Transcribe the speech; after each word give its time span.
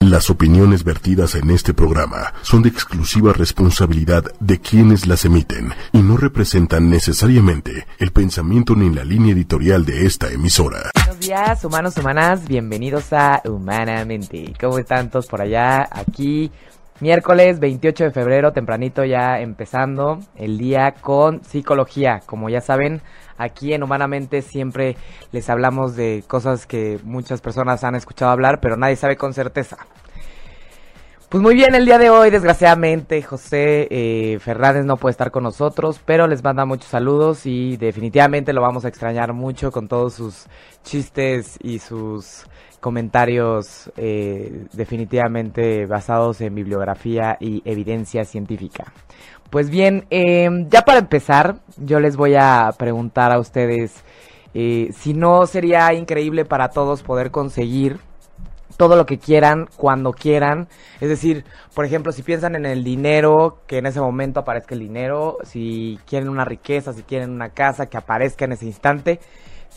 Las 0.00 0.28
opiniones 0.28 0.84
vertidas 0.84 1.34
en 1.36 1.50
este 1.50 1.72
programa 1.72 2.34
son 2.42 2.60
de 2.60 2.68
exclusiva 2.68 3.32
responsabilidad 3.32 4.24
de 4.40 4.60
quienes 4.60 5.06
las 5.06 5.24
emiten 5.24 5.72
y 5.90 6.00
no 6.00 6.18
representan 6.18 6.90
necesariamente 6.90 7.86
el 7.98 8.12
pensamiento 8.12 8.76
ni 8.76 8.94
la 8.94 9.04
línea 9.04 9.32
editorial 9.32 9.86
de 9.86 10.04
esta 10.04 10.30
emisora. 10.30 10.90
Buenos 10.94 11.20
días, 11.20 11.64
humanos, 11.64 11.96
humanas, 11.96 12.46
bienvenidos 12.46 13.10
a 13.14 13.40
Humanamente. 13.46 14.52
¿Cómo 14.60 14.78
están 14.78 15.08
todos 15.08 15.26
por 15.28 15.40
allá? 15.40 15.88
Aquí, 15.90 16.52
miércoles 17.00 17.58
28 17.58 18.04
de 18.04 18.10
febrero, 18.10 18.52
tempranito 18.52 19.02
ya 19.02 19.40
empezando 19.40 20.20
el 20.34 20.58
día 20.58 20.92
con 21.00 21.42
psicología. 21.42 22.20
Como 22.26 22.50
ya 22.50 22.60
saben, 22.60 23.00
Aquí 23.38 23.72
en 23.72 23.82
Humanamente 23.82 24.42
siempre 24.42 24.96
les 25.32 25.48
hablamos 25.50 25.96
de 25.96 26.24
cosas 26.26 26.66
que 26.66 26.98
muchas 27.04 27.40
personas 27.40 27.84
han 27.84 27.94
escuchado 27.94 28.30
hablar, 28.30 28.60
pero 28.60 28.76
nadie 28.76 28.96
sabe 28.96 29.16
con 29.16 29.34
certeza. 29.34 29.78
Pues 31.28 31.42
muy 31.42 31.54
bien, 31.56 31.74
el 31.74 31.84
día 31.84 31.98
de 31.98 32.08
hoy, 32.08 32.30
desgraciadamente, 32.30 33.20
José 33.20 33.88
eh, 33.90 34.38
Fernández 34.38 34.84
no 34.84 34.96
puede 34.96 35.10
estar 35.10 35.32
con 35.32 35.42
nosotros, 35.42 36.00
pero 36.04 36.28
les 36.28 36.44
manda 36.44 36.64
muchos 36.64 36.86
saludos 36.86 37.46
y 37.46 37.76
definitivamente 37.76 38.52
lo 38.52 38.62
vamos 38.62 38.84
a 38.84 38.88
extrañar 38.88 39.32
mucho 39.32 39.72
con 39.72 39.88
todos 39.88 40.14
sus 40.14 40.46
chistes 40.84 41.58
y 41.60 41.80
sus 41.80 42.46
comentarios 42.78 43.90
eh, 43.96 44.66
definitivamente 44.72 45.86
basados 45.86 46.40
en 46.42 46.54
bibliografía 46.54 47.36
y 47.40 47.60
evidencia 47.64 48.24
científica. 48.24 48.92
Pues 49.50 49.70
bien, 49.70 50.06
em, 50.10 50.68
ya 50.68 50.82
para 50.82 50.98
empezar, 50.98 51.56
yo 51.76 52.00
les 52.00 52.16
voy 52.16 52.34
a 52.34 52.70
preguntar 52.76 53.32
a 53.32 53.38
ustedes 53.38 54.02
eh, 54.54 54.90
si 54.92 55.12
no 55.14 55.46
sería 55.46 55.92
increíble 55.92 56.44
para 56.44 56.70
todos 56.70 57.02
poder 57.02 57.30
conseguir 57.30 57.98
todo 58.76 58.96
lo 58.96 59.06
que 59.06 59.18
quieran, 59.18 59.68
cuando 59.76 60.12
quieran. 60.12 60.68
Es 61.00 61.08
decir, 61.08 61.44
por 61.74 61.84
ejemplo, 61.84 62.12
si 62.12 62.22
piensan 62.22 62.56
en 62.56 62.66
el 62.66 62.84
dinero, 62.84 63.58
que 63.66 63.78
en 63.78 63.86
ese 63.86 64.00
momento 64.00 64.40
aparezca 64.40 64.74
el 64.74 64.80
dinero. 64.80 65.38
Si 65.44 65.98
quieren 66.06 66.28
una 66.28 66.44
riqueza, 66.44 66.92
si 66.92 67.02
quieren 67.02 67.30
una 67.30 67.50
casa, 67.50 67.86
que 67.86 67.96
aparezca 67.96 68.44
en 68.44 68.52
ese 68.52 68.66
instante. 68.66 69.20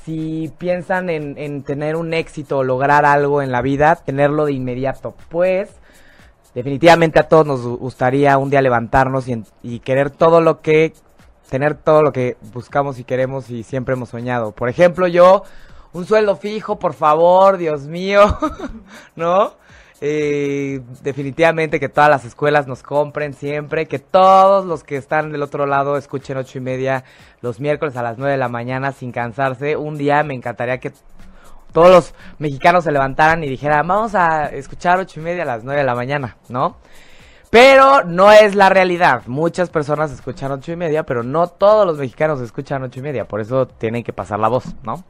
Si 0.06 0.52
piensan 0.58 1.10
en, 1.10 1.38
en 1.38 1.64
tener 1.64 1.96
un 1.96 2.14
éxito 2.14 2.60
o 2.60 2.64
lograr 2.64 3.06
algo 3.06 3.42
en 3.42 3.52
la 3.52 3.62
vida, 3.62 3.96
tenerlo 3.96 4.46
de 4.46 4.54
inmediato. 4.54 5.14
Pues 5.30 5.70
definitivamente 6.60 7.20
a 7.20 7.30
todos 7.30 7.46
nos 7.46 7.62
gustaría 7.62 8.38
un 8.38 8.50
día 8.50 8.62
levantarnos 8.62 9.28
y, 9.64 9.80
querer 9.80 10.10
todo 10.10 10.42
lo 10.42 10.60
que, 10.60 10.92
tener 11.50 11.76
todo 11.76 12.04
lo 12.04 12.12
que 12.12 12.36
buscamos 12.54 13.00
y 13.00 13.06
queremos 13.06 13.50
y 13.50 13.64
siempre 13.64 13.94
hemos 13.94 14.10
soñado. 14.10 14.52
Por 14.52 14.68
ejemplo, 14.68 15.08
yo, 15.08 15.44
un 15.94 16.06
sueldo 16.06 16.36
fijo, 16.36 16.78
por 16.78 16.94
favor, 16.94 17.56
Dios 17.56 17.88
mío, 17.88 18.38
¿no? 19.16 19.54
Eh, 20.02 20.82
definitivamente 21.02 21.80
que 21.80 21.88
todas 21.88 22.10
las 22.10 22.26
escuelas 22.26 22.68
nos 22.68 22.84
compren 22.84 23.34
siempre, 23.34 23.86
que 23.86 24.00
todos 24.00 24.66
los 24.66 24.84
que 24.84 24.98
están 24.98 25.32
del 25.32 25.44
otro 25.44 25.66
lado 25.66 25.96
escuchen 25.96 26.36
ocho 26.36 26.58
y 26.58 26.62
media 26.62 27.06
los 27.42 27.62
miércoles 27.62 27.96
a 27.96 28.04
las 28.04 28.18
nueve 28.18 28.34
de 28.34 28.38
la 28.38 28.50
mañana 28.50 28.92
sin 28.92 29.14
cansarse. 29.14 29.78
Un 29.78 29.98
día 29.98 30.24
me 30.24 30.34
encantaría 30.34 30.78
que 30.80 30.92
todos 31.72 31.90
los 31.90 32.14
mexicanos 32.38 32.84
se 32.84 32.92
levantaran 32.92 33.44
y 33.44 33.50
dijeran, 33.50 33.88
vamos 33.88 34.16
a 34.16 34.48
escuchar 34.48 35.00
ocho 35.00 35.20
y 35.20 35.24
media 35.24 35.44
a 35.44 35.46
las 35.46 35.64
nueve 35.64 35.82
de 35.82 35.86
la 35.86 35.96
mañana, 35.96 36.38
¿no? 36.50 36.78
Pero 37.50 38.04
no 38.04 38.32
es 38.32 38.54
la 38.54 38.70
realidad. 38.70 39.24
Muchas 39.26 39.70
personas 39.70 40.12
escuchan 40.12 40.52
ocho 40.52 40.72
y 40.72 40.76
media, 40.76 41.04
pero 41.04 41.24
no 41.24 41.48
todos 41.48 41.86
los 41.86 41.98
mexicanos 41.98 42.42
escuchan 42.42 42.84
ocho 42.84 43.00
y 43.00 43.04
media. 43.04 43.28
Por 43.28 43.42
eso 43.42 43.68
tienen 43.68 44.04
que 44.04 44.14
pasar 44.14 44.40
la 44.40 44.50
voz, 44.50 44.76
¿no? 44.84 45.04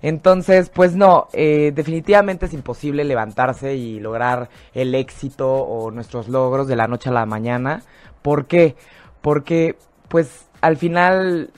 Entonces, 0.00 0.70
pues 0.70 0.94
no, 0.94 1.28
eh, 1.32 1.72
definitivamente 1.74 2.46
es 2.46 2.52
imposible 2.52 3.04
levantarse 3.04 3.74
y 3.74 4.00
lograr 4.00 4.50
el 4.74 4.94
éxito 4.94 5.50
o 5.50 5.90
nuestros 5.90 6.28
logros 6.28 6.68
de 6.68 6.76
la 6.76 6.86
noche 6.86 7.08
a 7.10 7.12
la 7.12 7.26
mañana. 7.26 7.82
¿Por 8.22 8.46
qué? 8.46 8.76
Porque, 9.22 9.76
pues, 10.08 10.46
al 10.60 10.76
final 10.76 11.50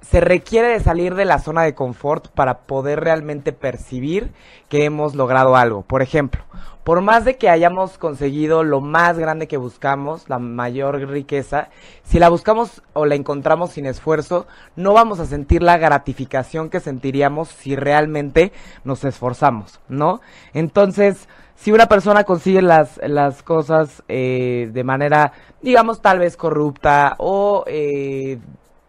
se 0.00 0.20
requiere 0.20 0.68
de 0.68 0.80
salir 0.80 1.14
de 1.14 1.24
la 1.24 1.38
zona 1.38 1.62
de 1.62 1.74
confort 1.74 2.28
para 2.28 2.60
poder 2.60 3.00
realmente 3.00 3.52
percibir 3.52 4.32
que 4.68 4.84
hemos 4.84 5.14
logrado 5.14 5.56
algo. 5.56 5.82
Por 5.82 6.02
ejemplo, 6.02 6.42
por 6.84 7.02
más 7.02 7.26
de 7.26 7.36
que 7.36 7.50
hayamos 7.50 7.98
conseguido 7.98 8.64
lo 8.64 8.80
más 8.80 9.18
grande 9.18 9.46
que 9.48 9.58
buscamos, 9.58 10.28
la 10.28 10.38
mayor 10.38 11.06
riqueza, 11.08 11.68
si 12.02 12.18
la 12.18 12.30
buscamos 12.30 12.82
o 12.94 13.04
la 13.04 13.14
encontramos 13.14 13.72
sin 13.72 13.84
esfuerzo, 13.84 14.46
no 14.74 14.94
vamos 14.94 15.20
a 15.20 15.26
sentir 15.26 15.62
la 15.62 15.76
gratificación 15.76 16.70
que 16.70 16.80
sentiríamos 16.80 17.48
si 17.48 17.76
realmente 17.76 18.52
nos 18.84 19.04
esforzamos, 19.04 19.80
¿no? 19.88 20.22
Entonces, 20.54 21.28
si 21.56 21.72
una 21.72 21.86
persona 21.86 22.24
consigue 22.24 22.62
las, 22.62 22.98
las 23.06 23.42
cosas 23.42 24.02
eh, 24.08 24.70
de 24.72 24.84
manera, 24.84 25.32
digamos, 25.60 26.00
tal 26.00 26.20
vez 26.20 26.38
corrupta 26.38 27.16
o 27.18 27.64
eh, 27.66 28.38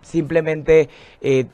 simplemente 0.01 0.89
eh, 1.21 1.45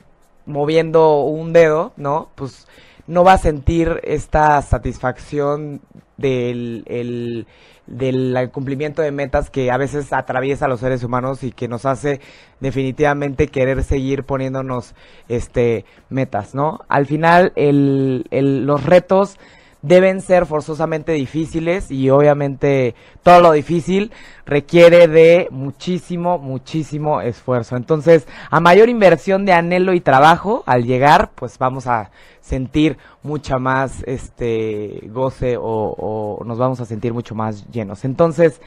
moviendo 0.46 1.20
un 1.20 1.52
dedo, 1.52 1.92
¿no? 1.96 2.28
Pues 2.34 2.66
no 3.06 3.24
va 3.24 3.34
a 3.34 3.38
sentir 3.38 4.00
esta 4.04 4.60
satisfacción 4.62 5.80
del, 6.16 7.46
del 7.86 8.50
cumplimiento 8.50 9.02
de 9.02 9.12
metas 9.12 9.50
que 9.50 9.70
a 9.70 9.76
veces 9.76 10.12
atraviesa 10.12 10.64
a 10.64 10.68
los 10.68 10.80
seres 10.80 11.04
humanos 11.04 11.44
y 11.44 11.52
que 11.52 11.68
nos 11.68 11.86
hace 11.86 12.20
definitivamente 12.60 13.48
querer 13.48 13.84
seguir 13.84 14.24
poniéndonos 14.24 14.94
este 15.28 15.84
metas, 16.08 16.54
¿no? 16.54 16.80
Al 16.88 17.06
final 17.06 17.52
el, 17.54 18.26
el, 18.30 18.66
los 18.66 18.84
retos 18.84 19.38
deben 19.86 20.20
ser 20.20 20.46
forzosamente 20.46 21.12
difíciles 21.12 21.92
y 21.92 22.10
obviamente 22.10 22.96
todo 23.22 23.40
lo 23.40 23.52
difícil 23.52 24.10
requiere 24.44 25.06
de 25.06 25.46
muchísimo, 25.52 26.38
muchísimo 26.38 27.20
esfuerzo. 27.20 27.76
Entonces, 27.76 28.26
a 28.50 28.58
mayor 28.58 28.88
inversión 28.88 29.44
de 29.44 29.52
anhelo 29.52 29.92
y 29.92 30.00
trabajo 30.00 30.64
al 30.66 30.84
llegar, 30.84 31.30
pues 31.36 31.56
vamos 31.58 31.86
a 31.86 32.10
sentir 32.40 32.98
mucha 33.22 33.58
más 33.58 34.02
este 34.06 35.02
goce 35.12 35.56
o, 35.60 36.42
nos 36.44 36.58
vamos 36.58 36.80
a 36.80 36.84
sentir 36.84 37.12
mucho 37.12 37.36
más 37.36 37.68
llenos. 37.70 38.04
Entonces, 38.04 38.60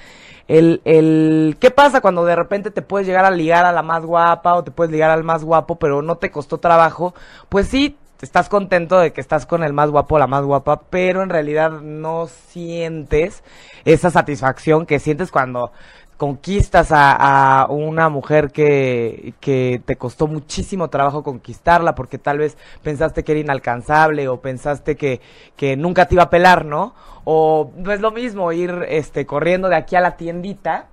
el, 0.48 0.82
el, 0.86 1.58
¿qué 1.60 1.70
pasa 1.70 2.00
cuando 2.00 2.24
de 2.24 2.36
repente 2.36 2.72
te 2.72 2.82
puedes 2.82 3.06
llegar 3.06 3.26
a 3.26 3.32
ligar 3.32 3.66
a 3.66 3.74
la 3.74 3.84
más 3.84 4.06
guapa 4.06 4.56
o 4.56 4.64
te 4.64 4.72
puedes 4.72 4.92
ligar 4.92 5.12
al 5.12 5.26
más 5.26 5.44
guapo, 5.44 5.76
pero 5.76 6.02
no 6.02 6.16
te 6.16 6.32
costó 6.32 6.60
trabajo? 6.60 7.14
Pues 7.50 7.68
sí, 7.68 7.98
estás 8.22 8.50
contento 8.50 9.00
de 9.00 9.14
que 9.14 9.22
estás 9.22 9.46
con 9.46 9.64
el 9.64 9.74
más 9.74 9.90
guapo 9.90 10.20
la 10.20 10.28
más 10.28 10.44
guapa, 10.44 10.82
pero 10.90 11.24
en 11.24 11.30
realidad 11.30 11.72
no 11.82 12.28
sientes 12.28 13.44
esa 13.86 14.12
satisfacción 14.12 14.86
que 14.86 15.00
sientes 15.00 15.32
cuando 15.32 15.72
conquistas 16.20 16.90
a, 16.92 17.66
una 17.70 18.10
mujer 18.10 18.52
que, 18.52 19.34
que, 19.40 19.82
te 19.86 19.96
costó 19.96 20.28
muchísimo 20.28 20.90
trabajo 20.90 21.24
conquistarla 21.24 21.96
porque 21.96 22.18
tal 22.18 22.40
vez 22.40 22.58
pensaste 22.84 23.24
que 23.24 23.32
era 23.32 23.42
inalcanzable 23.42 24.28
o 24.28 24.42
pensaste 24.42 24.98
que, 24.98 25.22
que 25.56 25.78
nunca 25.78 26.08
te 26.08 26.16
iba 26.16 26.24
a 26.24 26.30
pelar, 26.30 26.66
¿no? 26.66 26.94
O 27.24 27.72
no 27.78 27.94
es 27.94 28.02
lo 28.02 28.12
mismo 28.12 28.52
ir 28.52 28.86
este, 28.90 29.26
corriendo 29.26 29.70
de 29.70 29.78
aquí 29.78 29.96
a 29.96 30.02
la 30.02 30.18
tiendita 30.18 30.88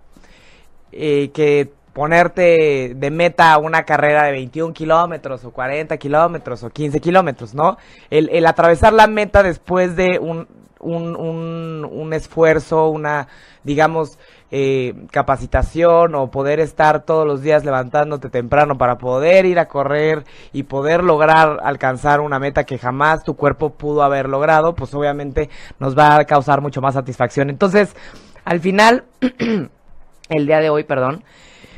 eh, 0.92 1.30
que 1.34 1.72
ponerte 1.96 2.92
de 2.94 3.10
meta 3.10 3.56
una 3.56 3.84
carrera 3.84 4.24
de 4.24 4.32
21 4.32 4.74
kilómetros 4.74 5.46
o 5.46 5.50
40 5.50 5.96
kilómetros 5.96 6.62
o 6.62 6.68
15 6.68 7.00
kilómetros, 7.00 7.54
¿no? 7.54 7.78
El, 8.10 8.28
el, 8.28 8.44
atravesar 8.44 8.92
la 8.92 9.06
meta 9.06 9.42
después 9.42 9.96
de 9.96 10.18
un, 10.18 10.46
un, 10.78 11.16
un, 11.16 11.88
un 11.90 12.12
esfuerzo, 12.12 12.90
una, 12.90 13.28
digamos, 13.64 14.18
eh, 14.50 14.92
capacitación 15.10 16.14
o 16.16 16.30
poder 16.30 16.60
estar 16.60 17.02
todos 17.02 17.26
los 17.26 17.40
días 17.40 17.64
levantándote 17.64 18.28
temprano 18.28 18.76
para 18.76 18.98
poder 18.98 19.46
ir 19.46 19.58
a 19.58 19.66
correr 19.66 20.24
y 20.52 20.64
poder 20.64 21.02
lograr 21.02 21.60
alcanzar 21.64 22.20
una 22.20 22.38
meta 22.38 22.64
que 22.64 22.76
jamás 22.76 23.24
tu 23.24 23.36
cuerpo 23.36 23.70
pudo 23.70 24.02
haber 24.02 24.28
logrado, 24.28 24.74
pues 24.74 24.92
obviamente 24.92 25.48
nos 25.78 25.96
va 25.96 26.16
a 26.16 26.24
causar 26.26 26.60
mucho 26.60 26.82
más 26.82 26.92
satisfacción. 26.92 27.48
Entonces, 27.48 27.96
al 28.44 28.60
final, 28.60 29.04
el 30.28 30.46
día 30.46 30.60
de 30.60 30.68
hoy, 30.68 30.84
perdón, 30.84 31.24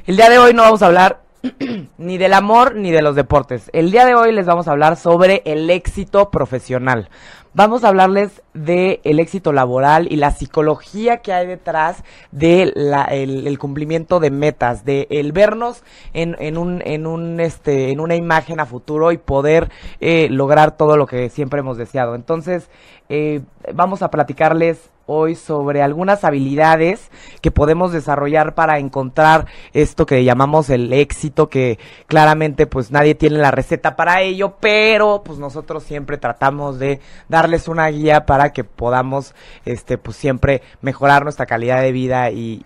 el 0.09 0.17
día 0.17 0.31
de 0.31 0.39
hoy 0.39 0.55
no 0.55 0.63
vamos 0.63 0.81
a 0.81 0.87
hablar 0.87 1.21
ni 1.99 2.17
del 2.17 2.33
amor 2.33 2.75
ni 2.75 2.91
de 2.91 3.03
los 3.03 3.15
deportes. 3.15 3.69
El 3.75 3.91
día 3.91 4.07
de 4.07 4.15
hoy 4.15 4.33
les 4.33 4.47
vamos 4.47 4.67
a 4.67 4.71
hablar 4.71 4.97
sobre 4.97 5.43
el 5.45 5.69
éxito 5.69 6.31
profesional. 6.31 7.11
Vamos 7.53 7.85
a 7.85 7.89
hablarles 7.89 8.41
de 8.55 9.03
el 9.05 9.21
éxito 9.21 9.53
laboral 9.53 10.11
y 10.11 10.17
la 10.17 10.31
psicología 10.31 11.19
que 11.19 11.35
hay 11.35 11.47
detrás 11.47 12.05
del 12.33 12.73
el, 13.11 13.59
cumplimiento 13.59 14.19
de 14.19 14.31
metas, 14.31 14.87
de 14.87 15.09
el 15.11 15.33
vernos 15.33 15.85
en, 16.15 16.37
en, 16.39 16.57
un, 16.57 16.81
en, 16.87 17.07
un, 17.07 17.39
este, 17.39 17.91
en 17.91 18.01
una 18.01 18.17
imagen 18.17 18.61
a 18.61 18.65
futuro 18.65 19.13
y 19.13 19.19
poder 19.19 19.69
eh, 20.01 20.29
lograr 20.31 20.75
todo 20.75 20.97
lo 20.97 21.07
que 21.07 21.29
siempre 21.29 21.61
hemos 21.61 21.77
deseado. 21.77 22.15
Entonces, 22.15 22.71
eh, 23.11 23.43
vamos 23.75 24.01
a 24.01 24.11
platicarles 24.11 24.89
hoy 25.09 25.35
sobre 25.35 25.83
algunas 25.83 26.23
habilidades 26.23 27.11
que 27.41 27.51
podemos 27.51 27.93
desarrollar 27.93 28.55
para 28.55 28.79
encontrar 28.79 29.47
esto 29.73 30.05
que 30.07 30.23
llamamos 30.23 30.69
el 30.69 30.93
éxito, 30.93 31.49
que 31.49 31.79
claramente 32.07 32.67
pues 32.67 32.91
nadie 32.91 33.15
tiene 33.15 33.39
la 33.39 33.51
receta 33.51 33.97
para 33.97 34.21
ello, 34.21 34.57
pero 34.61 35.23
pues 35.25 35.39
nosotros 35.39 35.83
siempre 35.83 36.19
tratamos 36.19 36.79
de 36.79 37.01
darles 37.29 37.69
una 37.69 37.89
guía 37.89 38.27
para 38.27 38.53
que 38.53 38.65
podamos 38.65 39.35
este 39.65 39.97
pues 39.97 40.17
siempre 40.17 40.61
mejorar 40.83 41.25
nuestra 41.25 41.47
calidad 41.47 41.81
de 41.81 41.93
vida 41.93 42.31
y, 42.31 42.63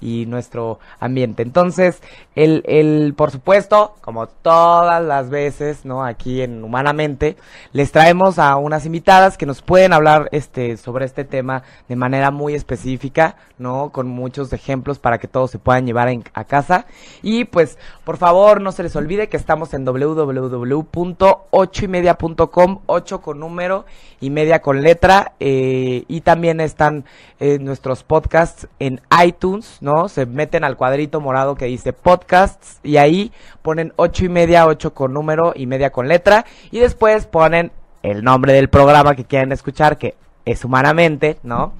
y, 0.00 0.26
nuestro 0.26 0.78
ambiente. 1.00 1.42
Entonces, 1.42 2.02
el, 2.34 2.62
el, 2.66 3.14
por 3.14 3.30
supuesto, 3.30 3.94
como 4.00 4.26
todas 4.26 5.02
las 5.02 5.30
veces, 5.30 5.84
¿no? 5.84 6.04
Aquí 6.04 6.42
en 6.42 6.64
Humanamente, 6.64 7.36
les 7.72 7.92
traemos 7.92 8.38
a 8.38 8.56
unas 8.56 8.84
invitadas 8.86 9.38
que 9.38 9.46
nos 9.46 9.62
pueden 9.62 9.92
hablar 9.92 10.28
este, 10.32 10.76
sobre 10.76 11.04
este 11.04 11.24
tema 11.24 11.57
de 11.88 11.96
manera 11.96 12.30
muy 12.30 12.54
específica, 12.54 13.36
¿no? 13.58 13.90
Con 13.90 14.08
muchos 14.08 14.50
ejemplos 14.52 14.98
para 14.98 15.18
que 15.18 15.28
todos 15.28 15.50
se 15.50 15.58
puedan 15.58 15.86
llevar 15.86 16.08
a 16.34 16.44
casa. 16.44 16.86
Y 17.22 17.44
pues, 17.44 17.78
por 18.04 18.16
favor, 18.16 18.60
no 18.60 18.72
se 18.72 18.82
les 18.82 18.96
olvide 18.96 19.28
que 19.28 19.36
estamos 19.36 19.72
en 19.74 19.84
www.ochoymedia.com, 19.84 22.78
8 22.86 23.20
con 23.20 23.38
número 23.40 23.84
y 24.20 24.30
media 24.30 24.62
con 24.62 24.82
letra. 24.82 25.32
Eh, 25.40 26.04
y 26.08 26.20
también 26.22 26.60
están 26.60 27.04
eh, 27.40 27.58
nuestros 27.58 28.04
podcasts 28.04 28.68
en 28.78 29.00
iTunes, 29.24 29.78
¿no? 29.80 30.08
Se 30.08 30.26
meten 30.26 30.64
al 30.64 30.76
cuadrito 30.76 31.20
morado 31.20 31.54
que 31.54 31.66
dice 31.66 31.92
podcasts 31.92 32.80
y 32.82 32.96
ahí 32.96 33.32
ponen 33.62 33.92
ocho 33.96 34.24
y 34.24 34.28
media, 34.28 34.66
8 34.66 34.94
con 34.94 35.12
número 35.12 35.52
y 35.54 35.66
media 35.66 35.90
con 35.90 36.08
letra. 36.08 36.44
Y 36.70 36.78
después 36.78 37.26
ponen 37.26 37.72
el 38.02 38.22
nombre 38.22 38.52
del 38.52 38.68
programa 38.68 39.14
que 39.14 39.24
quieren 39.24 39.52
escuchar, 39.52 39.98
que 39.98 40.14
es 40.50 40.64
humanamente, 40.64 41.38
¿no? 41.42 41.72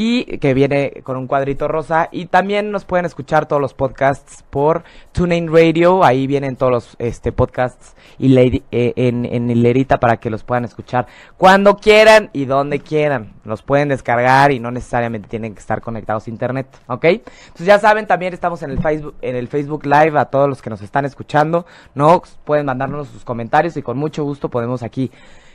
y 0.00 0.38
que 0.38 0.54
viene 0.54 1.02
con 1.02 1.16
un 1.16 1.26
cuadrito 1.26 1.66
rosa. 1.66 2.08
Y 2.12 2.26
también 2.26 2.70
nos 2.70 2.84
pueden 2.84 3.04
escuchar 3.04 3.46
todos 3.46 3.60
los 3.60 3.74
podcasts 3.74 4.44
por 4.48 4.84
TuneIn 5.10 5.52
Radio. 5.52 6.04
Ahí 6.04 6.28
vienen 6.28 6.54
todos 6.54 6.70
los 6.70 6.96
este, 7.00 7.32
podcasts 7.32 7.96
y 8.16 8.36
eh, 8.38 8.60
en, 8.70 9.24
en 9.24 9.50
hilerita 9.50 9.98
para 9.98 10.18
que 10.18 10.30
los 10.30 10.44
puedan 10.44 10.64
escuchar 10.64 11.08
cuando 11.36 11.78
quieran 11.78 12.30
y 12.32 12.44
donde 12.44 12.78
quieran. 12.78 13.32
Los 13.44 13.62
pueden 13.62 13.88
descargar 13.88 14.52
y 14.52 14.60
no 14.60 14.70
necesariamente 14.70 15.28
tienen 15.28 15.52
que 15.54 15.60
estar 15.60 15.80
conectados 15.80 16.28
a 16.28 16.30
internet, 16.30 16.68
¿ok? 16.86 17.04
Entonces 17.04 17.66
ya 17.66 17.80
saben, 17.80 18.06
también 18.06 18.34
estamos 18.34 18.62
en 18.62 18.70
el 18.70 18.80
Facebook, 18.80 19.16
en 19.20 19.34
el 19.34 19.48
Facebook 19.48 19.84
Live 19.84 20.16
a 20.16 20.26
todos 20.26 20.48
los 20.48 20.62
que 20.62 20.70
nos 20.70 20.80
están 20.80 21.06
escuchando, 21.06 21.66
¿no? 21.96 22.22
Pueden 22.44 22.66
mandarnos 22.66 23.08
sus 23.08 23.24
comentarios 23.24 23.76
y 23.76 23.82
con 23.82 23.98
mucho 23.98 24.22
gusto 24.22 24.48
podemos 24.48 24.84
aquí 24.84 25.10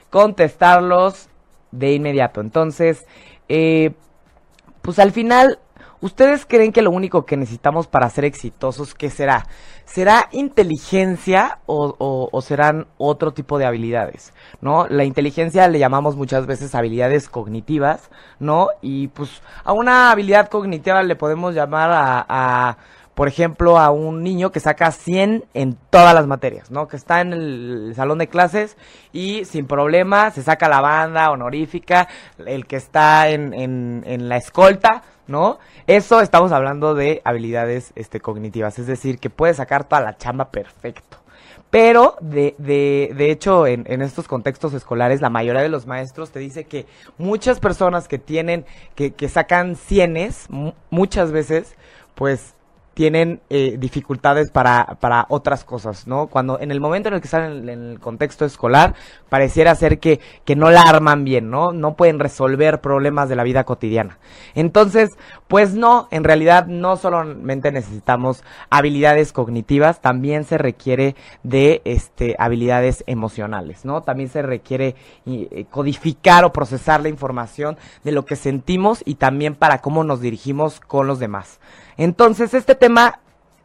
contestarlos 0.10 1.30
de 1.74 1.94
inmediato. 1.94 2.40
Entonces, 2.40 3.06
eh, 3.50 3.92
pues 4.82 5.00
al 5.00 5.12
final, 5.12 5.60
¿ustedes 6.02 6.46
creen 6.46 6.72
que 6.72 6.82
lo 6.82 6.92
único 6.92 7.26
que 7.26 7.36
necesitamos 7.36 7.88
para 7.88 8.10
ser 8.10 8.26
exitosos, 8.26 8.94
qué 8.94 9.10
será? 9.10 9.48
¿Será 9.86 10.30
inteligencia 10.32 11.60
o, 11.66 12.30
o, 12.32 12.42
serán 12.42 12.88
otro 12.98 13.34
tipo 13.34 13.58
de 13.58 13.66
habilidades? 13.66 14.34
¿No? 14.62 14.88
La 14.88 15.04
inteligencia 15.04 15.68
le 15.68 15.80
llamamos 15.80 16.16
muchas 16.16 16.46
veces 16.46 16.74
habilidades 16.74 17.28
cognitivas, 17.28 18.10
¿no? 18.40 18.70
Y 18.82 19.08
pues 19.10 19.42
a 19.66 19.74
una 19.74 20.12
habilidad 20.12 20.48
cognitiva 20.48 21.04
le 21.04 21.16
podemos 21.18 21.54
llamar 21.54 21.90
a 21.92 22.78
por 23.16 23.28
ejemplo, 23.28 23.78
a 23.78 23.92
un 23.92 24.24
niño 24.24 24.52
que 24.52 24.60
saca 24.60 24.92
100 24.92 25.46
en 25.54 25.78
todas 25.90 26.16
las 26.16 26.26
materias, 26.26 26.72
¿no? 26.72 26.88
Que 26.88 26.98
está 26.98 27.22
en 27.22 27.34
el 27.34 27.94
salón 27.96 28.18
de 28.18 28.28
clases 28.28 28.76
y 29.12 29.46
sin 29.46 29.68
problema 29.68 30.32
se 30.32 30.42
saca 30.42 30.68
la 30.68 30.82
banda 30.82 31.30
honorífica, 31.32 32.08
el 32.46 32.66
que 32.66 32.76
está 32.76 33.30
en, 33.30 33.54
en, 33.54 34.04
en 34.08 34.30
la 34.30 34.38
escolta, 34.38 35.04
¿no? 35.28 35.60
Eso 35.86 36.22
estamos 36.22 36.52
hablando 36.52 36.96
de 36.96 37.22
habilidades 37.24 37.94
este, 37.96 38.20
cognitivas, 38.20 38.80
es 38.80 38.88
decir, 38.88 39.20
que 39.20 39.30
puede 39.30 39.54
sacar 39.54 39.84
toda 39.84 40.02
la 40.02 40.18
chamba 40.18 40.50
perfecto. 40.50 41.18
Pero, 41.70 42.18
de, 42.22 42.54
de, 42.60 43.14
de 43.16 43.32
hecho, 43.32 43.66
en, 43.66 43.84
en, 43.88 44.04
estos 44.04 44.28
contextos 44.28 44.76
escolares, 44.76 45.22
la 45.22 45.32
mayoría 45.32 45.64
de 45.64 45.70
los 45.70 45.88
maestros 45.88 46.30
te 46.30 46.38
dice 46.38 46.66
que 46.66 46.86
muchas 47.18 47.60
personas 47.60 48.08
que 48.08 48.20
tienen, 48.20 48.64
que, 48.94 49.14
que 49.14 49.28
sacan 49.28 49.76
cienes, 49.76 50.48
muchas 50.92 51.32
veces, 51.32 51.76
pues 52.14 52.54
tienen 52.94 53.42
eh, 53.50 53.78
dificultades 53.80 54.52
para, 54.52 54.98
para 55.00 55.26
otras 55.30 55.64
cosas, 55.64 56.08
¿no? 56.08 56.28
Cuando 56.28 56.60
en 56.60 56.72
el 56.72 56.80
momento 56.80 57.10
en 57.10 57.16
el 57.16 57.22
que 57.22 57.28
están 57.28 57.70
en, 57.70 57.70
el 57.70 58.00
contexto 58.00 58.46
escolar, 58.46 58.94
pareciera 59.30 59.74
ser 59.76 60.00
que, 60.00 60.20
que 60.46 60.56
no 60.56 60.70
la 60.70 60.82
arman 60.82 61.24
bien, 61.24 61.50
¿no? 61.50 61.72
No 61.72 61.96
pueden 61.96 62.20
resolver 62.20 62.82
problemas 62.82 63.30
de 63.30 63.36
la 63.36 63.44
vida 63.44 63.64
cotidiana. 63.64 64.20
Entonces, 64.54 65.10
pues 65.48 65.74
no, 65.74 66.08
en 66.12 66.24
realidad 66.24 66.68
no 66.68 66.96
solamente 66.98 67.72
necesitamos 67.72 68.44
habilidades 68.70 69.34
cognitivas, 69.34 70.02
también 70.02 70.44
se 70.44 70.58
requiere 70.58 71.16
de 71.42 71.82
este, 71.86 72.36
habilidades 72.38 73.04
emocionales, 73.08 73.86
¿no? 73.86 74.02
También 74.02 74.30
se 74.30 74.42
requiere 74.42 74.96
eh, 75.26 75.66
codificar 75.72 76.46
o 76.46 76.54
procesar 76.54 77.02
la 77.02 77.10
información 77.10 77.78
de 78.04 78.12
lo 78.12 78.26
que 78.26 78.36
sentimos 78.36 79.02
y 79.06 79.16
también 79.16 79.56
para 79.56 79.80
cómo 79.80 80.04
nos 80.04 80.22
dirigimos 80.22 80.80
con 80.80 81.08
los 81.08 81.20
demás. 81.20 81.60
Entonces, 81.98 82.54
este 82.54 82.76
tema, 82.76 83.20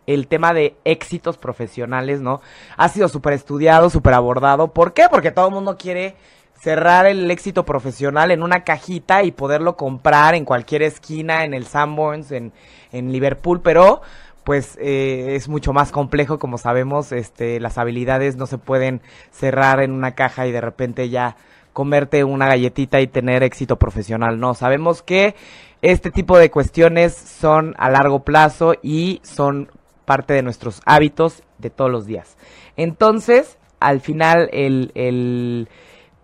el 0.06 0.26
tema 0.26 0.54
de 0.54 0.76
éxitos 0.84 1.38
profesionales, 1.38 2.20
¿no? 2.20 2.40
Ha 2.76 2.88
sido 2.88 3.08
súper 3.08 3.34
estudiado, 3.34 3.90
súper 3.90 4.14
abordado. 4.14 4.72
¿Por 4.72 4.92
qué? 4.92 5.06
Porque 5.10 5.30
todo 5.30 5.48
el 5.48 5.54
mundo 5.54 5.76
quiere 5.76 6.16
cerrar 6.60 7.06
el 7.06 7.30
éxito 7.30 7.64
profesional 7.64 8.30
en 8.30 8.42
una 8.42 8.64
cajita 8.64 9.22
y 9.22 9.30
poderlo 9.30 9.76
comprar 9.76 10.34
en 10.34 10.44
cualquier 10.44 10.82
esquina, 10.82 11.44
en 11.44 11.54
el 11.54 11.66
Sanborns, 11.66 12.32
en, 12.32 12.52
en 12.90 13.12
Liverpool, 13.12 13.60
pero 13.62 14.02
pues 14.48 14.78
eh, 14.80 15.34
es 15.36 15.46
mucho 15.46 15.74
más 15.74 15.92
complejo, 15.92 16.38
como 16.38 16.56
sabemos, 16.56 17.12
este, 17.12 17.60
las 17.60 17.76
habilidades 17.76 18.36
no 18.36 18.46
se 18.46 18.56
pueden 18.56 19.02
cerrar 19.30 19.80
en 19.82 19.92
una 19.92 20.14
caja 20.14 20.46
y 20.46 20.52
de 20.52 20.62
repente 20.62 21.10
ya 21.10 21.36
comerte 21.74 22.24
una 22.24 22.48
galletita 22.48 23.00
y 23.02 23.06
tener 23.06 23.42
éxito 23.42 23.76
profesional. 23.76 24.40
No, 24.40 24.54
sabemos 24.54 25.02
que 25.02 25.36
este 25.82 26.10
tipo 26.10 26.38
de 26.38 26.50
cuestiones 26.50 27.14
son 27.14 27.74
a 27.78 27.90
largo 27.90 28.20
plazo 28.20 28.74
y 28.82 29.20
son 29.22 29.70
parte 30.04 30.34
de 30.34 30.42
nuestros 30.42 30.80
hábitos 30.86 31.42
de 31.58 31.70
todos 31.70 31.90
los 31.90 32.06
días. 32.06 32.36
Entonces, 32.76 33.58
al 33.80 34.00
final, 34.00 34.48
el, 34.52 34.90
el 34.94 35.68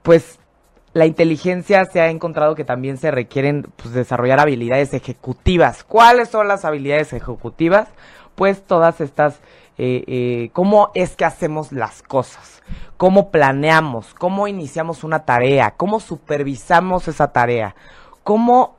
pues 0.03 0.39
la 0.95 1.07
inteligencia 1.07 1.85
se 1.85 2.01
ha 2.01 2.09
encontrado 2.09 2.55
que 2.55 2.65
también 2.65 2.97
se 2.97 3.11
requieren 3.11 3.67
pues, 3.77 3.93
desarrollar 3.93 4.41
habilidades 4.41 4.95
ejecutivas. 4.95 5.83
¿Cuáles 5.83 6.29
son 6.29 6.47
las 6.49 6.65
habilidades 6.65 7.13
ejecutivas? 7.13 7.89
Pues 8.37 8.63
todas 8.65 9.01
estas, 9.01 9.41
eh, 9.77 10.05
eh, 10.07 10.51
cómo 10.53 10.91
es 10.95 11.17
que 11.17 11.25
hacemos 11.25 11.73
las 11.73 12.03
cosas, 12.03 12.63
cómo 12.97 13.31
planeamos, 13.31 14.15
cómo 14.15 14.47
iniciamos 14.47 15.05
una 15.05 15.25
tarea, 15.25 15.73
cómo 15.77 15.99
supervisamos 15.99 17.09
esa 17.09 17.33
tarea, 17.33 17.75
cómo 18.23 18.77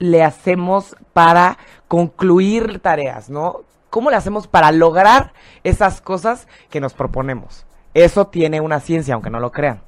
le 0.00 0.24
hacemos 0.24 0.96
para 1.12 1.58
concluir 1.86 2.80
tareas, 2.80 3.30
¿no? 3.30 3.60
¿Cómo 3.90 4.10
le 4.10 4.16
hacemos 4.16 4.48
para 4.48 4.72
lograr 4.72 5.32
esas 5.62 6.00
cosas 6.00 6.48
que 6.70 6.80
nos 6.80 6.94
proponemos? 6.94 7.66
Eso 7.92 8.26
tiene 8.26 8.60
una 8.60 8.80
ciencia, 8.80 9.14
aunque 9.14 9.30
no 9.30 9.40
lo 9.40 9.52
crean. 9.52 9.82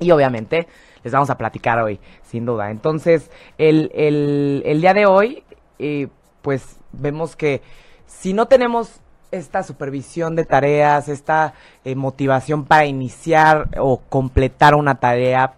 Y 0.00 0.10
obviamente 0.10 0.66
les 1.04 1.12
vamos 1.12 1.30
a 1.30 1.38
platicar 1.38 1.78
hoy, 1.78 2.00
sin 2.22 2.46
duda. 2.46 2.70
Entonces, 2.70 3.30
el, 3.56 3.90
el, 3.94 4.80
día 4.80 4.92
de 4.92 5.06
hoy, 5.06 5.44
eh, 5.78 6.08
pues 6.42 6.78
vemos 6.92 7.36
que 7.36 7.62
si 8.06 8.32
no 8.32 8.48
tenemos 8.48 9.00
esta 9.30 9.62
supervisión 9.62 10.34
de 10.34 10.46
tareas, 10.46 11.08
esta 11.08 11.54
eh, 11.84 11.94
motivación 11.94 12.64
para 12.64 12.86
iniciar 12.86 13.68
o 13.78 13.98
completar 14.08 14.74
una 14.74 14.96
tarea, 14.96 15.54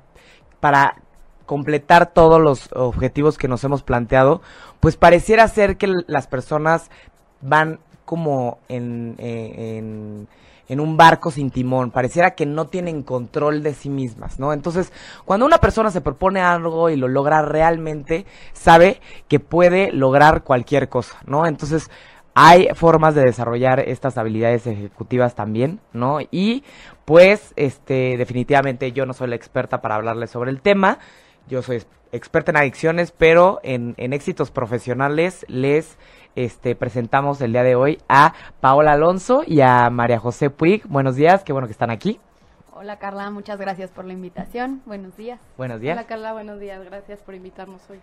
para 0.61 0.97
completar 1.47 2.13
todos 2.13 2.41
los 2.41 2.71
objetivos 2.73 3.39
que 3.39 3.49
nos 3.49 3.65
hemos 3.65 3.83
planteado, 3.83 4.43
pues 4.81 4.97
pareciera 4.97 5.49
ser 5.49 5.77
que 5.77 5.93
las 6.07 6.27
personas 6.27 6.91
van 7.41 7.79
como 8.05 8.59
en, 8.69 9.17
eh, 9.19 9.79
en, 9.79 10.29
en, 10.69 10.81
un 10.81 10.97
barco 10.97 11.31
sin 11.31 11.51
timón, 11.51 11.91
pareciera 11.91 12.33
que 12.33 12.47
no 12.47 12.67
tienen 12.67 13.03
control 13.03 13.63
de 13.63 13.75
sí 13.75 13.89
mismas, 13.89 14.39
¿no? 14.39 14.53
Entonces, 14.53 14.93
cuando 15.25 15.47
una 15.47 15.59
persona 15.59 15.91
se 15.91 16.01
propone 16.01 16.41
algo 16.41 16.91
y 16.91 16.97
lo 16.97 17.09
logra 17.09 17.43
realmente, 17.43 18.27
sabe 18.53 19.01
que 19.29 19.41
puede 19.41 19.91
lograr 19.93 20.45
cualquier 20.45 20.89
cosa, 20.89 21.19
¿no? 21.27 21.47
Entonces, 21.47 21.91
hay 22.39 22.69
formas 22.75 23.15
de 23.15 23.23
desarrollar 23.23 23.81
estas 23.81 24.19
habilidades 24.19 24.67
ejecutivas 24.67 25.35
también, 25.35 25.81
¿no? 25.95 26.19
Y 26.31 26.65
pues, 27.07 27.55
este, 27.57 28.19
definitivamente 28.19 28.93
yo 28.93 29.07
no 29.07 29.15
soy 29.15 29.29
la 29.29 29.37
experta 29.37 29.81
para 29.81 29.95
hablarles 29.95 30.31
sobre 30.33 30.51
el 30.51 30.61
tema, 30.61 30.99
yo 31.49 31.63
soy 31.63 31.83
experta 32.13 32.51
en 32.51 32.57
adicciones, 32.57 33.13
pero 33.13 33.61
en, 33.63 33.95
éxitos 33.99 34.51
profesionales 34.51 35.45
les 35.49 35.97
este, 36.35 36.75
presentamos 36.75 37.41
el 37.41 37.53
día 37.53 37.63
de 37.63 37.75
hoy 37.75 37.99
a 38.09 38.35
Paola 38.61 38.93
Alonso 38.93 39.43
y 39.47 39.61
a 39.61 39.89
María 39.91 40.19
José 40.19 40.51
Puig. 40.51 40.87
Buenos 40.87 41.17
días, 41.17 41.45
qué 41.45 41.53
bueno 41.53 41.67
que 41.69 41.73
están 41.73 41.91
aquí. 41.91 42.21
Hola 42.79 42.99
Carla, 42.99 43.31
muchas 43.31 43.59
gracias 43.59 43.91
por 43.91 44.05
la 44.05 44.13
invitación. 44.13 44.83
Buenos 44.85 45.17
días. 45.17 45.41
Buenos 45.57 45.81
días. 45.81 45.97
Hola 45.97 46.07
Carla, 46.07 46.35
buenos 46.35 46.61
días. 46.61 46.85
Gracias 46.85 47.21
por 47.21 47.35
invitarnos 47.35 47.81
hoy. 47.89 47.99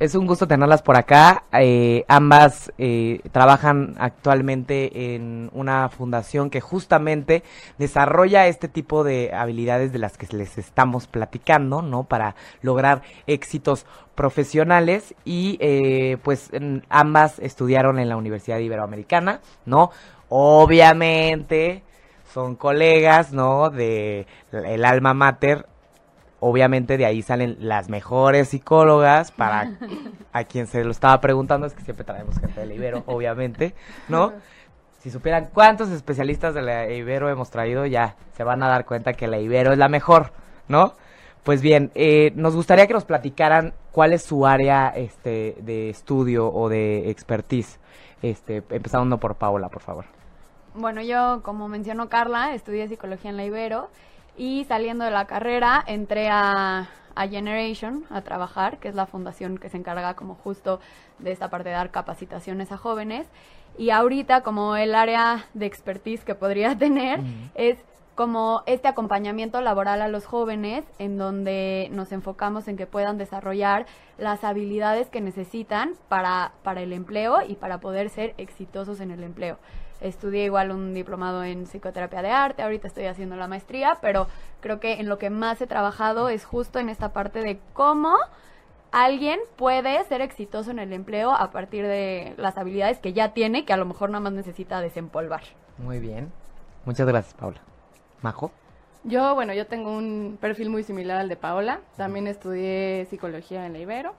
Es 0.00 0.16
un 0.16 0.26
gusto 0.26 0.48
tenerlas 0.48 0.82
por 0.82 0.96
acá. 0.96 1.44
Eh, 1.52 2.04
ambas 2.08 2.72
eh, 2.78 3.20
trabajan 3.30 3.94
actualmente 4.00 5.14
en 5.14 5.50
una 5.52 5.88
fundación 5.88 6.50
que 6.50 6.60
justamente 6.60 7.44
desarrolla 7.78 8.48
este 8.48 8.66
tipo 8.66 9.04
de 9.04 9.30
habilidades 9.32 9.92
de 9.92 10.00
las 10.00 10.18
que 10.18 10.26
les 10.36 10.58
estamos 10.58 11.06
platicando, 11.06 11.80
¿no? 11.80 12.02
Para 12.02 12.34
lograr 12.60 13.02
éxitos 13.28 13.86
profesionales 14.16 15.14
y 15.24 15.58
eh, 15.60 16.16
pues 16.24 16.50
ambas 16.88 17.38
estudiaron 17.38 18.00
en 18.00 18.08
la 18.08 18.16
Universidad 18.16 18.58
Iberoamericana, 18.58 19.42
¿no? 19.64 19.92
Obviamente 20.28 21.84
son 22.32 22.56
colegas, 22.56 23.32
¿no? 23.32 23.70
De 23.70 24.26
el 24.52 24.84
alma 24.84 25.14
mater. 25.14 25.66
Obviamente 26.40 26.96
de 26.96 27.06
ahí 27.06 27.22
salen 27.22 27.56
las 27.60 27.88
mejores 27.88 28.48
psicólogas 28.48 29.30
para 29.30 29.72
a 30.32 30.44
quien 30.44 30.66
se 30.66 30.82
lo 30.82 30.90
estaba 30.90 31.20
preguntando, 31.20 31.66
es 31.66 31.74
que 31.74 31.82
siempre 31.82 32.04
traemos 32.04 32.38
gente 32.38 32.60
de 32.60 32.66
la 32.66 32.74
Ibero, 32.74 33.04
obviamente, 33.06 33.74
¿no? 34.08 34.32
Si 34.98 35.10
supieran 35.10 35.50
cuántos 35.52 35.90
especialistas 35.90 36.54
de 36.54 36.62
la 36.62 36.90
Ibero 36.90 37.28
hemos 37.28 37.50
traído, 37.50 37.86
ya 37.86 38.16
se 38.36 38.44
van 38.44 38.62
a 38.62 38.68
dar 38.68 38.84
cuenta 38.86 39.12
que 39.12 39.26
la 39.26 39.38
Ibero 39.38 39.72
es 39.72 39.78
la 39.78 39.88
mejor, 39.88 40.32
¿no? 40.68 40.94
Pues 41.42 41.60
bien, 41.60 41.90
eh, 41.94 42.32
nos 42.36 42.54
gustaría 42.54 42.86
que 42.86 42.94
nos 42.94 43.04
platicaran 43.04 43.74
cuál 43.90 44.12
es 44.12 44.22
su 44.22 44.46
área 44.46 44.88
este, 44.88 45.56
de 45.60 45.90
estudio 45.90 46.48
o 46.52 46.68
de 46.68 47.10
expertise. 47.10 47.80
Este, 48.22 48.62
empezando 48.70 49.18
por 49.18 49.34
Paola, 49.34 49.68
por 49.68 49.82
favor. 49.82 50.21
Bueno, 50.74 51.02
yo, 51.02 51.42
como 51.42 51.68
mencionó 51.68 52.08
Carla, 52.08 52.54
estudié 52.54 52.88
psicología 52.88 53.30
en 53.30 53.36
la 53.36 53.44
Ibero 53.44 53.90
y 54.38 54.64
saliendo 54.64 55.04
de 55.04 55.10
la 55.10 55.26
carrera 55.26 55.84
entré 55.86 56.28
a, 56.30 56.88
Generation 57.14 58.06
a 58.08 58.22
trabajar, 58.22 58.78
que 58.78 58.88
es 58.88 58.94
la 58.94 59.04
fundación 59.04 59.58
que 59.58 59.68
se 59.68 59.76
encarga 59.76 60.14
como 60.14 60.34
justo 60.34 60.80
de 61.18 61.30
esta 61.30 61.50
parte 61.50 61.68
de 61.68 61.74
dar 61.74 61.90
capacitaciones 61.90 62.72
a 62.72 62.78
jóvenes. 62.78 63.26
Y 63.76 63.90
ahorita 63.90 64.40
como 64.42 64.76
el 64.76 64.94
área 64.94 65.44
de 65.52 65.66
expertise 65.66 66.24
que 66.24 66.34
podría 66.34 66.74
tener 66.78 67.20
es 67.54 67.76
como 68.14 68.62
este 68.64 68.88
acompañamiento 68.88 69.60
laboral 69.60 70.00
a 70.00 70.08
los 70.08 70.24
jóvenes 70.24 70.84
en 70.98 71.18
donde 71.18 71.88
nos 71.92 72.12
enfocamos 72.12 72.66
en 72.66 72.78
que 72.78 72.86
puedan 72.86 73.18
desarrollar 73.18 73.84
las 74.16 74.42
habilidades 74.42 75.10
que 75.10 75.20
necesitan 75.20 75.92
para, 76.08 76.52
para 76.62 76.80
el 76.80 76.94
empleo 76.94 77.42
y 77.46 77.56
para 77.56 77.78
poder 77.78 78.08
ser 78.08 78.32
exitosos 78.38 79.00
en 79.00 79.10
el 79.10 79.22
empleo 79.22 79.58
estudié 80.02 80.44
igual 80.44 80.70
un 80.70 80.94
diplomado 80.94 81.44
en 81.44 81.64
psicoterapia 81.64 82.22
de 82.22 82.30
arte, 82.30 82.62
ahorita 82.62 82.88
estoy 82.88 83.06
haciendo 83.06 83.36
la 83.36 83.48
maestría, 83.48 83.98
pero 84.00 84.26
creo 84.60 84.80
que 84.80 84.94
en 84.94 85.08
lo 85.08 85.18
que 85.18 85.30
más 85.30 85.60
he 85.60 85.66
trabajado 85.66 86.28
es 86.28 86.44
justo 86.44 86.78
en 86.78 86.88
esta 86.88 87.12
parte 87.12 87.40
de 87.40 87.60
cómo 87.72 88.14
alguien 88.92 89.40
puede 89.56 90.04
ser 90.04 90.20
exitoso 90.20 90.70
en 90.70 90.78
el 90.78 90.92
empleo 90.92 91.32
a 91.32 91.50
partir 91.50 91.86
de 91.86 92.34
las 92.36 92.58
habilidades 92.58 92.98
que 92.98 93.12
ya 93.12 93.32
tiene, 93.32 93.64
que 93.64 93.72
a 93.72 93.76
lo 93.78 93.86
mejor 93.86 94.10
nada 94.10 94.20
más 94.20 94.32
necesita 94.32 94.80
desempolvar. 94.80 95.42
Muy 95.78 95.98
bien. 95.98 96.30
Muchas 96.84 97.06
gracias, 97.06 97.34
Paula. 97.34 97.60
Majo. 98.20 98.52
Yo, 99.04 99.34
bueno, 99.34 99.52
yo 99.52 99.66
tengo 99.66 99.90
un 99.96 100.38
perfil 100.40 100.70
muy 100.70 100.84
similar 100.84 101.18
al 101.18 101.28
de 101.28 101.36
Paola. 101.36 101.80
También 101.96 102.28
estudié 102.28 103.06
psicología 103.10 103.66
en 103.66 103.72
la 103.72 103.80
Ibero. 103.80 104.14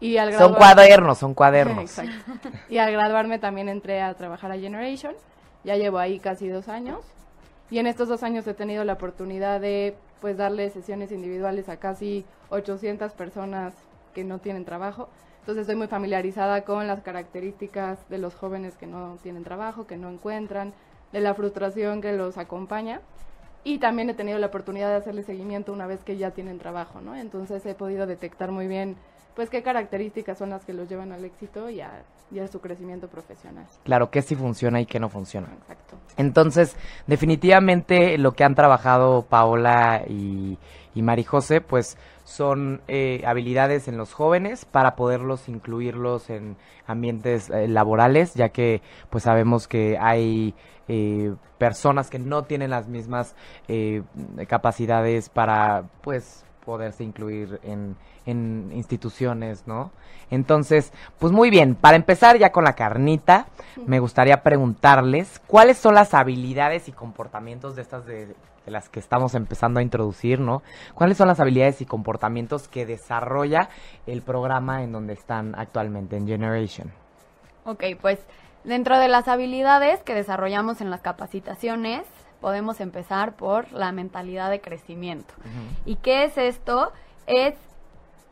Y 0.00 0.18
al 0.18 0.34
son 0.34 0.54
cuadernos, 0.54 1.18
son 1.18 1.34
cuadernos. 1.34 2.00
Y 2.68 2.78
al 2.78 2.92
graduarme 2.92 3.38
también 3.38 3.68
entré 3.68 4.02
a 4.02 4.14
trabajar 4.14 4.52
a 4.52 4.58
Generation. 4.58 5.14
Ya 5.64 5.76
llevo 5.76 5.98
ahí 5.98 6.18
casi 6.18 6.48
dos 6.48 6.68
años. 6.68 7.00
Y 7.70 7.78
en 7.78 7.86
estos 7.86 8.08
dos 8.08 8.22
años 8.22 8.46
he 8.46 8.54
tenido 8.54 8.84
la 8.84 8.94
oportunidad 8.94 9.60
de 9.60 9.96
pues 10.20 10.36
darle 10.36 10.70
sesiones 10.70 11.12
individuales 11.12 11.68
a 11.68 11.78
casi 11.78 12.24
800 12.50 13.12
personas 13.12 13.74
que 14.14 14.24
no 14.24 14.38
tienen 14.38 14.64
trabajo. 14.64 15.08
Entonces 15.40 15.62
estoy 15.62 15.76
muy 15.76 15.86
familiarizada 15.86 16.62
con 16.62 16.86
las 16.86 17.02
características 17.02 17.98
de 18.08 18.18
los 18.18 18.34
jóvenes 18.34 18.76
que 18.76 18.86
no 18.86 19.18
tienen 19.22 19.44
trabajo, 19.44 19.86
que 19.86 19.96
no 19.96 20.10
encuentran, 20.10 20.72
de 21.12 21.20
la 21.20 21.34
frustración 21.34 22.00
que 22.00 22.12
los 22.12 22.38
acompaña. 22.38 23.00
Y 23.62 23.78
también 23.78 24.10
he 24.10 24.14
tenido 24.14 24.38
la 24.38 24.46
oportunidad 24.46 24.90
de 24.90 24.96
hacerle 24.96 25.22
seguimiento 25.22 25.72
una 25.72 25.86
vez 25.86 26.02
que 26.04 26.16
ya 26.16 26.30
tienen 26.30 26.58
trabajo, 26.58 27.00
¿no? 27.00 27.16
Entonces 27.16 27.64
he 27.66 27.74
podido 27.74 28.06
detectar 28.06 28.52
muy 28.52 28.68
bien 28.68 28.96
pues 29.36 29.50
qué 29.50 29.62
características 29.62 30.38
son 30.38 30.50
las 30.50 30.64
que 30.64 30.72
los 30.72 30.88
llevan 30.88 31.12
al 31.12 31.24
éxito 31.24 31.68
y 31.68 31.82
a, 31.82 32.02
su 32.50 32.60
crecimiento 32.60 33.06
profesional. 33.06 33.66
Claro, 33.84 34.10
qué 34.10 34.22
sí 34.22 34.34
funciona 34.34 34.80
y 34.80 34.86
qué 34.86 34.98
no 34.98 35.08
funciona. 35.08 35.46
Exacto. 35.60 35.96
Entonces, 36.16 36.74
definitivamente 37.06 38.18
lo 38.18 38.32
que 38.32 38.42
han 38.42 38.56
trabajado 38.56 39.22
Paola 39.22 40.02
y, 40.08 40.58
y 40.94 41.02
Marijose, 41.02 41.60
pues 41.60 41.98
son 42.24 42.80
eh, 42.88 43.22
habilidades 43.26 43.86
en 43.86 43.98
los 43.98 44.14
jóvenes 44.14 44.64
para 44.64 44.96
poderlos 44.96 45.48
incluirlos 45.48 46.30
en 46.30 46.56
ambientes 46.86 47.50
eh, 47.50 47.68
laborales, 47.68 48.34
ya 48.34 48.48
que 48.48 48.80
pues 49.10 49.24
sabemos 49.24 49.68
que 49.68 49.98
hay 50.00 50.54
eh, 50.88 51.34
personas 51.58 52.08
que 52.08 52.18
no 52.18 52.44
tienen 52.44 52.70
las 52.70 52.88
mismas 52.88 53.36
capacidades 54.48 55.28
para 55.28 55.84
pues 56.00 56.45
poderse 56.66 57.04
incluir 57.04 57.60
en, 57.62 57.96
en 58.26 58.70
instituciones, 58.74 59.66
¿no? 59.66 59.92
Entonces, 60.30 60.92
pues 61.18 61.32
muy 61.32 61.48
bien, 61.48 61.76
para 61.76 61.96
empezar 61.96 62.36
ya 62.36 62.50
con 62.50 62.64
la 62.64 62.74
carnita, 62.74 63.46
me 63.86 64.00
gustaría 64.00 64.42
preguntarles 64.42 65.40
cuáles 65.46 65.78
son 65.78 65.94
las 65.94 66.12
habilidades 66.12 66.88
y 66.88 66.92
comportamientos 66.92 67.76
de 67.76 67.82
estas 67.82 68.04
de, 68.04 68.34
las 68.66 68.88
que 68.88 68.98
estamos 68.98 69.34
empezando 69.36 69.78
a 69.78 69.82
introducir, 69.82 70.40
¿no? 70.40 70.62
¿Cuáles 70.94 71.16
son 71.16 71.28
las 71.28 71.38
habilidades 71.38 71.80
y 71.80 71.86
comportamientos 71.86 72.66
que 72.66 72.84
desarrolla 72.84 73.68
el 74.08 74.22
programa 74.22 74.82
en 74.82 74.90
donde 74.90 75.12
están 75.12 75.54
actualmente, 75.56 76.16
en 76.16 76.26
Generation? 76.26 76.90
Ok, 77.64 77.84
pues 78.00 78.18
dentro 78.64 78.98
de 78.98 79.06
las 79.06 79.28
habilidades 79.28 80.02
que 80.02 80.14
desarrollamos 80.14 80.80
en 80.80 80.90
las 80.90 81.00
capacitaciones, 81.00 82.02
podemos 82.40 82.80
empezar 82.80 83.34
por 83.34 83.72
la 83.72 83.92
mentalidad 83.92 84.50
de 84.50 84.60
crecimiento. 84.60 85.34
¿Y 85.84 85.96
qué 85.96 86.24
es 86.24 86.38
esto? 86.38 86.92
Es 87.26 87.54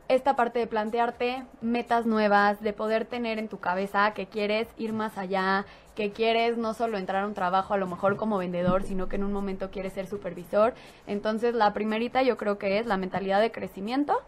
esta 0.09 0.37
parte 0.37 0.59
de 0.59 0.67
plantearte 0.67 1.45
metas 1.61 2.07
nuevas, 2.07 2.61
de 2.61 2.73
poder 2.73 3.07
tener 3.07 3.39
en 3.39 3.49
tu 3.49 3.59
cabeza 3.59 4.13
que 4.13 4.27
quieres 4.27 4.69
ir 4.77 4.93
más 4.93 5.17
allá, 5.17 5.65
que 5.95 6.13
quieres 6.13 6.59
no 6.59 6.75
solo 6.75 6.99
entrar 6.99 7.25
a 7.25 7.27
un 7.27 7.35
trabajo 7.35 7.75
a 7.75 7.79
lo 7.79 7.87
mejor 7.87 8.17
como 8.17 8.37
vendedor, 8.37 8.83
sino 8.83 9.09
que 9.09 9.17
en 9.17 9.25
un 9.25 9.33
momento 9.33 9.71
quieres 9.71 9.95
ser 9.95 10.07
supervisor. 10.07 10.75
Entonces, 11.07 11.55
la 11.55 11.73
primerita 11.73 12.23
yo 12.23 12.37
creo 12.37 12.59
que 12.59 12.79
es 12.79 12.87
la 12.87 12.97
mentalidad 12.97 13.41
de 13.41 13.51
crecimiento, 13.51 14.21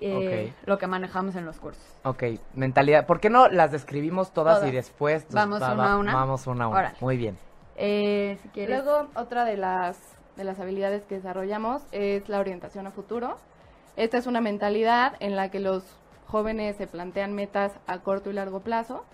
eh, 0.00 0.52
lo 0.64 0.78
que 0.78 0.86
manejamos 0.86 1.36
en 1.36 1.44
los 1.44 1.58
cursos. 1.58 1.84
Ok, 2.04 2.24
mentalidad. 2.54 3.06
¿Por 3.06 3.20
qué 3.20 3.30
no 3.30 3.48
las 3.48 3.72
describimos 3.72 4.32
todas, 4.32 4.66
y 4.66 4.70
después 4.70 5.26
vamos 5.30 5.58
una 5.58 5.92
a 5.92 5.96
una? 5.96 6.14
Vamos 6.14 6.46
una 6.46 6.64
a 6.64 6.68
una. 6.68 6.94
Muy 7.00 7.16
bien. 7.16 7.38
Eh, 7.76 8.38
Luego, 8.54 9.08
otra 9.14 9.44
de 9.44 9.56
las, 9.56 9.98
de 10.36 10.44
las 10.44 10.60
habilidades 10.60 11.04
que 11.06 11.16
desarrollamos 11.16 11.82
es 11.92 12.28
la 12.28 12.40
orientación 12.40 12.86
a 12.86 12.90
futuro. 12.90 13.36
Esta 13.96 14.18
es 14.18 14.26
una 14.26 14.40
mentalidad 14.40 15.14
en 15.20 15.36
la 15.36 15.50
que 15.50 15.60
los 15.60 15.84
jóvenes 16.26 16.76
se 16.76 16.86
plantean 16.86 17.34
metas 17.34 17.72
a 17.86 18.00
corto 18.00 18.30
y 18.30 18.32
largo 18.32 18.60
plazo 18.60 19.04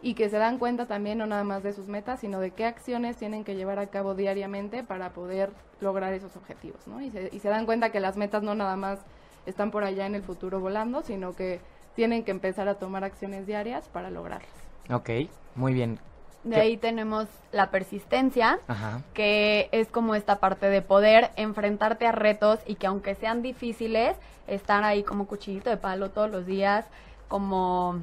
y 0.00 0.14
que 0.14 0.28
se 0.28 0.38
dan 0.38 0.58
cuenta 0.58 0.86
también 0.86 1.18
no 1.18 1.26
nada 1.26 1.42
más 1.42 1.62
de 1.62 1.72
sus 1.72 1.88
metas, 1.88 2.20
sino 2.20 2.38
de 2.38 2.52
qué 2.52 2.64
acciones 2.64 3.16
tienen 3.16 3.42
que 3.42 3.56
llevar 3.56 3.80
a 3.80 3.88
cabo 3.88 4.14
diariamente 4.14 4.84
para 4.84 5.10
poder 5.10 5.50
lograr 5.80 6.12
esos 6.12 6.36
objetivos, 6.36 6.86
¿no? 6.86 7.00
Y 7.00 7.10
se, 7.10 7.30
y 7.32 7.40
se 7.40 7.48
dan 7.48 7.66
cuenta 7.66 7.90
que 7.90 7.98
las 7.98 8.16
metas 8.16 8.42
no 8.42 8.54
nada 8.54 8.76
más 8.76 9.00
están 9.46 9.70
por 9.70 9.82
allá 9.82 10.06
en 10.06 10.14
el 10.14 10.22
futuro 10.22 10.60
volando, 10.60 11.02
sino 11.02 11.34
que 11.34 11.60
tienen 11.96 12.22
que 12.22 12.30
empezar 12.30 12.68
a 12.68 12.74
tomar 12.74 13.02
acciones 13.02 13.46
diarias 13.46 13.88
para 13.88 14.10
lograrlas. 14.10 14.50
Ok, 14.88 15.10
muy 15.56 15.74
bien. 15.74 15.98
De 16.44 16.56
ahí 16.56 16.76
tenemos 16.76 17.26
la 17.52 17.70
persistencia, 17.70 18.58
que 19.12 19.68
es 19.72 19.88
como 19.88 20.14
esta 20.14 20.38
parte 20.38 20.68
de 20.68 20.82
poder 20.82 21.30
enfrentarte 21.36 22.06
a 22.06 22.12
retos 22.12 22.60
y 22.66 22.76
que 22.76 22.86
aunque 22.86 23.14
sean 23.14 23.42
difíciles, 23.42 24.16
estar 24.46 24.84
ahí 24.84 25.02
como 25.02 25.26
cuchillito 25.26 25.68
de 25.68 25.76
palo 25.76 26.10
todos 26.10 26.30
los 26.30 26.46
días, 26.46 26.86
como 27.26 28.00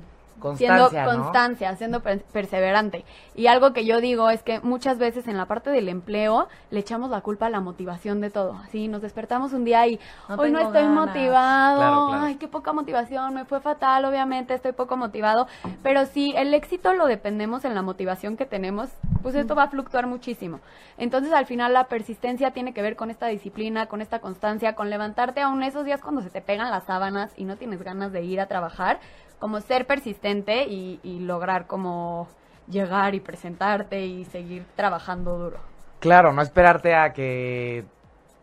siendo 0.56 0.90
constancia, 0.90 1.76
siendo 1.76 2.02
perseverante. 2.02 3.06
Y 3.36 3.48
algo 3.48 3.74
que 3.74 3.86
yo 3.86 4.02
digo 4.02 4.30
es 4.30 4.44
que 4.44 4.60
muchas 4.62 4.98
veces 4.98 5.28
en 5.28 5.38
la 5.38 5.46
parte 5.46 5.70
del 5.70 5.90
empleo 5.90 6.48
le 6.70 6.80
echamos 6.80 7.10
la 7.10 7.22
culpa 7.22 7.48
a 7.48 7.50
la 7.50 7.62
motivación 7.62 8.22
de 8.22 8.30
todo. 8.30 8.54
Así 8.64 8.88
nos 8.88 9.02
despertamos 9.02 9.54
un 9.54 9.66
día 9.66 9.88
y 9.88 10.00
hoy 10.38 10.52
no 10.52 10.60
estoy 10.60 10.88
motivado, 10.88 12.14
ay, 12.14 12.36
qué 12.36 12.48
poca 12.48 12.74
motivación, 12.74 13.34
me 13.34 13.46
fue 13.46 13.60
fatal, 13.62 14.06
obviamente 14.06 14.54
estoy 14.54 14.72
poco 14.72 14.98
motivado, 14.98 15.48
pero 15.84 16.06
si 16.06 16.34
el 16.36 16.54
éxito 16.54 16.94
lo 16.94 17.08
dependemos 17.08 17.66
en 17.66 17.76
la 17.76 17.82
motivación 17.82 18.38
que 18.38 18.46
tenemos, 18.46 18.90
pues 19.22 19.36
esto 19.36 19.56
va 19.56 19.64
a 19.64 19.70
fluctuar 19.70 20.08
muchísimo. 20.08 20.60
Entonces 20.98 21.34
al 21.34 21.46
final 21.46 21.74
la 21.74 21.86
persistencia 21.86 22.52
tiene 22.52 22.74
que 22.74 22.82
ver 22.82 22.96
con 22.96 23.10
esta 23.10 23.28
disciplina, 23.28 23.88
con 23.88 24.02
esta 24.02 24.20
constancia, 24.20 24.76
con 24.76 24.90
levantarte 24.90 25.42
aún 25.42 25.64
esos 25.64 25.86
días 25.86 26.02
cuando 26.02 26.22
se 26.22 26.30
te 26.30 26.42
pegan 26.42 26.70
las 26.72 26.86
sábanas 26.86 27.32
y 27.36 27.46
no 27.46 27.58
tienes 27.58 27.82
ganas 27.82 28.12
de 28.12 28.24
ir 28.24 28.40
a 28.40 28.48
trabajar, 28.48 29.00
como 29.46 29.62
ser 29.62 29.86
persistente 29.86 30.64
y, 30.64 31.20
lograr 31.20 31.68
como 31.68 32.28
llegar 32.68 33.14
y 33.14 33.20
presentarte 33.20 34.04
y 34.04 34.26
seguir 34.26 34.66
trabajando 34.76 35.38
duro. 35.38 35.60
Claro, 36.00 36.34
no 36.34 36.42
esperarte 36.42 36.96
a 36.96 37.14
que 37.14 37.86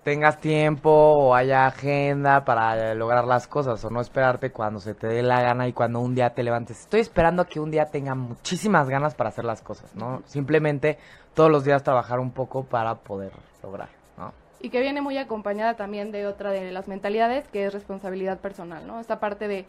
tengas 0.05 0.39
tiempo 0.39 0.91
o 0.93 1.35
haya 1.35 1.67
agenda 1.67 2.45
para 2.45 2.95
lograr 2.95 3.25
las 3.25 3.49
cosas 3.49 3.85
o 3.85 3.91
no 3.91 4.01
esperarte 4.01 4.53
cuando 4.53 4.79
se 4.79 4.95
te 4.95 5.09
dé 5.09 5.25
la 5.25 5.43
gana 5.43 5.67
y 5.67 5.73
cuando 5.73 5.99
un 5.99 6.15
día 6.15 6.31
te 6.31 6.45
levantes. 6.45 6.83
Estoy 6.83 7.01
esperando 7.01 7.43
a 7.43 7.47
que 7.47 7.59
un 7.59 7.73
día 7.73 7.87
tenga 7.87 8.15
muchísimas 8.15 8.89
ganas 8.89 9.17
para 9.17 9.31
hacer 9.31 9.45
las 9.45 9.61
cosas, 9.61 9.97
¿no? 9.97 10.23
Simplemente 10.27 10.99
todos 11.35 11.51
los 11.51 11.65
días 11.65 11.83
trabajar 11.83 12.21
un 12.21 12.31
poco 12.31 12.63
para 12.63 12.95
poder 12.95 13.33
lograr, 13.61 13.89
¿no? 14.17 14.33
Y 14.61 14.71
que 14.71 14.81
viene 14.81 15.01
muy 15.01 15.19
acompañada 15.19 15.75
también 15.75 16.13
de 16.13 16.29
otra 16.29 16.53
de 16.53 16.71
las 16.71 16.87
mentalidades, 16.87 17.49
que 17.49 17.67
es 17.67 17.73
responsabilidad 17.73 18.39
personal, 18.39 18.87
¿no? 18.87 19.01
Esta 19.01 19.19
parte 19.19 19.49
de 19.49 19.67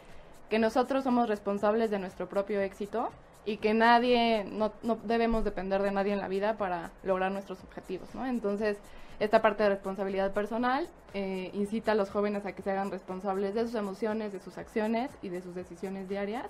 que 0.49 0.59
nosotros 0.59 1.03
somos 1.03 1.27
responsables 1.27 1.89
de 1.91 1.99
nuestro 1.99 2.27
propio 2.27 2.61
éxito 2.61 3.09
y 3.45 3.57
que 3.57 3.73
nadie, 3.73 4.45
no, 4.45 4.71
no 4.83 4.97
debemos 5.03 5.43
depender 5.43 5.81
de 5.81 5.91
nadie 5.91 6.13
en 6.13 6.19
la 6.19 6.27
vida 6.27 6.57
para 6.57 6.91
lograr 7.03 7.31
nuestros 7.31 7.61
objetivos, 7.63 8.13
¿no? 8.15 8.25
Entonces, 8.25 8.77
esta 9.19 9.41
parte 9.41 9.63
de 9.63 9.69
responsabilidad 9.69 10.31
personal 10.31 10.87
eh, 11.13 11.51
incita 11.53 11.91
a 11.91 11.95
los 11.95 12.09
jóvenes 12.09 12.45
a 12.45 12.53
que 12.53 12.61
se 12.61 12.71
hagan 12.71 12.91
responsables 12.91 13.53
de 13.53 13.63
sus 13.65 13.75
emociones, 13.75 14.33
de 14.33 14.39
sus 14.39 14.57
acciones 14.57 15.11
y 15.21 15.29
de 15.29 15.41
sus 15.41 15.55
decisiones 15.55 16.09
diarias 16.09 16.45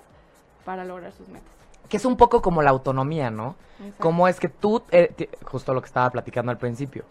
para 0.64 0.84
lograr 0.84 1.12
sus 1.12 1.28
metas. 1.28 1.50
Que 1.88 1.98
es 1.98 2.04
un 2.04 2.16
poco 2.16 2.40
como 2.40 2.62
la 2.62 2.70
autonomía, 2.70 3.30
¿no? 3.30 3.56
Exacto. 3.78 4.02
Como 4.02 4.26
es 4.26 4.40
que 4.40 4.48
tú, 4.48 4.82
eh, 4.90 5.28
justo 5.44 5.74
lo 5.74 5.82
que 5.82 5.86
estaba 5.86 6.08
platicando 6.10 6.50
al 6.50 6.58
principio, 6.58 7.04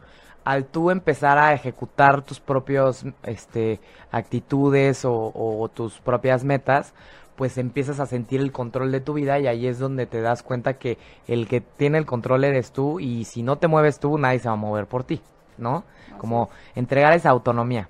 al 0.43 0.65
tú 0.65 0.91
empezar 0.91 1.37
a 1.37 1.53
ejecutar 1.53 2.21
tus 2.21 2.39
propios, 2.39 3.05
este, 3.23 3.79
actitudes 4.11 5.05
o, 5.05 5.31
o 5.33 5.69
tus 5.69 5.99
propias 5.99 6.43
metas, 6.43 6.93
pues 7.35 7.57
empiezas 7.57 7.99
a 7.99 8.05
sentir 8.05 8.41
el 8.41 8.51
control 8.51 8.91
de 8.91 8.99
tu 8.99 9.13
vida 9.13 9.39
y 9.39 9.47
ahí 9.47 9.67
es 9.67 9.79
donde 9.79 10.05
te 10.05 10.21
das 10.21 10.43
cuenta 10.43 10.75
que 10.75 10.97
el 11.27 11.47
que 11.47 11.61
tiene 11.61 11.97
el 11.97 12.05
control 12.05 12.43
eres 12.43 12.71
tú 12.71 12.99
y 12.99 13.25
si 13.25 13.43
no 13.43 13.57
te 13.57 13.67
mueves 13.67 13.99
tú, 13.99 14.17
nadie 14.17 14.39
se 14.39 14.47
va 14.47 14.53
a 14.53 14.57
mover 14.57 14.87
por 14.87 15.03
ti, 15.03 15.21
¿no? 15.57 15.83
Como 16.17 16.49
entregar 16.75 17.13
esa 17.13 17.29
autonomía. 17.29 17.89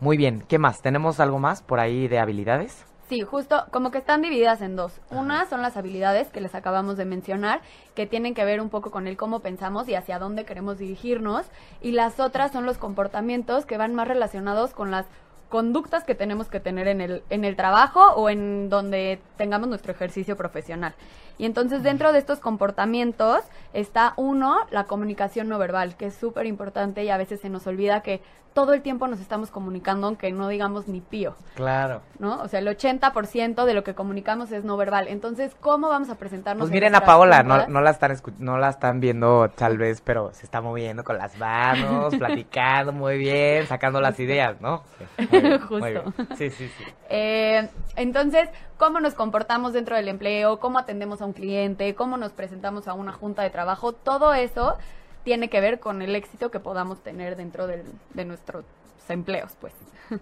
Muy 0.00 0.16
bien, 0.16 0.44
¿qué 0.48 0.58
más? 0.58 0.82
¿Tenemos 0.82 1.20
algo 1.20 1.38
más 1.38 1.62
por 1.62 1.80
ahí 1.80 2.08
de 2.08 2.18
habilidades? 2.18 2.84
Sí, 3.08 3.20
justo 3.20 3.66
como 3.70 3.90
que 3.90 3.98
están 3.98 4.22
divididas 4.22 4.62
en 4.62 4.76
dos. 4.76 5.00
Una 5.10 5.44
son 5.46 5.60
las 5.60 5.76
habilidades 5.76 6.30
que 6.30 6.40
les 6.40 6.54
acabamos 6.54 6.96
de 6.96 7.04
mencionar, 7.04 7.60
que 7.94 8.06
tienen 8.06 8.32
que 8.32 8.46
ver 8.46 8.62
un 8.62 8.70
poco 8.70 8.90
con 8.90 9.06
el 9.06 9.18
cómo 9.18 9.40
pensamos 9.40 9.88
y 9.88 9.94
hacia 9.94 10.18
dónde 10.18 10.46
queremos 10.46 10.78
dirigirnos. 10.78 11.46
Y 11.82 11.92
las 11.92 12.18
otras 12.18 12.52
son 12.52 12.64
los 12.64 12.78
comportamientos 12.78 13.66
que 13.66 13.76
van 13.76 13.94
más 13.94 14.08
relacionados 14.08 14.72
con 14.72 14.90
las 14.90 15.04
conductas 15.50 16.04
que 16.04 16.14
tenemos 16.14 16.48
que 16.48 16.60
tener 16.60 16.88
en 16.88 17.00
el, 17.00 17.22
en 17.28 17.44
el 17.44 17.56
trabajo 17.56 18.00
o 18.14 18.30
en 18.30 18.70
donde 18.70 19.20
tengamos 19.36 19.68
nuestro 19.68 19.92
ejercicio 19.92 20.36
profesional. 20.36 20.94
Y 21.38 21.46
entonces 21.46 21.82
dentro 21.82 22.12
de 22.12 22.18
estos 22.18 22.40
comportamientos 22.40 23.40
está 23.72 24.14
uno, 24.16 24.56
la 24.70 24.84
comunicación 24.84 25.48
no 25.48 25.58
verbal, 25.58 25.96
que 25.96 26.06
es 26.06 26.14
súper 26.14 26.46
importante 26.46 27.04
y 27.04 27.10
a 27.10 27.16
veces 27.16 27.40
se 27.40 27.50
nos 27.50 27.66
olvida 27.66 28.00
que 28.02 28.22
todo 28.54 28.72
el 28.72 28.82
tiempo 28.82 29.08
nos 29.08 29.20
estamos 29.20 29.50
comunicando 29.50 30.06
aunque 30.06 30.32
no 30.32 30.48
digamos 30.48 30.86
ni 30.86 31.00
pío. 31.00 31.34
Claro. 31.56 32.00
¿no? 32.20 32.40
O 32.40 32.48
sea, 32.48 32.60
el 32.60 32.68
80% 32.68 33.64
de 33.64 33.74
lo 33.74 33.82
que 33.82 33.94
comunicamos 33.94 34.52
es 34.52 34.64
no 34.64 34.76
verbal. 34.76 35.08
Entonces, 35.08 35.54
¿cómo 35.60 35.88
vamos 35.88 36.08
a 36.08 36.14
presentarnos? 36.14 36.62
Pues 36.62 36.70
en 36.70 36.74
miren 36.74 36.94
a 36.94 37.00
Paola, 37.00 37.42
no, 37.42 37.66
no 37.66 37.80
la 37.80 37.90
están 37.90 38.16
no 38.38 38.56
la 38.58 38.70
están 38.70 39.00
viendo 39.00 39.50
tal 39.50 39.76
vez, 39.76 40.00
pero 40.00 40.32
se 40.32 40.44
está 40.44 40.60
moviendo 40.60 41.02
con 41.02 41.18
las 41.18 41.36
manos, 41.36 42.14
platicando 42.18 42.92
muy 42.92 43.18
bien, 43.18 43.66
sacando 43.66 44.00
las 44.00 44.18
ideas, 44.20 44.60
¿no? 44.60 44.82
Sí, 45.18 45.26
muy 45.30 45.40
bien, 45.40 45.60
muy 45.70 45.90
bien. 45.90 46.04
Sí, 46.36 46.50
sí, 46.50 46.70
sí. 46.78 46.84
Eh, 47.08 47.68
entonces, 47.96 48.48
¿cómo 48.78 49.00
nos 49.00 49.14
comportamos 49.14 49.72
dentro 49.72 49.96
del 49.96 50.08
empleo? 50.08 50.58
¿Cómo 50.60 50.78
atendemos 50.78 51.22
a 51.22 51.26
un 51.26 51.32
cliente? 51.32 51.94
¿Cómo 51.94 52.16
nos 52.16 52.32
presentamos 52.32 52.88
a 52.88 52.94
una 52.94 53.12
junta 53.12 53.42
de 53.42 53.50
trabajo? 53.50 53.92
Todo 53.92 54.34
eso 54.34 54.76
tiene 55.22 55.48
que 55.48 55.60
ver 55.60 55.80
con 55.80 56.02
el 56.02 56.14
éxito 56.16 56.50
que 56.50 56.60
podamos 56.60 57.00
tener 57.02 57.36
dentro 57.36 57.66
del- 57.66 57.90
de 58.12 58.24
nuestros 58.24 58.64
empleos, 59.08 59.52
pues. 59.60 59.72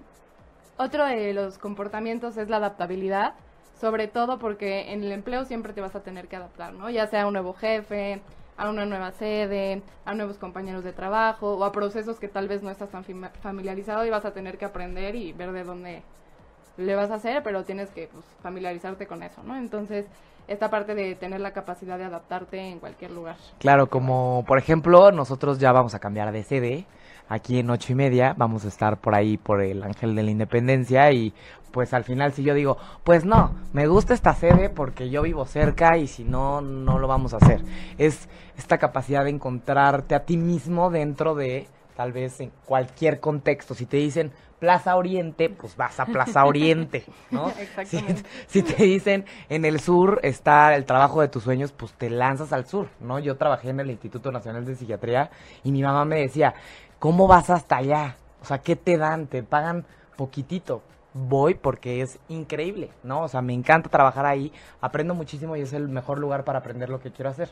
Otro 0.79 1.05
de 1.07 1.33
los 1.35 1.59
comportamientos 1.59 2.37
es 2.37 2.49
la 2.49 2.57
adaptabilidad, 2.57 3.35
sobre 3.81 4.09
todo 4.09 4.39
porque 4.39 4.93
en 4.93 5.03
el 5.03 5.13
empleo 5.13 5.45
siempre 5.45 5.73
te 5.73 5.81
vas 5.81 5.95
a 5.95 6.01
tener 6.03 6.29
que 6.29 6.37
adaptar, 6.37 6.73
¿no? 6.73 6.89
Ya 6.91 7.07
sea 7.09 7.23
a 7.23 7.27
un 7.27 7.33
nuevo 7.35 7.53
jefe, 7.55 8.23
a 8.57 8.69
una 8.71 8.87
nueva 8.87 9.11
sede, 9.13 9.83
a 10.05 10.15
nuevos 10.15 10.39
compañeros 10.39 10.85
de 10.85 10.93
trabajo 10.93 11.55
o 11.57 11.65
a 11.65 11.73
procesos 11.73 12.19
que 12.21 12.29
tal 12.29 12.49
vez 12.49 12.63
no 12.63 12.71
estás 12.71 12.91
tan 12.91 13.05
fami- 13.05 13.31
familiarizado 13.43 14.05
y 14.07 14.11
vas 14.11 14.25
a 14.25 14.33
tener 14.33 14.57
que 14.59 14.65
aprender 14.65 15.15
y 15.17 15.33
ver 15.33 15.53
de 15.53 15.65
dónde 15.65 16.03
le 16.77 16.95
vas 16.95 17.11
a 17.11 17.15
hacer, 17.15 17.43
pero 17.43 17.65
tienes 17.65 17.91
que 17.91 18.09
pues, 18.13 18.25
familiarizarte 18.43 19.07
con 19.07 19.23
eso, 19.23 19.43
¿no? 19.43 19.57
Entonces, 19.57 20.07
esta 20.49 20.71
parte 20.71 20.95
de 20.95 21.15
tener 21.15 21.41
la 21.41 21.53
capacidad 21.53 21.99
de 21.99 22.05
adaptarte 22.05 22.59
en 22.59 22.79
cualquier 22.79 23.11
lugar. 23.11 23.37
Claro, 23.59 23.89
como 23.89 24.45
por 24.47 24.59
ejemplo, 24.59 25.13
nosotros 25.13 25.59
ya 25.59 25.73
vamos 25.73 25.95
a 25.95 25.99
cambiar 25.99 26.33
de 26.33 26.43
sede. 26.43 26.87
Aquí 27.29 27.59
en 27.59 27.71
ocho 27.71 27.93
y 27.93 27.97
media 27.97 28.35
vamos 28.37 28.65
a 28.65 28.69
estar 28.69 28.99
por 28.99 29.15
ahí 29.15 29.37
por 29.37 29.63
el 29.63 29.83
Ángel 29.83 30.15
de 30.15 30.23
la 30.23 30.31
Independencia 30.31 31.11
y 31.13 31.33
pues 31.71 31.95
al 31.95 32.05
final 32.05 32.33
si 32.33 32.43
yo 32.43 32.53
digo, 32.53 32.77
pues 33.05 33.25
no, 33.25 33.55
me 33.73 33.87
gusta 33.87 34.13
esta 34.13 34.35
sede 34.35 34.69
porque 34.69 35.09
yo 35.09 35.23
vivo 35.23 35.47
cerca 35.47 35.97
y 35.97 36.07
si 36.07 36.25
no, 36.25 36.61
no 36.61 36.99
lo 36.99 37.09
vamos 37.09 37.33
a 37.33 37.39
hacer. 37.39 37.63
Es 37.97 38.29
esta 38.59 38.77
capacidad 38.77 39.25
de 39.25 39.31
encontrarte 39.31 40.15
a 40.15 40.25
ti 40.25 40.37
mismo 40.37 40.91
dentro 40.91 41.35
de 41.35 41.69
tal 41.97 42.13
vez 42.13 42.41
en 42.41 42.53
cualquier 42.67 43.21
contexto. 43.21 43.75
Si 43.75 43.87
te 43.87 43.97
dicen 43.97 44.33
Plaza 44.63 44.95
Oriente, 44.95 45.51
pues 45.51 45.77
vas 45.77 45.99
a 45.99 46.07
Plaza 46.07 46.45
Oriente, 46.47 47.05
¿no? 47.33 47.51
Si, 47.51 47.63
Exactamente. 47.63 48.23
si 48.47 48.63
te 48.63 48.85
dicen 48.85 49.25
en 49.49 49.65
el 49.65 49.81
sur 49.81 50.21
está 50.23 50.77
el 50.77 50.85
trabajo 50.85 51.21
de 51.21 51.27
tus 51.27 51.43
sueños, 51.43 51.73
pues 51.73 51.93
te 51.95 52.09
lanzas 52.09 52.53
al 52.53 52.65
sur, 52.65 52.89
¿no? 53.01 53.19
Yo 53.19 53.37
trabajé 53.37 53.71
en 53.71 53.81
el 53.81 53.91
Instituto 53.91 54.31
Nacional 54.31 54.65
de 54.65 54.77
Psiquiatría 54.77 55.33
y 55.65 55.73
mi 55.73 55.83
mamá 55.83 56.05
me 56.05 56.21
decía, 56.21 56.55
¿cómo 57.01 57.27
vas 57.27 57.51
hasta 57.51 57.79
allá? 57.79 58.15
O 58.41 58.45
sea, 58.45 58.59
¿qué 58.59 58.77
te 58.77 58.97
dan? 58.99 59.27
Te 59.27 59.43
pagan 59.43 59.85
poquitito. 60.17 60.83
Voy 61.13 61.55
porque 61.55 62.01
es 62.01 62.21
increíble, 62.29 62.91
¿no? 63.03 63.23
O 63.23 63.29
sea, 63.29 63.43
me 63.43 63.55
encanta 63.55 63.91
trabajar 63.91 64.27
ahí, 64.27 64.53
aprendo 64.81 65.13
muchísimo 65.13 65.57
y 65.57 65.63
es 65.63 65.73
el 65.73 65.89
mejor 65.89 66.21
lugar 66.21 66.45
para 66.45 66.61
aprender 66.61 66.89
lo 66.89 67.01
que 67.01 67.11
quiero 67.11 67.31
hacer. 67.31 67.51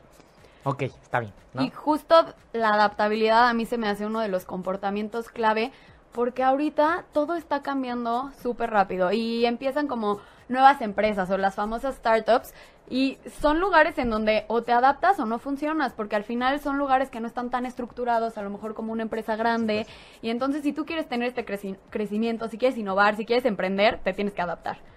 Ok, 0.62 0.82
está 0.82 1.18
bien, 1.18 1.32
¿no? 1.54 1.62
Y 1.62 1.70
justo 1.70 2.14
la 2.52 2.68
adaptabilidad 2.68 3.48
a 3.48 3.54
mí 3.54 3.66
se 3.66 3.78
me 3.78 3.88
hace 3.88 4.06
uno 4.06 4.20
de 4.20 4.28
los 4.28 4.44
comportamientos 4.44 5.28
clave 5.28 5.72
porque 6.12 6.42
ahorita 6.42 7.04
todo 7.12 7.34
está 7.34 7.62
cambiando 7.62 8.30
súper 8.42 8.70
rápido 8.70 9.12
y 9.12 9.46
empiezan 9.46 9.86
como 9.86 10.20
nuevas 10.48 10.80
empresas 10.80 11.30
o 11.30 11.38
las 11.38 11.54
famosas 11.54 11.94
startups 11.94 12.52
y 12.88 13.18
son 13.40 13.60
lugares 13.60 13.96
en 13.98 14.10
donde 14.10 14.44
o 14.48 14.62
te 14.62 14.72
adaptas 14.72 15.20
o 15.20 15.26
no 15.26 15.38
funcionas 15.38 15.92
porque 15.92 16.16
al 16.16 16.24
final 16.24 16.58
son 16.58 16.76
lugares 16.78 17.08
que 17.08 17.20
no 17.20 17.28
están 17.28 17.48
tan 17.50 17.64
estructurados 17.64 18.36
a 18.36 18.42
lo 18.42 18.50
mejor 18.50 18.74
como 18.74 18.92
una 18.92 19.02
empresa 19.02 19.36
grande 19.36 19.86
y 20.22 20.30
entonces 20.30 20.62
si 20.62 20.72
tú 20.72 20.84
quieres 20.84 21.08
tener 21.08 21.28
este 21.28 21.46
creci- 21.46 21.78
crecimiento, 21.90 22.48
si 22.48 22.58
quieres 22.58 22.76
innovar, 22.76 23.14
si 23.16 23.24
quieres 23.24 23.44
emprender, 23.44 24.00
te 24.02 24.12
tienes 24.12 24.34
que 24.34 24.42
adaptar. 24.42 24.89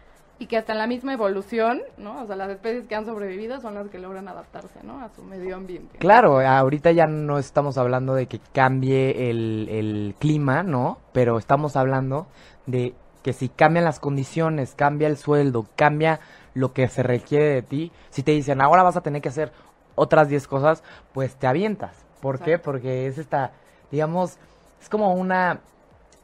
Y 0.44 0.46
que 0.46 0.58
hasta 0.58 0.74
en 0.74 0.80
la 0.80 0.88
misma 0.88 1.14
evolución, 1.14 1.82
¿no? 1.98 2.22
O 2.22 2.28
sea, 2.28 2.36
las 2.36 2.50
especies 2.50 2.86
que 2.86 2.96
han 2.96 3.06
sobrevivido 3.06 3.62
son 3.62 3.76
las 3.76 3.88
que 3.88 3.98
logran 3.98 4.28
adaptarse, 4.28 4.84
¿no? 4.84 5.00
A 5.00 5.08
su 5.08 5.24
medio 5.24 5.56
ambiente. 5.56 6.00
Claro, 6.00 6.42
ahorita 6.46 6.92
ya 6.92 7.08
no 7.08 7.38
estamos 7.40 7.78
hablando 7.78 8.14
de 8.14 8.26
que 8.26 8.42
cambie 8.52 9.30
el, 9.30 9.70
el 9.72 10.16
clima, 10.20 10.62
¿no? 10.62 10.98
Pero 11.14 11.38
estamos 11.38 11.78
hablando 11.78 12.28
de 12.66 12.94
que 13.22 13.32
si 13.32 13.48
cambian 13.48 13.86
las 13.86 14.02
condiciones, 14.02 14.76
cambia 14.76 15.08
el 15.08 15.16
sueldo, 15.16 15.66
cambia 15.78 16.20
lo 16.56 16.74
que 16.74 16.90
se 16.90 17.04
requiere 17.04 17.46
de 17.46 17.62
ti, 17.62 17.92
si 18.10 18.22
te 18.22 18.32
dicen 18.32 18.60
ahora 18.60 18.84
vas 18.84 18.98
a 18.98 19.02
tener 19.02 19.22
que 19.22 19.30
hacer 19.30 19.54
otras 19.96 20.28
10 20.28 20.46
cosas, 20.50 20.84
pues 21.14 21.38
te 21.38 21.48
avientas. 21.48 21.96
¿Por 22.20 22.40
qué? 22.40 22.60
Porque 22.60 23.08
es 23.08 23.18
esta, 23.18 23.52
digamos, 23.92 24.38
es 24.82 24.90
como 24.90 25.14
una... 25.14 25.62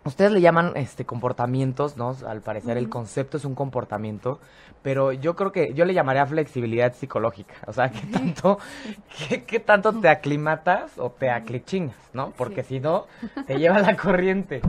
Ustedes 0.10 0.32
le 0.32 0.42
llaman 0.42 0.72
este 0.76 1.06
comportamientos, 1.06 1.96
¿no? 1.96 2.16
Al 2.28 2.42
parecer 2.42 2.78
el 2.78 2.90
concepto 2.90 3.38
es 3.38 3.46
un 3.46 3.54
comportamiento, 3.54 4.40
pero 4.82 5.12
yo 5.12 5.36
creo 5.36 5.52
que 5.52 5.76
yo 5.76 5.86
le 5.86 5.94
llamaría 5.94 6.26
flexibilidad 6.26 6.96
psicológica. 6.96 7.54
O 7.68 7.74
sea, 7.74 7.92
¿qué 7.92 8.02
tanto, 8.08 8.58
qué, 9.30 9.44
qué 9.44 9.60
tanto 9.60 9.94
te 9.94 10.10
aclimatas 10.10 10.98
o 10.98 11.12
te 11.12 11.30
aclichingas, 11.30 11.96
¿no? 12.14 12.32
Porque 12.32 12.64
si 12.64 12.80
no, 12.80 13.06
te 13.46 13.60
lleva 13.60 13.78
la 13.82 13.96
corriente. 13.96 14.62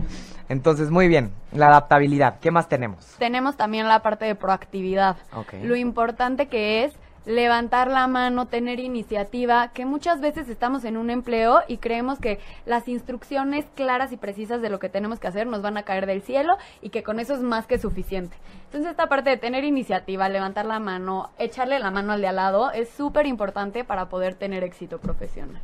Entonces, 0.50 0.90
muy 0.90 1.08
bien, 1.08 1.32
la 1.52 1.68
adaptabilidad. 1.68 2.38
¿Qué 2.40 2.50
más 2.50 2.68
tenemos? 2.68 3.06
Tenemos 3.18 3.56
también 3.56 3.88
la 3.88 4.02
parte 4.02 4.26
de 4.26 4.34
proactividad. 4.34 5.16
Lo 5.62 5.74
importante 5.74 6.48
que 6.48 6.84
es 6.84 6.92
levantar 7.26 7.88
la 7.88 8.06
mano, 8.06 8.46
tener 8.46 8.80
iniciativa, 8.80 9.68
que 9.68 9.84
muchas 9.84 10.20
veces 10.20 10.48
estamos 10.48 10.84
en 10.84 10.96
un 10.96 11.10
empleo 11.10 11.60
y 11.68 11.76
creemos 11.76 12.18
que 12.18 12.40
las 12.64 12.88
instrucciones 12.88 13.66
claras 13.74 14.12
y 14.12 14.16
precisas 14.16 14.62
de 14.62 14.70
lo 14.70 14.78
que 14.78 14.88
tenemos 14.88 15.20
que 15.20 15.28
hacer 15.28 15.46
nos 15.46 15.62
van 15.62 15.76
a 15.76 15.82
caer 15.82 16.06
del 16.06 16.22
cielo 16.22 16.56
y 16.80 16.90
que 16.90 17.02
con 17.02 17.20
eso 17.20 17.34
es 17.34 17.40
más 17.40 17.66
que 17.66 17.78
suficiente. 17.78 18.36
Entonces 18.66 18.90
esta 18.90 19.08
parte 19.08 19.30
de 19.30 19.36
tener 19.36 19.64
iniciativa, 19.64 20.28
levantar 20.28 20.66
la 20.66 20.80
mano, 20.80 21.30
echarle 21.38 21.78
la 21.78 21.90
mano 21.90 22.12
al 22.12 22.20
de 22.20 22.28
al 22.28 22.36
lado 22.36 22.70
es 22.70 22.88
súper 22.88 23.26
importante 23.26 23.84
para 23.84 24.08
poder 24.08 24.34
tener 24.34 24.64
éxito 24.64 24.98
profesional. 24.98 25.60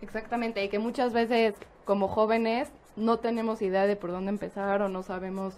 Exactamente, 0.00 0.64
y 0.64 0.68
que 0.68 0.78
muchas 0.78 1.12
veces 1.12 1.54
como 1.84 2.08
jóvenes 2.08 2.70
no 2.96 3.18
tenemos 3.18 3.62
idea 3.62 3.86
de 3.86 3.96
por 3.96 4.10
dónde 4.10 4.30
empezar 4.30 4.82
o 4.82 4.88
no 4.88 5.02
sabemos, 5.02 5.54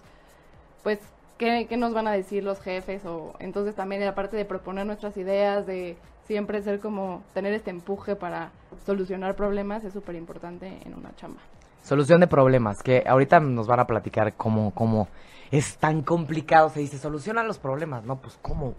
pues, 0.83 0.99
qué, 1.37 1.67
qué 1.67 1.77
nos 1.77 1.93
van 1.93 2.07
a 2.07 2.11
decir 2.11 2.43
los 2.43 2.59
jefes 2.61 3.05
o 3.05 3.33
entonces 3.39 3.75
también 3.75 4.03
la 4.03 4.15
parte 4.15 4.37
de 4.37 4.45
proponer 4.45 4.85
nuestras 4.85 5.17
ideas, 5.17 5.65
de 5.65 5.97
siempre 6.25 6.61
ser 6.61 6.79
como 6.79 7.23
tener 7.33 7.53
este 7.53 7.69
empuje 7.69 8.15
para 8.15 8.51
solucionar 8.85 9.35
problemas 9.35 9.83
es 9.83 9.93
súper 9.93 10.15
importante 10.15 10.79
en 10.85 10.93
una 10.93 11.15
chamba. 11.15 11.41
Solución 11.83 12.19
de 12.19 12.27
problemas, 12.27 12.81
que 12.81 13.03
ahorita 13.05 13.39
nos 13.39 13.67
van 13.67 13.79
a 13.79 13.85
platicar 13.85 14.33
cómo, 14.33 14.71
cómo 14.71 15.07
es 15.51 15.77
tan 15.77 16.01
complicado. 16.01 16.69
Se 16.69 16.79
dice, 16.79 16.97
soluciona 16.97 17.43
los 17.43 17.59
problemas, 17.59 18.03
¿no? 18.03 18.15
Pues 18.15 18.39
cómo 18.41 18.73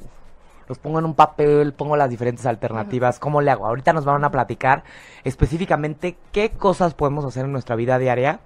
los 0.68 0.78
pongo 0.78 0.98
en 0.98 1.04
un 1.04 1.14
papel, 1.14 1.72
pongo 1.72 1.96
las 1.96 2.10
diferentes 2.10 2.44
alternativas, 2.46 3.20
¿cómo 3.20 3.40
le 3.40 3.52
hago? 3.52 3.66
Ahorita 3.66 3.92
nos 3.92 4.04
van 4.04 4.24
a 4.24 4.30
platicar 4.32 4.82
específicamente 5.22 6.16
qué 6.32 6.50
cosas 6.50 6.94
podemos 6.94 7.24
hacer 7.24 7.44
en 7.44 7.52
nuestra 7.52 7.76
vida 7.76 7.98
diaria 7.98 8.40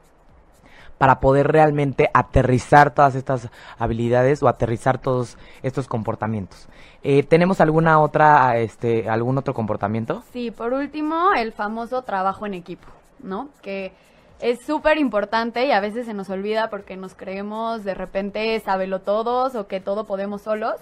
para 1.00 1.18
poder 1.18 1.50
realmente 1.50 2.10
aterrizar 2.12 2.92
todas 2.92 3.14
estas 3.14 3.48
habilidades 3.78 4.42
o 4.42 4.48
aterrizar 4.48 4.98
todos 4.98 5.38
estos 5.62 5.88
comportamientos. 5.88 6.68
Eh, 7.02 7.22
¿Tenemos 7.22 7.62
alguna 7.62 7.98
otra, 8.00 8.58
este, 8.58 9.08
algún 9.08 9.38
otro 9.38 9.54
comportamiento? 9.54 10.22
Sí, 10.34 10.50
por 10.50 10.74
último, 10.74 11.32
el 11.34 11.54
famoso 11.54 12.02
trabajo 12.02 12.44
en 12.44 12.52
equipo, 12.52 12.86
¿no? 13.18 13.48
Que 13.62 13.94
es 14.40 14.58
súper 14.66 14.98
importante 14.98 15.64
y 15.64 15.72
a 15.72 15.80
veces 15.80 16.04
se 16.04 16.12
nos 16.12 16.28
olvida 16.28 16.68
porque 16.68 16.98
nos 16.98 17.14
creemos 17.14 17.82
de 17.82 17.94
repente 17.94 18.60
sábelo 18.60 19.00
todos 19.00 19.54
o 19.54 19.68
que 19.68 19.80
todo 19.80 20.04
podemos 20.04 20.42
solos. 20.42 20.74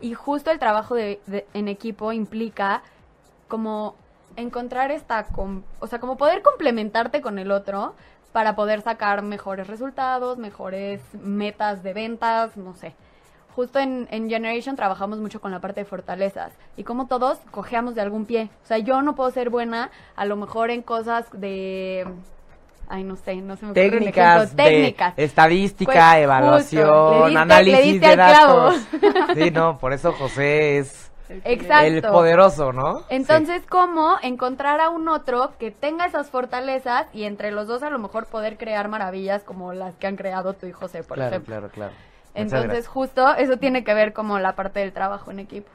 Y 0.00 0.14
justo 0.14 0.50
el 0.50 0.58
trabajo 0.58 0.96
de, 0.96 1.20
en 1.54 1.68
equipo 1.68 2.10
implica 2.10 2.82
como 3.46 3.94
encontrar 4.34 4.90
esta, 4.90 5.28
o 5.78 5.86
sea, 5.86 6.00
como 6.00 6.16
poder 6.16 6.42
complementarte 6.42 7.20
con 7.20 7.38
el 7.38 7.52
otro 7.52 7.94
para 8.32 8.54
poder 8.54 8.82
sacar 8.82 9.22
mejores 9.22 9.66
resultados, 9.66 10.38
mejores 10.38 11.00
metas 11.14 11.82
de 11.82 11.92
ventas, 11.92 12.56
no 12.56 12.74
sé. 12.74 12.94
Justo 13.54 13.78
en, 13.80 14.06
en, 14.10 14.28
Generation 14.28 14.76
trabajamos 14.76 15.18
mucho 15.18 15.40
con 15.40 15.50
la 15.50 15.60
parte 15.60 15.80
de 15.80 15.84
fortalezas 15.84 16.52
y 16.76 16.84
como 16.84 17.08
todos 17.08 17.38
cojeamos 17.50 17.94
de 17.94 18.00
algún 18.00 18.24
pie. 18.24 18.48
O 18.62 18.66
sea, 18.66 18.78
yo 18.78 19.02
no 19.02 19.16
puedo 19.16 19.30
ser 19.32 19.50
buena 19.50 19.90
a 20.14 20.24
lo 20.24 20.36
mejor 20.36 20.70
en 20.70 20.82
cosas 20.82 21.26
de 21.32 22.06
ay, 22.90 23.04
no 23.04 23.16
sé, 23.16 23.36
no 23.36 23.56
se 23.56 23.66
me 23.66 23.70
ocurre 23.70 23.90
técnicas, 23.90 24.54
técnicas. 24.54 25.14
estadística, 25.16 25.92
pues, 25.92 26.22
evaluación, 26.24 27.36
análisis 27.36 28.00
de 28.00 28.16
datos. 28.16 28.76
sí, 29.34 29.50
no, 29.50 29.78
por 29.78 29.92
eso 29.92 30.12
José 30.12 30.78
es 30.78 31.09
el 31.30 32.02
poderoso, 32.02 32.72
¿no? 32.72 33.02
Entonces, 33.08 33.62
¿cómo 33.68 34.16
encontrar 34.22 34.80
a 34.80 34.90
un 34.90 35.08
otro 35.08 35.52
que 35.58 35.70
tenga 35.70 36.06
esas 36.06 36.30
fortalezas 36.30 37.06
y 37.12 37.24
entre 37.24 37.50
los 37.50 37.68
dos 37.68 37.82
a 37.82 37.90
lo 37.90 37.98
mejor 37.98 38.26
poder 38.26 38.56
crear 38.58 38.88
maravillas 38.88 39.44
como 39.44 39.72
las 39.72 39.94
que 39.96 40.06
han 40.06 40.16
creado 40.16 40.54
tú 40.54 40.66
y 40.66 40.72
José, 40.72 41.02
por 41.02 41.18
ejemplo? 41.18 41.46
Claro, 41.46 41.68
claro, 41.68 41.92
claro. 41.92 42.10
Entonces, 42.34 42.86
justo 42.86 43.34
eso 43.36 43.56
tiene 43.56 43.84
que 43.84 43.94
ver 43.94 44.12
como 44.12 44.38
la 44.38 44.54
parte 44.54 44.80
del 44.80 44.92
trabajo 44.92 45.30
en 45.30 45.40
equipo. 45.40 45.70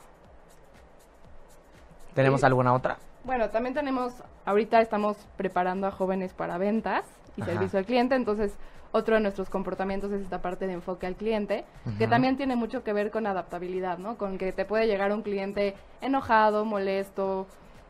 ¿Tenemos 2.14 2.44
alguna 2.44 2.74
otra? 2.74 2.98
Bueno, 3.26 3.50
también 3.50 3.74
tenemos, 3.74 4.14
ahorita 4.46 4.80
estamos 4.82 5.18
preparando 5.36 5.88
a 5.88 5.92
jóvenes 5.92 6.34
para 6.34 6.58
ventas 6.58 7.04
y 7.36 7.42
servicio 7.42 7.80
al 7.80 7.86
cliente, 7.86 8.16
entonces 8.16 8.54
otro 8.96 9.16
de 9.16 9.22
nuestros 9.22 9.50
comportamientos 9.50 10.10
es 10.14 10.22
esta 10.22 10.42
parte 10.42 10.68
de 10.68 10.74
enfoque 10.74 11.06
al 11.06 11.16
cliente, 11.16 11.66
que 11.98 12.08
también 12.08 12.38
tiene 12.38 12.56
mucho 12.56 12.82
que 12.82 12.94
ver 12.94 13.12
con 13.12 13.28
adaptabilidad, 13.28 13.98
¿no? 13.98 14.18
Con 14.18 14.38
que 14.38 14.54
te 14.54 14.64
puede 14.64 14.88
llegar 14.88 15.12
un 15.12 15.22
cliente 15.22 15.76
enojado, 16.00 16.64
molesto, 16.64 17.46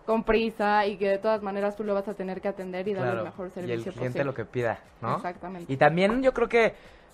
con 0.08 0.24
prisa 0.24 0.88
y 0.88 0.98
que 0.98 1.08
de 1.08 1.18
todas 1.20 1.44
maneras 1.44 1.76
tú 1.76 1.84
lo 1.84 1.94
vas 1.94 2.08
a 2.08 2.15
tener 2.15 2.41
que 2.41 2.48
atender 2.48 2.88
y 2.88 2.96
dar 2.96 3.18
el 3.18 3.24
mejor 3.24 3.52
servicio 3.52 3.76
y 3.86 3.88
el 3.88 3.94
cliente 3.94 4.24
lo 4.24 4.34
que 4.34 4.46
pida, 4.46 4.80
¿no? 5.00 5.18
Exactamente. 5.18 5.72
Y 5.72 5.78
también 5.78 6.24
yo 6.24 6.34
creo 6.34 6.50
que 6.50 6.74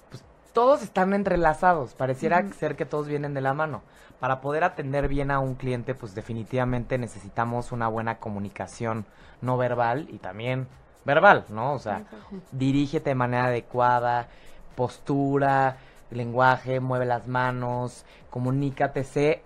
pues, 0.09 0.23
todos 0.53 0.81
están 0.83 1.13
entrelazados, 1.13 1.93
pareciera 1.93 2.47
ser 2.53 2.77
que 2.77 2.85
todos 2.85 3.09
vienen 3.09 3.33
de 3.33 3.41
la 3.41 3.53
mano 3.53 3.81
para 4.21 4.39
poder 4.39 4.63
atender 4.63 5.09
bien 5.09 5.31
a 5.31 5.39
un 5.39 5.55
cliente, 5.55 5.95
pues 5.95 6.15
definitivamente 6.15 6.97
necesitamos 6.97 7.73
una 7.73 7.89
buena 7.89 8.19
comunicación 8.19 9.05
no 9.41 9.57
verbal 9.57 10.07
y 10.09 10.19
también 10.19 10.67
verbal, 11.05 11.45
¿no? 11.49 11.73
O 11.73 11.79
sea, 11.79 12.03
dirígete 12.51 13.11
de 13.11 13.15
manera 13.15 13.45
adecuada, 13.45 14.27
postura, 14.75 15.77
lenguaje, 16.11 16.79
mueve 16.79 17.05
las 17.05 17.27
manos, 17.27 18.05
comunícate, 18.29 19.03
sé 19.03 19.43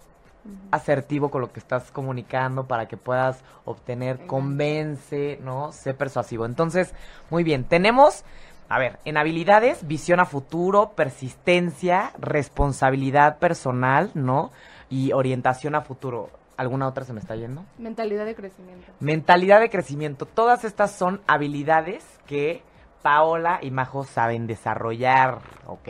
asertivo 0.70 1.32
con 1.32 1.42
lo 1.42 1.52
que 1.52 1.60
estás 1.60 1.92
comunicando 1.92 2.68
para 2.68 2.88
que 2.88 2.98
puedas 2.98 3.44
obtener, 3.66 4.28
convence, 4.28 5.40
¿no? 5.44 5.72
Sé 5.72 5.94
persuasivo. 5.94 6.46
Entonces, 6.46 6.94
muy 7.30 7.44
bien, 7.44 7.64
tenemos 7.64 8.24
a 8.68 8.80
ver, 8.80 9.00
en 9.06 9.18
habilidades, 9.18 9.88
visión 9.88 10.20
a 10.20 10.26
futuro, 10.26 10.94
persistencia, 10.96 12.12
responsabilidad 12.18 13.38
personal, 13.38 14.10
¿no? 14.16 14.52
Y 14.90 15.12
orientación 15.12 15.76
a 15.76 15.82
futuro. 15.82 16.32
¿Alguna 16.58 16.88
otra 16.88 17.04
se 17.06 17.14
me 17.14 17.20
está 17.20 17.36
yendo? 17.36 17.66
Mentalidad 17.78 18.26
de 18.26 18.36
crecimiento. 18.36 18.92
Mentalidad 19.00 19.60
de 19.60 19.70
crecimiento. 19.70 20.26
Todas 20.26 20.64
estas 20.64 20.92
son 20.92 21.22
habilidades 21.28 22.06
que 22.26 22.64
Paola 23.02 23.60
y 23.62 23.72
Majo 23.72 24.04
saben 24.04 24.48
desarrollar, 24.48 25.40
¿ok? 25.68 25.90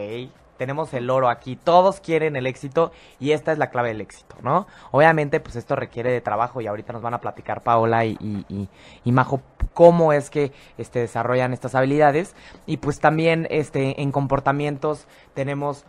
tenemos 0.58 0.94
el 0.94 1.10
oro 1.10 1.30
aquí, 1.30 1.56
todos 1.56 2.00
quieren 2.00 2.36
el 2.36 2.48
éxito 2.48 2.92
y 3.20 3.32
esta 3.32 3.52
es 3.52 3.58
la 3.58 3.70
clave 3.70 3.90
del 3.90 4.02
éxito, 4.02 4.36
¿no? 4.42 4.68
Obviamente, 4.92 5.40
pues 5.40 5.56
esto 5.56 5.76
requiere 5.76 6.12
de 6.12 6.22
trabajo 6.22 6.62
y 6.62 6.68
ahorita 6.68 6.94
nos 6.94 7.02
van 7.02 7.14
a 7.14 7.20
platicar 7.20 7.64
Paola 7.64 8.06
y, 8.06 8.18
y, 8.20 8.70
y, 9.04 9.12
Majo 9.12 9.42
cómo 9.74 10.14
es 10.14 10.30
que 10.30 10.52
este, 10.78 11.00
desarrollan 11.00 11.54
estas 11.54 11.76
habilidades 11.76 12.36
y 12.66 12.78
pues 12.78 13.00
también 13.00 13.48
este, 13.50 14.02
en 14.02 14.12
comportamientos 14.12 15.08
tenemos 15.34 15.86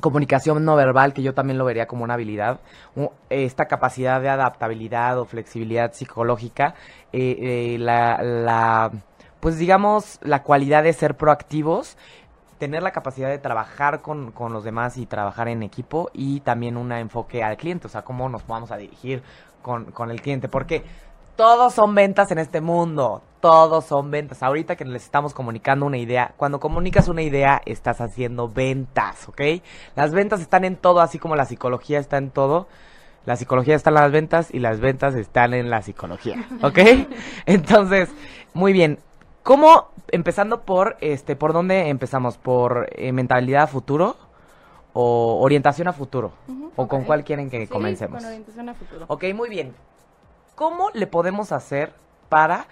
comunicación 0.00 0.64
no 0.64 0.74
verbal, 0.76 1.12
que 1.12 1.22
yo 1.22 1.34
también 1.34 1.58
lo 1.58 1.64
vería 1.64 1.86
como 1.86 2.04
una 2.04 2.14
habilidad, 2.14 2.60
esta 3.30 3.66
capacidad 3.66 4.20
de 4.20 4.28
adaptabilidad 4.28 5.18
o 5.18 5.24
flexibilidad 5.24 5.92
psicológica, 5.92 6.74
eh, 7.12 7.74
eh, 7.74 7.78
la, 7.78 8.22
la, 8.22 8.90
pues 9.40 9.58
digamos, 9.58 10.18
la 10.22 10.42
cualidad 10.42 10.82
de 10.82 10.92
ser 10.92 11.16
proactivos 11.16 11.96
tener 12.58 12.84
la 12.84 12.92
capacidad 12.92 13.28
de 13.28 13.40
trabajar 13.40 14.02
con, 14.02 14.30
con, 14.30 14.52
los 14.52 14.62
demás 14.62 14.96
y 14.96 15.04
trabajar 15.04 15.48
en 15.48 15.64
equipo 15.64 16.10
y 16.12 16.38
también 16.40 16.76
un 16.76 16.92
enfoque 16.92 17.42
al 17.42 17.56
cliente, 17.56 17.88
o 17.88 17.90
sea, 17.90 18.02
cómo 18.02 18.28
nos 18.28 18.46
vamos 18.46 18.70
a 18.70 18.76
dirigir 18.76 19.20
con, 19.62 19.86
con 19.86 20.12
el 20.12 20.22
cliente, 20.22 20.48
porque 20.48 20.84
todos 21.36 21.74
son 21.74 21.94
ventas 21.94 22.30
en 22.30 22.38
este 22.38 22.60
mundo, 22.60 23.22
todos 23.40 23.84
son 23.84 24.10
ventas. 24.10 24.42
Ahorita 24.42 24.76
que 24.76 24.84
les 24.84 25.04
estamos 25.04 25.34
comunicando 25.34 25.86
una 25.86 25.98
idea, 25.98 26.34
cuando 26.36 26.60
comunicas 26.60 27.08
una 27.08 27.22
idea 27.22 27.60
estás 27.66 28.00
haciendo 28.00 28.48
ventas, 28.48 29.28
¿ok? 29.28 29.40
Las 29.96 30.12
ventas 30.12 30.40
están 30.40 30.64
en 30.64 30.76
todo, 30.76 31.00
así 31.00 31.18
como 31.18 31.36
la 31.36 31.46
psicología 31.46 31.98
está 31.98 32.18
en 32.18 32.30
todo. 32.30 32.66
La 33.24 33.36
psicología 33.36 33.76
está 33.76 33.90
en 33.90 33.94
las 33.94 34.10
ventas 34.10 34.48
y 34.52 34.58
las 34.58 34.80
ventas 34.80 35.14
están 35.14 35.54
en 35.54 35.70
la 35.70 35.82
psicología, 35.82 36.44
¿ok? 36.62 36.78
Entonces, 37.46 38.10
muy 38.52 38.72
bien. 38.72 38.98
¿Cómo, 39.44 39.88
empezando 40.08 40.62
por, 40.62 40.96
este, 41.00 41.36
por 41.36 41.52
dónde 41.52 41.88
empezamos? 41.88 42.36
¿Por 42.36 42.88
eh, 42.92 43.12
mentalidad 43.12 43.64
a 43.64 43.66
futuro 43.66 44.16
o 44.92 45.40
orientación 45.40 45.88
a 45.88 45.92
futuro? 45.92 46.32
¿O 46.76 46.88
con 46.88 47.04
cuál 47.04 47.24
quieren 47.24 47.50
que 47.50 47.68
comencemos? 47.68 48.18
con 48.18 48.26
orientación 48.26 48.68
a 48.68 48.74
futuro. 48.74 49.04
Ok, 49.08 49.24
muy 49.34 49.48
bien. 49.48 49.74
¿Cómo 50.62 50.90
le 50.94 51.08
podemos 51.08 51.50
hacer 51.50 51.92
para 52.28 52.66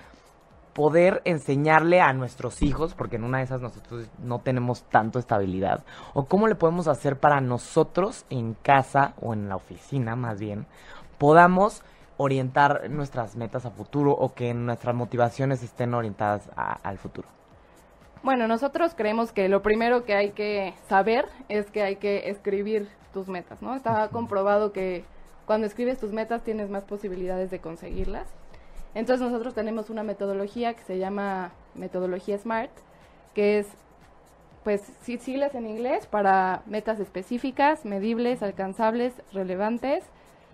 poder 0.74 1.22
enseñarle 1.24 2.00
a 2.00 2.12
nuestros 2.12 2.62
hijos, 2.62 2.94
porque 2.94 3.16
en 3.16 3.24
una 3.24 3.38
de 3.38 3.44
esas 3.44 3.60
nosotros 3.60 4.06
no 4.22 4.38
tenemos 4.38 4.84
tanto 4.84 5.18
estabilidad, 5.18 5.82
o 6.14 6.26
cómo 6.26 6.46
le 6.46 6.54
podemos 6.54 6.86
hacer 6.86 7.18
para 7.18 7.40
nosotros 7.40 8.26
en 8.30 8.54
casa 8.54 9.14
o 9.20 9.34
en 9.34 9.48
la 9.48 9.56
oficina 9.56 10.14
más 10.14 10.38
bien, 10.38 10.66
podamos 11.18 11.82
orientar 12.16 12.88
nuestras 12.90 13.34
metas 13.34 13.66
a 13.66 13.72
futuro 13.72 14.12
o 14.12 14.34
que 14.34 14.54
nuestras 14.54 14.94
motivaciones 14.94 15.64
estén 15.64 15.92
orientadas 15.92 16.48
al 16.54 16.96
futuro? 16.96 17.26
Bueno, 18.22 18.46
nosotros 18.46 18.94
creemos 18.96 19.32
que 19.32 19.48
lo 19.48 19.62
primero 19.62 20.04
que 20.04 20.14
hay 20.14 20.30
que 20.30 20.74
saber 20.88 21.26
es 21.48 21.68
que 21.72 21.82
hay 21.82 21.96
que 21.96 22.30
escribir 22.30 22.88
tus 23.12 23.26
metas, 23.26 23.60
¿no? 23.60 23.74
Está 23.74 24.06
comprobado 24.10 24.70
que 24.70 25.04
cuando 25.50 25.66
escribes 25.66 25.98
tus 25.98 26.12
metas 26.12 26.44
tienes 26.44 26.70
más 26.70 26.84
posibilidades 26.84 27.50
de 27.50 27.58
conseguirlas. 27.58 28.28
Entonces 28.94 29.28
nosotros 29.28 29.52
tenemos 29.52 29.90
una 29.90 30.04
metodología 30.04 30.74
que 30.74 30.84
se 30.84 30.96
llama 30.96 31.50
metodología 31.74 32.38
SMART, 32.38 32.70
que 33.34 33.58
es 33.58 33.66
pues 34.62 34.80
siglas 35.02 35.56
en 35.56 35.66
inglés 35.66 36.06
para 36.06 36.62
metas 36.66 37.00
específicas, 37.00 37.84
medibles, 37.84 38.44
alcanzables, 38.44 39.12
relevantes 39.32 40.04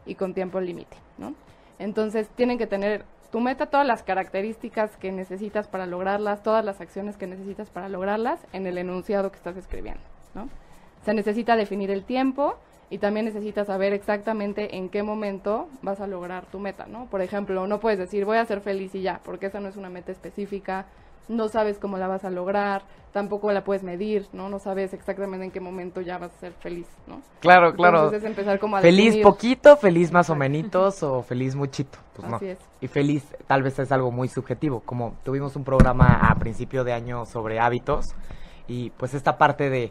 y 0.07 0.15
con 0.15 0.33
tiempo 0.33 0.63
límite, 0.63 0.97
¿no? 1.19 1.35
Entonces 1.79 2.31
tienen 2.31 2.57
que 2.57 2.67
tener 2.67 3.05
tu 3.31 3.41
meta, 3.41 3.67
todas 3.67 3.87
las 3.87 4.03
características 4.03 4.97
que 4.97 5.13
necesitas 5.13 5.69
para 5.69 5.85
lograrlas, 5.85 6.43
todas 6.43 6.65
las 6.65 6.81
acciones 6.81 7.19
que 7.19 7.27
necesitas 7.27 7.69
para 7.69 7.91
lograrlas 7.91 8.41
en 8.55 8.67
el 8.67 8.79
enunciado 8.79 9.31
que 9.31 9.37
estás 9.37 9.59
escribiendo, 9.59 10.01
¿no? 10.35 10.49
Se 11.05 11.13
necesita 11.13 11.55
definir 11.55 11.91
el 11.91 12.03
tiempo 12.03 12.57
y 12.91 12.99
también 12.99 13.27
necesitas 13.27 13.67
saber 13.67 13.93
exactamente 13.93 14.77
en 14.77 14.89
qué 14.89 15.03
momento 15.03 15.69
vas 15.83 16.01
a 16.01 16.07
lograr 16.07 16.47
tu 16.47 16.59
meta, 16.61 16.87
¿no? 16.87 17.07
Por 17.07 17.21
ejemplo, 17.21 17.67
no 17.67 17.81
puedes 17.81 17.99
decir 17.99 18.25
voy 18.25 18.37
a 18.39 18.45
ser 18.47 18.61
feliz 18.61 18.95
y 18.95 19.03
ya, 19.03 19.21
porque 19.25 19.47
esa 19.47 19.61
no 19.61 19.69
es 19.69 19.77
una 19.77 19.91
meta 19.91 20.13
específica, 20.13 20.87
no 21.29 21.49
sabes 21.49 21.79
cómo 21.79 21.99
la 21.99 22.07
vas 22.07 22.25
a 22.25 22.31
lograr, 22.31 22.83
tampoco 23.13 23.51
la 23.51 23.65
puedes 23.65 23.83
medir, 23.83 24.29
¿no? 24.33 24.49
No 24.49 24.61
sabes 24.61 24.93
exactamente 24.95 25.45
en 25.45 25.51
qué 25.51 25.59
momento 25.59 26.01
ya 26.01 26.19
vas 26.19 26.33
a 26.33 26.39
ser 26.39 26.53
feliz, 26.53 26.87
¿no? 27.09 27.21
Claro, 27.41 27.75
claro. 27.75 27.97
Entonces 28.05 28.23
es 28.23 28.29
empezar 28.29 28.61
como 28.61 28.77
a 28.77 28.81
Feliz 28.81 29.15
definir- 29.15 29.23
poquito, 29.25 29.77
feliz 29.77 30.13
más 30.13 30.31
o 30.31 30.37
menos, 30.37 31.03
o 31.03 31.23
feliz 31.23 31.57
muchito. 31.57 31.99
Pues 32.15 32.29
no. 32.29 32.37
Así 32.37 32.47
es. 32.51 32.59
Y 32.81 32.87
feliz 32.87 33.25
tal 33.49 33.65
vez 33.65 33.77
es 33.81 33.91
algo 33.91 34.13
muy 34.13 34.29
subjetivo, 34.29 34.81
como 34.85 35.17
tuvimos 35.25 35.57
un 35.57 35.65
programa 35.65 36.21
a 36.31 36.35
principio 36.37 36.85
de 36.85 36.93
año 36.93 37.25
sobre 37.27 37.59
hábitos 37.59 38.05
y 38.69 38.91
pues 38.91 39.13
esta 39.15 39.37
parte 39.39 39.71
de 39.71 39.91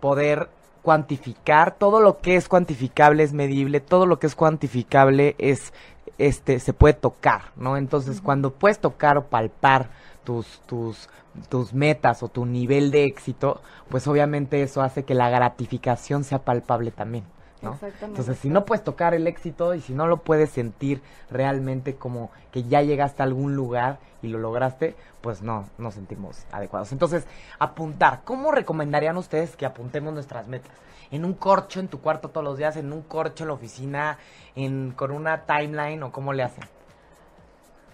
poder 0.00 0.48
cuantificar 0.86 1.74
todo 1.74 2.00
lo 2.00 2.20
que 2.20 2.36
es 2.36 2.48
cuantificable 2.48 3.24
es 3.24 3.32
medible, 3.32 3.80
todo 3.80 4.06
lo 4.06 4.20
que 4.20 4.28
es 4.28 4.36
cuantificable 4.36 5.34
es 5.38 5.72
este 6.16 6.60
se 6.60 6.72
puede 6.72 6.94
tocar, 6.94 7.50
¿no? 7.56 7.76
Entonces, 7.76 8.20
cuando 8.20 8.52
puedes 8.52 8.78
tocar 8.78 9.18
o 9.18 9.24
palpar 9.26 9.90
tus 10.22 10.60
tus 10.68 11.08
tus 11.48 11.74
metas 11.74 12.22
o 12.22 12.28
tu 12.28 12.46
nivel 12.46 12.92
de 12.92 13.02
éxito, 13.02 13.60
pues 13.88 14.06
obviamente 14.06 14.62
eso 14.62 14.80
hace 14.80 15.02
que 15.02 15.14
la 15.14 15.28
gratificación 15.28 16.22
sea 16.22 16.44
palpable 16.44 16.92
también, 16.92 17.24
¿no? 17.66 17.74
Exactamente. 17.74 18.20
Entonces, 18.20 18.38
si 18.38 18.48
no 18.48 18.64
puedes 18.64 18.84
tocar 18.84 19.14
el 19.14 19.26
éxito 19.26 19.74
y 19.74 19.80
si 19.80 19.92
no 19.94 20.06
lo 20.06 20.18
puedes 20.18 20.50
sentir 20.50 21.02
realmente 21.30 21.96
como 21.96 22.30
que 22.52 22.64
ya 22.64 22.82
llegaste 22.82 23.22
a 23.22 23.26
algún 23.26 23.54
lugar 23.54 23.98
y 24.22 24.28
lo 24.28 24.38
lograste, 24.38 24.94
pues 25.20 25.42
no, 25.42 25.68
nos 25.78 25.94
sentimos 25.94 26.44
adecuados. 26.52 26.92
Entonces, 26.92 27.26
apuntar. 27.58 28.20
¿Cómo 28.24 28.52
recomendarían 28.52 29.16
ustedes 29.16 29.56
que 29.56 29.66
apuntemos 29.66 30.14
nuestras 30.14 30.46
metas? 30.48 30.72
¿En 31.10 31.24
un 31.24 31.34
corcho 31.34 31.80
en 31.80 31.88
tu 31.88 32.00
cuarto 32.00 32.28
todos 32.28 32.44
los 32.44 32.58
días? 32.58 32.76
¿En 32.76 32.92
un 32.92 33.02
corcho 33.02 33.44
en 33.44 33.48
la 33.48 33.54
oficina? 33.54 34.18
En, 34.54 34.92
¿Con 34.92 35.10
una 35.10 35.42
timeline? 35.42 36.02
¿O 36.02 36.12
cómo 36.12 36.32
le 36.32 36.42
hacen? 36.42 36.64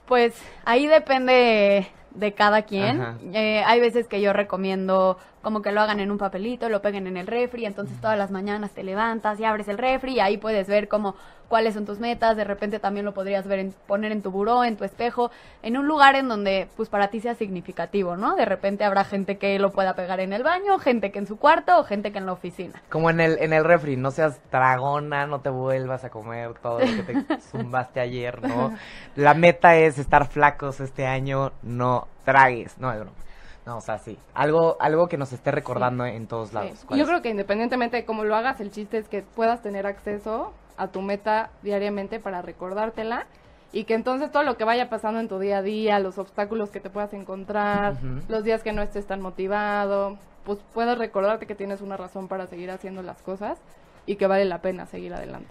Pues 0.07 0.35
ahí 0.65 0.87
depende 0.87 1.89
de 2.15 2.33
cada 2.33 2.63
quien. 2.63 3.03
Eh, 3.33 3.63
hay 3.65 3.81
veces 3.81 4.09
que 4.09 4.21
yo 4.21 4.33
recomiendo 4.33 5.19
como 5.43 5.61
que 5.61 5.73
lo 5.73 5.81
hagan 5.81 6.01
en 6.01 6.11
un 6.11 6.19
papelito, 6.19 6.69
lo 6.69 6.81
peguen 6.83 7.07
en 7.07 7.17
el 7.17 7.27
refri, 7.27 7.67
entonces 7.67 8.01
todas 8.01 8.17
las 8.17 8.31
mañanas 8.31 8.71
te 8.71 8.85
levantas 8.85 9.41
y 9.41 9.45
abres 9.45 9.69
el 9.69 9.77
refri 9.77 10.15
y 10.15 10.21
ahí 10.21 10.37
puedes 10.37 10.69
ver 10.69 10.89
como 10.89 11.17
cuáles 11.49 11.75
son 11.75 11.85
tus 11.85 11.99
metas, 11.99 12.37
de 12.37 12.45
repente 12.45 12.79
también 12.79 13.05
lo 13.05 13.13
podrías 13.13 13.47
ver 13.47 13.59
en, 13.59 13.75
poner 13.87 14.11
en 14.13 14.23
tu 14.23 14.31
buró, 14.31 14.65
en 14.65 14.77
tu 14.77 14.85
espejo, 14.85 15.31
en 15.63 15.77
un 15.77 15.87
lugar 15.87 16.15
en 16.15 16.29
donde 16.29 16.69
pues 16.77 16.89
para 16.89 17.09
ti 17.09 17.21
sea 17.21 17.35
significativo, 17.35 18.17
¿no? 18.17 18.37
De 18.37 18.47
repente 18.47 18.85
habrá 18.85 19.05
gente 19.05 19.37
que 19.37 19.59
lo 19.59 19.71
pueda 19.71 19.95
pegar 19.95 20.21
en 20.21 20.33
el 20.33 20.45
baño, 20.45 20.79
gente 20.79 21.11
que 21.11 21.19
en 21.19 21.27
su 21.27 21.37
cuarto 21.37 21.79
o 21.79 21.85
gente 21.85 22.11
que 22.11 22.19
en 22.19 22.27
la 22.27 22.33
oficina. 22.33 22.81
Como 22.89 23.11
en 23.11 23.21
el, 23.21 23.37
en 23.39 23.53
el 23.53 23.65
refri, 23.65 23.97
no 23.97 24.13
seas 24.13 24.41
dragona, 24.51 25.27
no 25.27 25.41
te 25.41 25.51
vuelvas 25.51 26.05
a 26.05 26.11
comer 26.11 26.55
todo 26.55 26.79
lo 26.79 26.87
que 26.87 27.03
te 27.03 27.41
zumbaste 27.51 28.01
ayer, 28.01 28.43
¿no? 28.43 28.75
La 29.17 29.35
meta 29.35 29.77
es 29.77 29.99
estar 29.99 30.29
flacos 30.29 30.81
este 30.81 31.07
año, 31.07 31.53
no 31.63 32.02
tragues, 32.25 32.79
no 32.79 32.93
es 32.93 33.01
broma. 33.01 33.17
No, 33.65 33.77
o 33.77 33.81
sea, 33.81 33.99
sí. 33.99 34.19
Algo, 34.35 34.77
algo 34.81 35.07
que 35.07 35.17
nos 35.17 35.33
esté 35.33 35.53
recordando 35.53 36.05
en 36.05 36.27
todos 36.27 36.53
lados. 36.53 36.83
Y 36.83 36.87
¿Cuál 36.87 36.99
Yo 36.99 37.05
es? 37.05 37.09
creo 37.11 37.23
que 37.23 37.29
independientemente 37.31 37.97
de 37.97 38.05
cómo 38.05 38.25
lo 38.25 38.35
hagas, 38.35 38.61
el 38.61 38.71
chiste 38.73 38.99
es 38.99 39.09
que 39.09 39.23
puedas 39.23 39.63
tener 39.63 39.87
acceso 39.87 40.53
a 40.77 40.89
tu 40.89 41.01
meta 41.01 41.51
diariamente 41.63 42.19
para 42.19 42.43
recordártela 42.43 43.27
y 43.73 43.85
que 43.85 43.95
entonces 43.95 44.31
todo 44.31 44.43
lo 44.43 44.57
que 44.57 44.65
vaya 44.65 44.91
pasando 44.91 45.21
en 45.21 45.29
tu 45.29 45.39
día 45.39 45.59
a 45.59 45.63
día, 45.63 45.99
los 45.99 46.19
obstáculos 46.19 46.71
que 46.71 46.81
te 46.81 46.91
puedas 46.91 47.15
encontrar, 47.15 47.97
los 48.29 48.45
días 48.45 48.63
que 48.63 48.73
no 48.73 48.83
estés 48.83 49.07
tan 49.07 49.21
motivado, 49.21 50.19
pues 50.45 50.59
puedas 50.75 50.99
recordarte 50.99 51.47
que 51.47 51.55
tienes 51.55 51.81
una 51.81 51.97
razón 51.97 52.29
para 52.29 52.47
seguir 52.47 52.71
haciendo 52.71 53.03
las 53.03 53.23
cosas 53.23 53.59
y 54.07 54.17
que 54.17 54.27
vale 54.27 54.45
la 54.45 54.59
pena 54.61 54.87
seguir 54.87 55.15
adelante. 55.15 55.49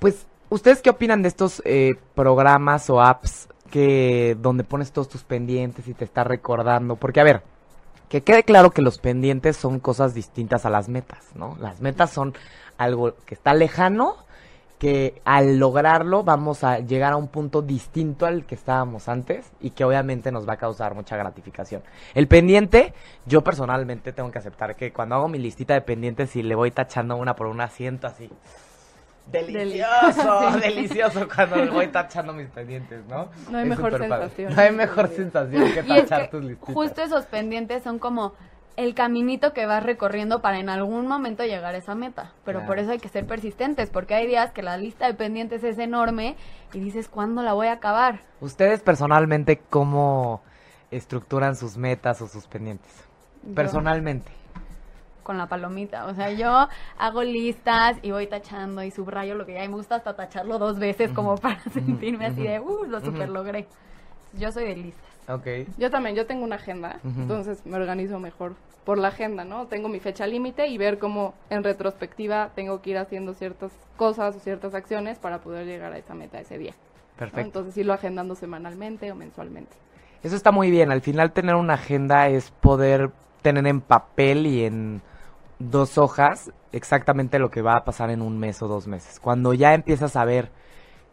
Pues, 0.00 0.26
¿ustedes 0.50 0.82
qué 0.82 0.90
opinan 0.90 1.22
de 1.22 1.28
estos 1.28 1.62
eh, 1.64 1.92
programas 2.14 2.90
o 2.90 3.00
apps 3.00 3.48
que 3.72 4.36
donde 4.38 4.64
pones 4.64 4.92
todos 4.92 5.08
tus 5.08 5.24
pendientes 5.24 5.88
y 5.88 5.94
te 5.94 6.04
está 6.04 6.24
recordando? 6.24 6.96
Porque, 6.96 7.20
a 7.20 7.24
ver, 7.24 7.42
que 8.10 8.20
quede 8.20 8.44
claro 8.44 8.70
que 8.70 8.82
los 8.82 8.98
pendientes 8.98 9.56
son 9.56 9.80
cosas 9.80 10.12
distintas 10.12 10.66
a 10.66 10.70
las 10.70 10.90
metas, 10.90 11.24
¿no? 11.34 11.56
Las 11.58 11.80
metas 11.80 12.10
son 12.10 12.34
algo 12.76 13.14
que 13.24 13.34
está 13.34 13.54
lejano, 13.54 14.16
que 14.78 15.22
al 15.24 15.58
lograrlo 15.58 16.22
vamos 16.22 16.64
a 16.64 16.80
llegar 16.80 17.14
a 17.14 17.16
un 17.16 17.28
punto 17.28 17.62
distinto 17.62 18.26
al 18.26 18.44
que 18.44 18.56
estábamos 18.56 19.08
antes 19.08 19.50
y 19.62 19.70
que 19.70 19.86
obviamente 19.86 20.30
nos 20.30 20.46
va 20.46 20.54
a 20.54 20.58
causar 20.58 20.94
mucha 20.94 21.16
gratificación. 21.16 21.82
El 22.14 22.28
pendiente, 22.28 22.92
yo 23.24 23.42
personalmente 23.42 24.12
tengo 24.12 24.30
que 24.30 24.38
aceptar 24.38 24.76
que 24.76 24.92
cuando 24.92 25.14
hago 25.14 25.28
mi 25.28 25.38
listita 25.38 25.72
de 25.72 25.80
pendientes 25.80 26.36
y 26.36 26.42
le 26.42 26.54
voy 26.54 26.72
tachando 26.72 27.16
una 27.16 27.34
por 27.34 27.46
una, 27.46 27.68
siento 27.68 28.06
así. 28.06 28.28
Delicioso, 29.32 30.52
Sí. 30.54 30.60
delicioso 30.60 31.28
cuando 31.34 31.72
voy 31.72 31.88
tachando 31.88 32.32
mis 32.32 32.48
pendientes, 32.48 33.04
¿no? 33.06 33.28
No 33.50 33.58
hay 33.58 33.64
Es 33.64 33.68
mejor 33.70 33.98
sensación. 33.98 34.54
No 34.54 34.60
hay 34.62 34.72
mejor 34.72 35.08
sensación 35.08 35.72
que 35.72 35.80
es 35.80 35.86
tachar 35.86 36.22
que 36.22 36.28
tus 36.28 36.44
listitas. 36.44 36.74
justo 36.74 37.02
esos 37.02 37.24
pendientes 37.26 37.82
son 37.82 37.98
como 37.98 38.34
el 38.76 38.94
caminito 38.94 39.52
que 39.52 39.66
vas 39.66 39.82
recorriendo 39.82 40.40
para 40.40 40.58
en 40.58 40.68
algún 40.70 41.06
momento 41.06 41.44
llegar 41.44 41.74
a 41.74 41.78
esa 41.78 41.94
meta. 41.94 42.32
Pero 42.44 42.60
Claro. 42.60 42.66
por 42.68 42.78
eso 42.78 42.92
hay 42.92 42.98
que 42.98 43.08
ser 43.08 43.26
persistentes, 43.26 43.90
porque 43.90 44.14
hay 44.14 44.26
días 44.26 44.50
que 44.52 44.62
la 44.62 44.76
lista 44.78 45.06
de 45.06 45.14
pendientes 45.14 45.62
es 45.62 45.78
enorme 45.78 46.36
y 46.72 46.80
dices, 46.80 47.08
¿cuándo 47.08 47.42
la 47.42 47.52
voy 47.52 47.66
a 47.66 47.72
acabar? 47.72 48.20
Ustedes 48.40 48.80
personalmente, 48.80 49.60
¿cómo 49.68 50.42
estructuran 50.90 51.54
sus 51.56 51.76
metas 51.76 52.22
o 52.22 52.28
sus 52.28 52.46
pendientes? 52.46 52.90
Yo- 53.44 53.54
Personalmente. 53.54 54.30
Con 55.22 55.38
la 55.38 55.46
palomita. 55.46 56.06
O 56.06 56.14
sea, 56.14 56.30
yo 56.32 56.68
hago 56.98 57.22
listas 57.22 57.96
y 58.02 58.10
voy 58.10 58.26
tachando 58.26 58.82
y 58.82 58.90
subrayo 58.90 59.34
lo 59.34 59.46
que 59.46 59.54
ya 59.54 59.60
me 59.60 59.68
gusta 59.68 59.96
hasta 59.96 60.14
tacharlo 60.14 60.58
dos 60.58 60.78
veces 60.78 61.12
como 61.12 61.36
para 61.36 61.60
sentirme 61.72 62.26
así 62.26 62.42
de, 62.42 62.60
uh, 62.60 62.84
lo 62.84 63.00
super 63.00 63.28
logré. 63.28 63.66
Yo 64.34 64.50
soy 64.50 64.64
de 64.64 64.76
listas. 64.76 65.12
Ok. 65.28 65.46
Yo 65.78 65.90
también, 65.90 66.16
yo 66.16 66.26
tengo 66.26 66.44
una 66.44 66.56
agenda, 66.56 66.98
entonces 67.04 67.64
me 67.64 67.76
organizo 67.76 68.18
mejor 68.18 68.54
por 68.84 68.98
la 68.98 69.08
agenda, 69.08 69.44
¿no? 69.44 69.66
Tengo 69.66 69.88
mi 69.88 70.00
fecha 70.00 70.26
límite 70.26 70.66
y 70.66 70.78
ver 70.78 70.98
cómo 70.98 71.34
en 71.50 71.62
retrospectiva 71.62 72.50
tengo 72.54 72.82
que 72.82 72.90
ir 72.90 72.98
haciendo 72.98 73.34
ciertas 73.34 73.70
cosas 73.96 74.34
o 74.36 74.40
ciertas 74.40 74.74
acciones 74.74 75.18
para 75.18 75.38
poder 75.38 75.66
llegar 75.66 75.92
a 75.92 75.98
esa 75.98 76.14
meta 76.14 76.40
ese 76.40 76.58
día. 76.58 76.72
¿no? 76.72 77.18
Perfecto. 77.18 77.40
Entonces 77.40 77.76
irlo 77.76 77.92
agendando 77.92 78.34
semanalmente 78.34 79.12
o 79.12 79.14
mensualmente. 79.14 79.76
Eso 80.22 80.36
está 80.36 80.50
muy 80.50 80.70
bien. 80.70 80.90
Al 80.90 81.00
final 81.00 81.32
tener 81.32 81.54
una 81.54 81.74
agenda 81.74 82.28
es 82.28 82.50
poder 82.50 83.10
tener 83.42 83.66
en 83.66 83.80
papel 83.80 84.46
y 84.46 84.64
en 84.64 85.02
dos 85.70 85.98
hojas 85.98 86.50
exactamente 86.72 87.38
lo 87.38 87.50
que 87.50 87.62
va 87.62 87.76
a 87.76 87.84
pasar 87.84 88.10
en 88.10 88.22
un 88.22 88.38
mes 88.38 88.62
o 88.62 88.68
dos 88.68 88.86
meses. 88.86 89.20
Cuando 89.20 89.54
ya 89.54 89.74
empiezas 89.74 90.16
a 90.16 90.24
ver 90.24 90.50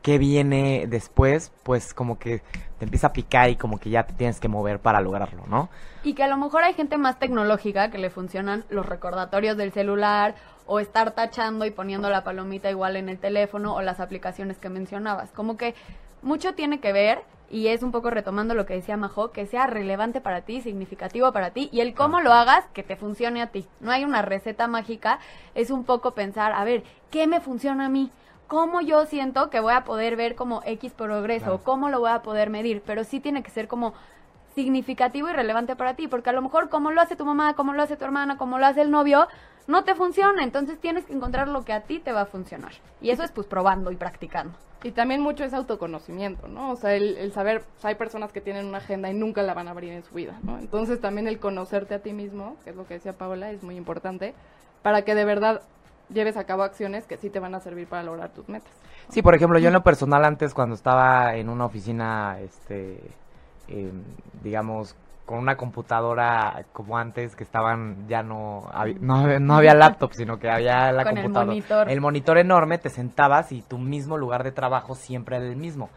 qué 0.01 0.17
viene 0.17 0.85
después, 0.88 1.51
pues 1.63 1.93
como 1.93 2.17
que 2.17 2.41
te 2.77 2.85
empieza 2.85 3.07
a 3.07 3.13
picar 3.13 3.49
y 3.49 3.55
como 3.55 3.79
que 3.79 3.89
ya 3.89 4.03
te 4.03 4.13
tienes 4.13 4.39
que 4.39 4.47
mover 4.47 4.79
para 4.79 5.01
lograrlo, 5.01 5.45
¿no? 5.47 5.69
Y 6.03 6.13
que 6.13 6.23
a 6.23 6.27
lo 6.27 6.38
mejor 6.38 6.63
hay 6.63 6.73
gente 6.73 6.97
más 6.97 7.19
tecnológica 7.19 7.91
que 7.91 7.97
le 7.97 8.09
funcionan 8.09 8.63
los 8.69 8.85
recordatorios 8.85 9.57
del 9.57 9.73
celular 9.73 10.35
o 10.65 10.79
estar 10.79 11.12
tachando 11.12 11.65
y 11.65 11.71
poniendo 11.71 12.09
la 12.09 12.23
palomita 12.23 12.69
igual 12.69 12.95
en 12.95 13.09
el 13.09 13.19
teléfono 13.19 13.75
o 13.75 13.81
las 13.81 13.99
aplicaciones 13.99 14.57
que 14.57 14.69
mencionabas. 14.69 15.31
Como 15.31 15.57
que 15.57 15.75
mucho 16.21 16.53
tiene 16.53 16.79
que 16.79 16.93
ver 16.93 17.23
y 17.49 17.67
es 17.67 17.83
un 17.83 17.91
poco 17.91 18.09
retomando 18.09 18.53
lo 18.53 18.65
que 18.65 18.75
decía 18.75 18.97
Majo, 18.97 19.31
que 19.31 19.45
sea 19.45 19.67
relevante 19.67 20.21
para 20.21 20.41
ti, 20.41 20.62
significativo 20.62 21.31
para 21.31 21.51
ti 21.51 21.69
y 21.71 21.81
el 21.81 21.93
cómo 21.93 22.21
lo 22.21 22.33
hagas 22.33 22.65
que 22.73 22.83
te 22.83 22.95
funcione 22.95 23.41
a 23.41 23.47
ti. 23.47 23.67
No 23.79 23.91
hay 23.91 24.05
una 24.05 24.21
receta 24.21 24.67
mágica, 24.67 25.19
es 25.55 25.71
un 25.71 25.83
poco 25.83 26.12
pensar, 26.12 26.53
a 26.53 26.63
ver, 26.63 26.83
¿qué 27.12 27.27
me 27.27 27.41
funciona 27.41 27.88
a 27.88 27.89
mí? 27.89 28.12
¿Cómo 28.47 28.81
yo 28.81 29.05
siento 29.05 29.49
que 29.49 29.59
voy 29.59 29.73
a 29.73 29.83
poder 29.83 30.15
ver 30.15 30.35
como 30.35 30.62
X 30.65 30.93
progreso? 30.93 31.45
Claro. 31.45 31.63
¿Cómo 31.63 31.89
lo 31.89 31.99
voy 31.99 32.12
a 32.12 32.21
poder 32.21 32.49
medir? 32.49 32.81
Pero 32.85 33.03
sí 33.03 33.19
tiene 33.19 33.43
que 33.43 33.51
ser 33.51 33.67
como 33.67 33.93
significativo 34.55 35.29
y 35.29 35.33
relevante 35.33 35.75
para 35.75 35.93
ti, 35.93 36.07
porque 36.07 36.31
a 36.31 36.33
lo 36.33 36.41
mejor 36.41 36.69
como 36.69 36.91
lo 36.91 37.01
hace 37.01 37.15
tu 37.15 37.25
mamá, 37.25 37.53
como 37.55 37.73
lo 37.73 37.83
hace 37.83 37.95
tu 37.95 38.05
hermana, 38.05 38.38
como 38.38 38.57
lo 38.57 38.65
hace 38.65 38.81
el 38.81 38.91
novio, 38.91 39.27
no 39.67 39.83
te 39.83 39.93
funciona, 39.93 40.43
entonces 40.43 40.79
tienes 40.79 41.05
que 41.05 41.13
encontrar 41.13 41.47
lo 41.47 41.63
que 41.63 41.73
a 41.73 41.81
ti 41.81 41.99
te 41.99 42.12
va 42.12 42.21
a 42.21 42.25
funcionar. 42.25 42.71
Y 43.01 43.12
eso 43.12 43.23
es 43.23 43.31
pues 43.31 43.45
probando 43.45 43.91
y 43.91 43.95
practicando. 43.95 44.57
Y 44.83 44.91
también 44.91 45.21
mucho 45.21 45.43
es 45.43 45.53
autoconocimiento, 45.53 46.47
¿no? 46.47 46.71
O 46.71 46.75
sea, 46.77 46.95
el, 46.95 47.17
el 47.17 47.33
saber, 47.33 47.63
o 47.77 47.81
sea, 47.81 47.89
hay 47.89 47.95
personas 47.95 48.31
que 48.31 48.39
tienen 48.39 48.65
una 48.65 48.77
agenda 48.77 49.09
y 49.09 49.13
nunca 49.13 49.41
la 49.41 49.53
van 49.53 49.67
a 49.67 49.71
abrir 49.71 49.91
en 49.91 50.03
su 50.03 50.15
vida, 50.15 50.39
¿no? 50.43 50.57
Entonces 50.57 51.01
también 51.01 51.27
el 51.27 51.39
conocerte 51.39 51.95
a 51.95 51.99
ti 51.99 52.13
mismo, 52.13 52.55
que 52.63 52.69
es 52.69 52.75
lo 52.75 52.87
que 52.87 52.93
decía 52.93 53.13
Paola, 53.13 53.51
es 53.51 53.61
muy 53.61 53.75
importante 53.75 54.33
para 54.81 55.03
que 55.03 55.15
de 55.15 55.25
verdad 55.25 55.61
lleves 56.09 56.37
a 56.37 56.45
cabo 56.45 56.63
acciones 56.63 57.05
que 57.05 57.17
sí 57.17 57.29
te 57.29 57.39
van 57.39 57.55
a 57.55 57.59
servir 57.59 57.87
para 57.87 58.03
lograr 58.03 58.29
tus 58.29 58.47
metas. 58.49 58.71
Sí, 59.09 59.21
por 59.21 59.35
ejemplo, 59.35 59.59
yo 59.59 59.67
en 59.67 59.73
lo 59.73 59.83
personal 59.83 60.23
antes 60.25 60.53
cuando 60.53 60.75
estaba 60.75 61.35
en 61.35 61.49
una 61.49 61.65
oficina, 61.65 62.39
este, 62.39 62.99
em, 63.67 64.03
digamos, 64.43 64.95
con 65.29 65.37
una 65.37 65.57
computadora 65.57 66.65
como 66.73 66.97
antes 66.97 67.35
que 67.35 67.43
estaban, 67.43 68.07
ya 68.07 68.23
no, 68.23 68.63
habi- 68.73 68.97
no, 68.99 69.17
había- 69.17 69.39
no 69.39 69.57
había 69.57 69.75
laptop, 69.75 70.11
sino 70.13 70.39
que 70.39 70.49
había 70.49 70.91
la 70.91 71.03
Con 71.03 71.17
el 71.17 71.21
computadora. 71.23 71.51
monitor. 71.51 71.87
El 71.91 72.01
monitor 72.01 72.37
enorme, 72.39 72.79
te 72.79 72.89
sentabas 72.89 73.51
y 73.51 73.61
tu 73.61 73.77
mismo 73.77 74.17
lugar 74.17 74.43
de 74.43 74.51
trabajo 74.51 74.95
siempre 74.95 75.35
era 75.35 75.45
el 75.45 75.55
mismo. 75.55 75.91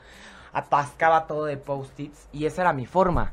Atascaba 0.52 1.26
todo 1.26 1.46
de 1.46 1.56
post-its 1.56 2.28
y 2.30 2.44
esa 2.44 2.60
era 2.60 2.74
mi 2.74 2.84
forma 2.84 3.32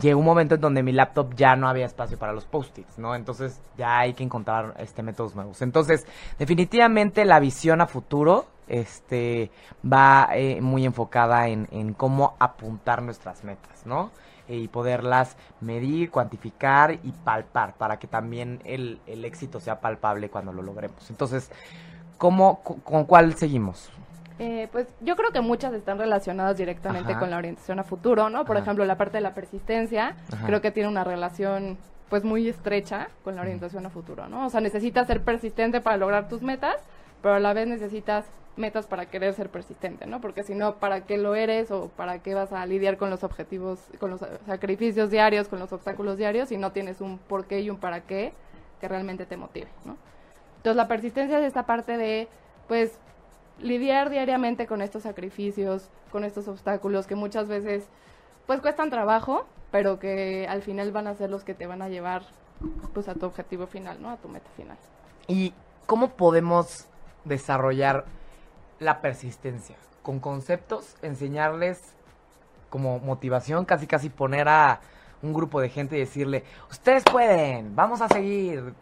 llegó 0.00 0.18
un 0.18 0.26
momento 0.26 0.56
en 0.56 0.60
donde 0.60 0.82
mi 0.82 0.90
laptop 0.90 1.32
ya 1.36 1.54
no 1.54 1.68
había 1.68 1.86
espacio 1.86 2.18
para 2.18 2.32
los 2.32 2.44
post-its, 2.46 2.98
¿no? 2.98 3.14
Entonces 3.14 3.60
ya 3.76 3.98
hay 4.00 4.14
que 4.14 4.24
encontrar 4.24 4.74
este 4.78 5.04
métodos 5.04 5.36
nuevos. 5.36 5.62
Entonces, 5.62 6.06
definitivamente 6.40 7.24
la 7.24 7.38
visión 7.38 7.80
a 7.80 7.86
futuro 7.86 8.46
este 8.66 9.52
va 9.84 10.30
eh, 10.34 10.60
muy 10.60 10.84
enfocada 10.86 11.46
en, 11.48 11.68
en 11.70 11.92
cómo 11.92 12.34
apuntar 12.40 13.02
nuestras 13.02 13.44
metas, 13.44 13.84
¿no? 13.86 14.10
Eh, 14.52 14.56
y 14.58 14.68
poderlas 14.68 15.38
medir, 15.62 16.10
cuantificar 16.10 16.98
y 17.02 17.12
palpar 17.24 17.72
para 17.72 17.98
que 17.98 18.06
también 18.06 18.60
el, 18.66 19.00
el 19.06 19.24
éxito 19.24 19.60
sea 19.60 19.80
palpable 19.80 20.28
cuando 20.28 20.52
lo 20.52 20.60
logremos. 20.60 21.08
Entonces, 21.08 21.50
¿cómo, 22.18 22.62
¿con 22.62 23.06
cuál 23.06 23.34
seguimos? 23.34 23.88
Eh, 24.38 24.68
pues 24.70 24.86
yo 25.00 25.16
creo 25.16 25.30
que 25.30 25.40
muchas 25.40 25.72
están 25.72 25.96
relacionadas 25.96 26.58
directamente 26.58 27.12
Ajá. 27.12 27.20
con 27.20 27.30
la 27.30 27.38
orientación 27.38 27.78
a 27.78 27.84
futuro, 27.84 28.28
¿no? 28.28 28.44
Por 28.44 28.58
Ajá. 28.58 28.64
ejemplo, 28.64 28.84
la 28.84 28.98
parte 28.98 29.16
de 29.16 29.22
la 29.22 29.32
persistencia, 29.32 30.16
Ajá. 30.30 30.44
creo 30.46 30.60
que 30.60 30.70
tiene 30.70 30.90
una 30.90 31.02
relación 31.02 31.78
pues 32.10 32.22
muy 32.22 32.46
estrecha 32.46 33.08
con 33.24 33.36
la 33.36 33.40
orientación 33.40 33.86
a 33.86 33.88
futuro, 33.88 34.28
¿no? 34.28 34.44
O 34.44 34.50
sea, 34.50 34.60
necesitas 34.60 35.06
ser 35.06 35.22
persistente 35.22 35.80
para 35.80 35.96
lograr 35.96 36.28
tus 36.28 36.42
metas, 36.42 36.76
pero 37.22 37.36
a 37.36 37.40
la 37.40 37.52
vez 37.52 37.66
necesitas 37.66 38.26
metas 38.56 38.86
para 38.86 39.06
querer 39.06 39.32
ser 39.34 39.48
persistente, 39.48 40.06
¿no? 40.06 40.20
Porque 40.20 40.42
si 40.42 40.54
no, 40.54 40.76
¿para 40.76 41.06
qué 41.06 41.16
lo 41.16 41.34
eres 41.34 41.70
o 41.70 41.88
para 41.88 42.18
qué 42.18 42.34
vas 42.34 42.52
a 42.52 42.66
lidiar 42.66 42.98
con 42.98 43.08
los 43.08 43.24
objetivos, 43.24 43.80
con 43.98 44.10
los 44.10 44.20
sacrificios 44.46 45.10
diarios, 45.10 45.48
con 45.48 45.58
los 45.58 45.72
obstáculos 45.72 46.18
diarios 46.18 46.50
si 46.50 46.58
no 46.58 46.72
tienes 46.72 47.00
un 47.00 47.18
por 47.18 47.46
qué 47.46 47.60
y 47.60 47.70
un 47.70 47.78
para 47.78 48.02
qué 48.02 48.34
que 48.80 48.88
realmente 48.88 49.26
te 49.26 49.36
motive, 49.36 49.68
¿no? 49.84 49.96
Entonces 50.56 50.76
la 50.76 50.88
persistencia 50.88 51.38
es 51.38 51.44
esta 51.44 51.66
parte 51.66 51.96
de, 51.96 52.28
pues, 52.68 52.98
lidiar 53.60 54.10
diariamente 54.10 54.66
con 54.66 54.82
estos 54.82 55.04
sacrificios, 55.04 55.88
con 56.10 56.24
estos 56.24 56.48
obstáculos 56.48 57.06
que 57.06 57.14
muchas 57.14 57.48
veces, 57.48 57.84
pues, 58.46 58.60
cuestan 58.60 58.90
trabajo, 58.90 59.46
pero 59.70 59.98
que 59.98 60.46
al 60.48 60.62
final 60.62 60.92
van 60.92 61.06
a 61.06 61.14
ser 61.14 61.30
los 61.30 61.44
que 61.44 61.54
te 61.54 61.66
van 61.66 61.80
a 61.80 61.88
llevar, 61.88 62.22
pues, 62.92 63.08
a 63.08 63.14
tu 63.14 63.26
objetivo 63.26 63.66
final, 63.66 64.02
¿no? 64.02 64.10
A 64.10 64.16
tu 64.16 64.28
meta 64.28 64.50
final. 64.56 64.76
¿Y 65.26 65.54
cómo 65.86 66.10
podemos 66.10 66.86
desarrollar 67.24 68.04
la 68.78 69.00
persistencia? 69.00 69.76
Con 70.02 70.20
conceptos, 70.20 70.96
enseñarles 71.02 71.94
como 72.70 72.98
motivación, 72.98 73.64
casi 73.64 73.86
casi 73.86 74.08
poner 74.08 74.48
a 74.48 74.80
un 75.22 75.32
grupo 75.32 75.60
de 75.60 75.68
gente 75.68 75.96
y 75.96 76.00
decirle, 76.00 76.44
ustedes 76.70 77.04
pueden, 77.04 77.76
vamos 77.76 78.00
a 78.00 78.08
seguir. 78.08 78.74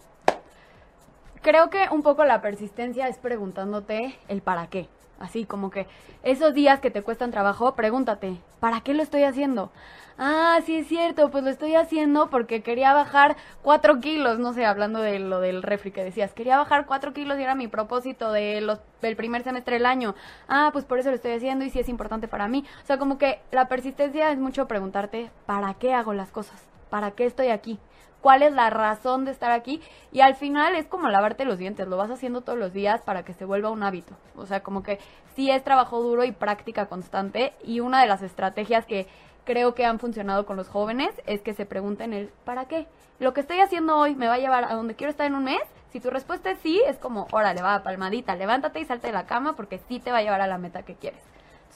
Creo 1.43 1.71
que 1.71 1.89
un 1.91 2.03
poco 2.03 2.25
la 2.25 2.41
persistencia 2.41 3.09
es 3.09 3.19
preguntándote 3.19 4.19
el 4.29 4.43
para 4.43 4.69
qué. 4.69 4.89
Así 5.21 5.45
como 5.45 5.71
que 5.71 5.87
esos 6.23 6.55
días 6.55 6.81
que 6.81 6.91
te 6.91 7.03
cuestan 7.03 7.31
trabajo, 7.31 7.75
pregúntate, 7.75 8.39
¿para 8.59 8.81
qué 8.81 8.95
lo 8.95 9.03
estoy 9.03 9.25
haciendo? 9.25 9.71
Ah, 10.19 10.59
sí 10.65 10.77
es 10.77 10.87
cierto, 10.87 11.31
pues 11.31 11.45
lo 11.45 11.51
estoy 11.51 11.75
haciendo 11.75 12.31
porque 12.31 12.63
quería 12.63 12.95
bajar 12.95 13.37
cuatro 13.63 14.01
kilos, 14.01 14.39
no 14.39 14.55
sé, 14.55 14.65
hablando 14.65 15.01
de 15.01 15.19
lo 15.19 15.41
del 15.41 15.63
refri 15.63 15.93
que 15.93 16.03
decías, 16.03 16.33
quería 16.33 16.57
bajar 16.57 16.87
cuatro 16.87 17.13
kilos 17.13 17.39
y 17.39 17.43
era 17.43 17.55
mi 17.55 17.69
propósito 17.69 18.33
de 18.33 18.63
los, 18.63 18.81
del 19.03 19.15
primer 19.15 19.45
semestre 19.45 19.75
del 19.75 19.87
año. 19.87 20.15
Ah, 20.49 20.71
pues 20.73 20.87
por 20.87 20.99
eso 20.99 21.11
lo 21.11 21.17
estoy 21.17 21.33
haciendo 21.33 21.67
y 21.67 21.71
sí 21.71 21.79
es 21.79 21.91
importante 21.91 22.27
para 22.27 22.49
mí. 22.49 22.65
O 22.83 22.87
sea, 22.87 22.97
como 22.97 23.19
que 23.19 23.41
la 23.51 23.69
persistencia 23.69 24.33
es 24.33 24.39
mucho 24.39 24.67
preguntarte, 24.69 25.31
¿para 25.45 25.75
qué 25.75 25.93
hago 25.93 26.15
las 26.15 26.31
cosas? 26.31 26.63
¿Para 26.89 27.11
qué 27.11 27.27
estoy 27.27 27.49
aquí? 27.49 27.79
Cuál 28.21 28.43
es 28.43 28.53
la 28.53 28.71
razón 28.71 29.25
de 29.25 29.31
estar 29.31 29.51
aquí 29.51 29.81
y 30.13 30.21
al 30.21 30.35
final 30.35 30.75
es 30.77 30.87
como 30.87 31.09
lavarte 31.09 31.45
los 31.45 31.59
dientes, 31.59 31.89
lo 31.89 31.97
vas 31.97 32.11
haciendo 32.11 32.41
todos 32.41 32.59
los 32.59 32.73
días 32.73 33.01
para 33.03 33.25
que 33.25 33.35
se 33.35 33.45
vuelva 33.45 33.71
un 33.71 33.83
hábito. 33.83 34.15
O 34.37 34.47
sea, 34.47 34.63
como 34.63 34.83
que 34.83 34.99
sí 35.35 35.51
es 35.51 35.65
trabajo 35.65 36.01
duro 36.01 36.25
y 36.25 36.33
práctica 36.33 36.87
constante 36.87 37.53
y 37.65 37.81
una 37.81 38.01
de 38.01 38.07
las 38.07 38.23
estrategias 38.23 38.87
que 38.87 39.07
creo 39.45 39.75
que 39.75 39.85
han 39.85 39.99
funcionado 39.99 40.47
con 40.47 40.57
los 40.57 40.69
jóvenes 40.69 41.11
es 41.27 41.41
que 41.41 41.55
se 41.55 41.67
pregunten 41.67 42.13
el 42.13 42.29
¿para 42.45 42.67
qué? 42.67 42.87
Lo 43.19 43.35
que 43.35 43.41
estoy 43.41 43.61
haciendo 43.61 43.97
hoy 43.97 44.15
me 44.15 44.29
va 44.29 44.35
a 44.35 44.39
llevar 44.39 44.65
a 44.65 44.75
donde 44.75 44.95
quiero 44.95 45.11
estar 45.11 45.27
en 45.27 45.35
un 45.35 45.45
mes. 45.45 45.63
Si 45.93 46.01
tu 46.01 46.09
respuesta 46.09 46.51
es 46.51 46.59
sí, 46.61 46.81
es 46.87 46.97
como, 46.99 47.27
órale, 47.33 47.61
va, 47.61 47.83
palmadita, 47.83 48.37
levántate 48.37 48.81
y 48.81 48.85
salte 48.85 49.09
de 49.09 49.13
la 49.13 49.27
cama 49.27 49.57
porque 49.57 49.81
sí 49.89 49.99
te 49.99 50.13
va 50.13 50.19
a 50.19 50.23
llevar 50.23 50.41
a 50.41 50.47
la 50.47 50.57
meta 50.57 50.85
que 50.85 50.95
quieres. 50.95 51.21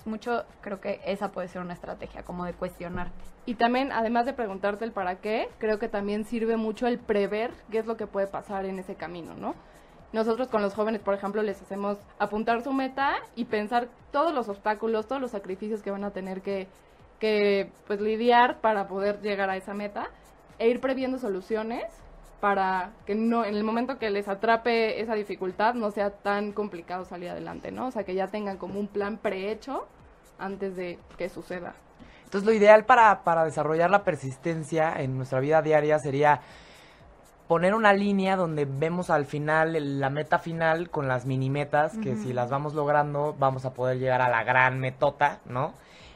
Mucho 0.05 0.45
creo 0.61 0.81
que 0.81 1.01
esa 1.07 1.33
puede 1.33 1.49
ser 1.49 1.63
una 1.63 1.73
estrategia, 1.73 2.23
como 2.25 2.45
de 2.45 2.53
cuestionarte. 2.53 3.25
Y 3.47 3.55
también, 3.55 3.91
además 3.93 4.27
de 4.27 4.33
preguntarte 4.33 4.85
el 4.85 4.93
para 4.93 5.17
qué, 5.17 5.49
creo 5.59 5.79
que 5.79 5.89
también 5.89 6.25
sirve 6.25 6.57
mucho 6.57 6.87
el 6.87 6.99
prever 6.99 7.53
qué 7.71 7.79
es 7.79 7.87
lo 7.87 7.97
que 7.97 8.07
puede 8.07 8.27
pasar 8.27 8.67
en 8.67 8.79
ese 8.79 8.95
camino, 8.95 9.35
¿no? 9.35 9.55
Nosotros 10.13 10.49
con 10.49 10.63
los 10.63 10.75
jóvenes, 10.75 11.01
por 11.01 11.15
ejemplo, 11.15 11.43
les 11.43 11.61
hacemos 11.61 11.99
apuntar 12.19 12.63
su 12.63 12.73
meta 12.73 13.15
y 13.35 13.47
pensar 13.47 13.89
todos 14.13 14.33
los 14.33 14.49
obstáculos, 14.49 15.09
todos 15.09 15.21
los 15.21 15.33
sacrificios 15.33 15.83
que 15.83 15.91
van 15.91 16.05
a 16.05 16.11
tener 16.11 16.41
que, 16.41 16.69
que 17.19 17.73
pues, 17.87 18.01
lidiar 18.01 18.61
para 18.61 18.87
poder 18.87 19.21
llegar 19.23 19.51
a 19.51 19.57
esa 19.57 19.75
meta 19.75 20.09
e 20.59 20.69
ir 20.69 20.81
previendo 20.81 21.19
soluciones 21.19 21.85
para 22.45 22.91
que 23.07 23.15
no 23.15 23.43
en 23.43 23.55
el 23.55 23.65
momento 23.65 23.99
que 23.99 24.11
les 24.11 24.29
atrape 24.29 25.01
esa 25.01 25.15
dificultad 25.15 25.73
no 25.73 25.91
sea 25.91 26.11
tan 26.11 26.53
complicado 26.53 27.07
salir 27.07 27.31
adelante, 27.31 27.73
¿no? 27.73 27.87
O 27.87 27.91
sea, 27.91 28.05
que 28.05 28.15
ya 28.15 28.27
tengan 28.27 28.59
como 28.59 28.79
un 28.79 28.87
plan 28.87 29.17
prehecho 29.17 29.89
antes 30.39 30.77
de 30.77 30.99
que 31.17 31.31
suceda. 31.31 31.73
Entonces 32.23 32.45
lo 32.45 32.53
ideal 32.53 32.85
para, 32.85 33.25
para 33.25 33.45
desarrollar 33.45 33.89
la 33.89 34.05
persistencia 34.05 34.93
en 34.99 35.17
nuestra 35.17 35.41
vida 35.41 35.63
diaria 35.63 35.99
sería 35.99 36.43
poner 37.49 37.75
una 37.75 37.95
línea 37.95 38.37
donde 38.37 38.67
vemos 38.67 39.09
al 39.09 39.25
final 39.25 39.99
la 39.99 40.11
meta 40.11 40.39
final 40.39 40.91
con 40.91 41.09
las 41.09 41.25
mini 41.25 41.49
metas, 41.49 41.97
que 41.97 42.15
si 42.15 42.35
las 42.35 42.51
vamos 42.51 42.75
logrando 42.75 43.35
vamos 43.39 43.65
a 43.65 43.73
poder 43.73 43.99
llegar 43.99 44.21
a 44.21 44.29
la 44.29 44.45
gran 44.45 44.79
metota, 44.81 45.41
¿no? 45.47 45.73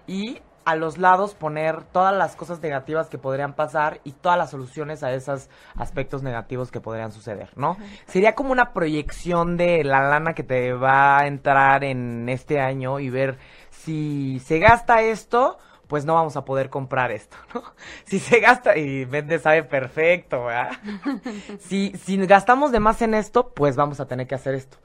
Y 0.07 0.43
a 0.69 0.77
los 0.77 0.99
lados 0.99 1.35
poner 1.35 1.83
todas 1.83 2.15
las 2.15 2.37
cosas 2.37 2.61
negativas 2.61 3.09
que 3.09 3.17
podrían 3.17 3.55
pasar 3.55 4.03
y 4.05 4.13
todas 4.13 4.37
las 4.37 4.51
soluciones 4.51 5.03
a 5.03 5.15
esos 5.15 5.49
aspectos 5.77 6.23
negativos 6.23 6.71
que 6.71 6.79
podrían 6.79 7.11
suceder, 7.11 7.49
¿no? 7.57 7.79
Sería 8.07 8.35
como 8.35 8.53
una 8.53 8.75
proyección 8.75 9.57
de 9.57 9.83
la 9.83 10.03
lana 10.03 10.35
que 10.35 10.43
te 10.43 10.75
va 10.75 11.21
a 11.21 11.27
entrar 11.27 11.85
en 11.85 12.29
este 12.29 12.61
año 12.61 13.01
y 13.01 13.09
ver 13.09 13.39
si 13.71 14.41
se 14.41 14.59
gasta 14.59 15.01
esto, 15.01 15.57
pues 15.87 16.05
no 16.05 16.13
vamos 16.13 16.37
a 16.37 16.45
poder 16.45 16.69
comprar 16.69 17.13
esto, 17.13 17.39
¿no? 17.55 17.63
Si 18.05 18.19
se 18.19 18.39
gasta, 18.39 18.77
y 18.77 19.07
Vende 19.07 19.39
sabe 19.39 19.63
perfecto, 19.63 20.45
¿verdad? 20.45 20.73
si, 21.61 21.93
si 21.97 22.19
gastamos 22.27 22.73
de 22.73 22.81
más 22.81 23.01
en 23.01 23.15
esto, 23.15 23.55
pues 23.55 23.75
vamos 23.75 24.01
a 24.01 24.07
tener 24.07 24.27
que 24.27 24.35
hacer 24.35 24.55
esto. 24.55 24.77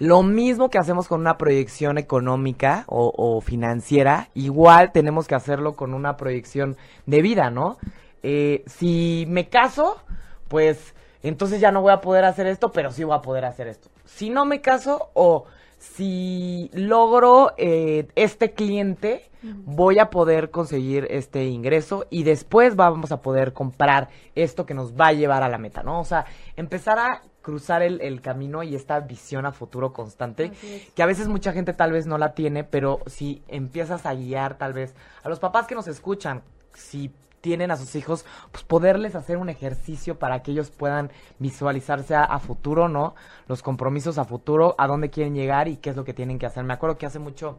Lo 0.00 0.22
mismo 0.22 0.70
que 0.70 0.78
hacemos 0.78 1.08
con 1.08 1.20
una 1.20 1.36
proyección 1.36 1.98
económica 1.98 2.84
o, 2.86 3.12
o 3.14 3.42
financiera, 3.42 4.30
igual 4.32 4.92
tenemos 4.92 5.28
que 5.28 5.34
hacerlo 5.34 5.76
con 5.76 5.92
una 5.92 6.16
proyección 6.16 6.78
de 7.04 7.20
vida, 7.20 7.50
¿no? 7.50 7.76
Eh, 8.22 8.64
si 8.66 9.26
me 9.28 9.50
caso, 9.50 9.98
pues 10.48 10.94
entonces 11.22 11.60
ya 11.60 11.70
no 11.70 11.82
voy 11.82 11.92
a 11.92 12.00
poder 12.00 12.24
hacer 12.24 12.46
esto, 12.46 12.72
pero 12.72 12.92
sí 12.92 13.04
voy 13.04 13.14
a 13.14 13.20
poder 13.20 13.44
hacer 13.44 13.68
esto. 13.68 13.90
Si 14.06 14.30
no 14.30 14.46
me 14.46 14.62
caso 14.62 15.10
o 15.12 15.44
si 15.76 16.70
logro 16.72 17.52
eh, 17.58 18.08
este 18.14 18.52
cliente, 18.52 19.30
voy 19.42 19.98
a 19.98 20.08
poder 20.08 20.50
conseguir 20.50 21.06
este 21.10 21.44
ingreso 21.44 22.06
y 22.08 22.22
después 22.22 22.74
vamos 22.74 23.12
a 23.12 23.20
poder 23.20 23.52
comprar 23.52 24.08
esto 24.34 24.64
que 24.64 24.72
nos 24.72 24.94
va 24.94 25.08
a 25.08 25.12
llevar 25.12 25.42
a 25.42 25.48
la 25.50 25.58
meta, 25.58 25.82
¿no? 25.82 26.00
O 26.00 26.04
sea, 26.04 26.24
empezar 26.56 26.98
a 26.98 27.22
cruzar 27.42 27.82
el, 27.82 28.00
el 28.00 28.20
camino 28.20 28.62
y 28.62 28.74
esta 28.74 29.00
visión 29.00 29.46
a 29.46 29.52
futuro 29.52 29.92
constante, 29.92 30.52
es. 30.62 30.90
que 30.94 31.02
a 31.02 31.06
veces 31.06 31.28
mucha 31.28 31.52
gente 31.52 31.72
tal 31.72 31.92
vez 31.92 32.06
no 32.06 32.18
la 32.18 32.34
tiene, 32.34 32.64
pero 32.64 33.00
si 33.06 33.42
empiezas 33.48 34.06
a 34.06 34.14
guiar 34.14 34.58
tal 34.58 34.72
vez 34.72 34.94
a 35.22 35.28
los 35.28 35.38
papás 35.38 35.66
que 35.66 35.74
nos 35.74 35.88
escuchan, 35.88 36.42
si 36.74 37.12
tienen 37.40 37.70
a 37.70 37.76
sus 37.76 37.94
hijos, 37.96 38.26
pues 38.52 38.64
poderles 38.64 39.14
hacer 39.14 39.38
un 39.38 39.48
ejercicio 39.48 40.18
para 40.18 40.42
que 40.42 40.52
ellos 40.52 40.70
puedan 40.70 41.10
visualizarse 41.38 42.14
a, 42.14 42.24
a 42.24 42.38
futuro, 42.38 42.88
¿no? 42.88 43.14
Los 43.48 43.62
compromisos 43.62 44.18
a 44.18 44.24
futuro, 44.24 44.74
a 44.78 44.86
dónde 44.86 45.10
quieren 45.10 45.34
llegar 45.34 45.68
y 45.68 45.76
qué 45.76 45.90
es 45.90 45.96
lo 45.96 46.04
que 46.04 46.14
tienen 46.14 46.38
que 46.38 46.46
hacer. 46.46 46.64
Me 46.64 46.74
acuerdo 46.74 46.98
que 46.98 47.06
hace 47.06 47.18
mucho 47.18 47.58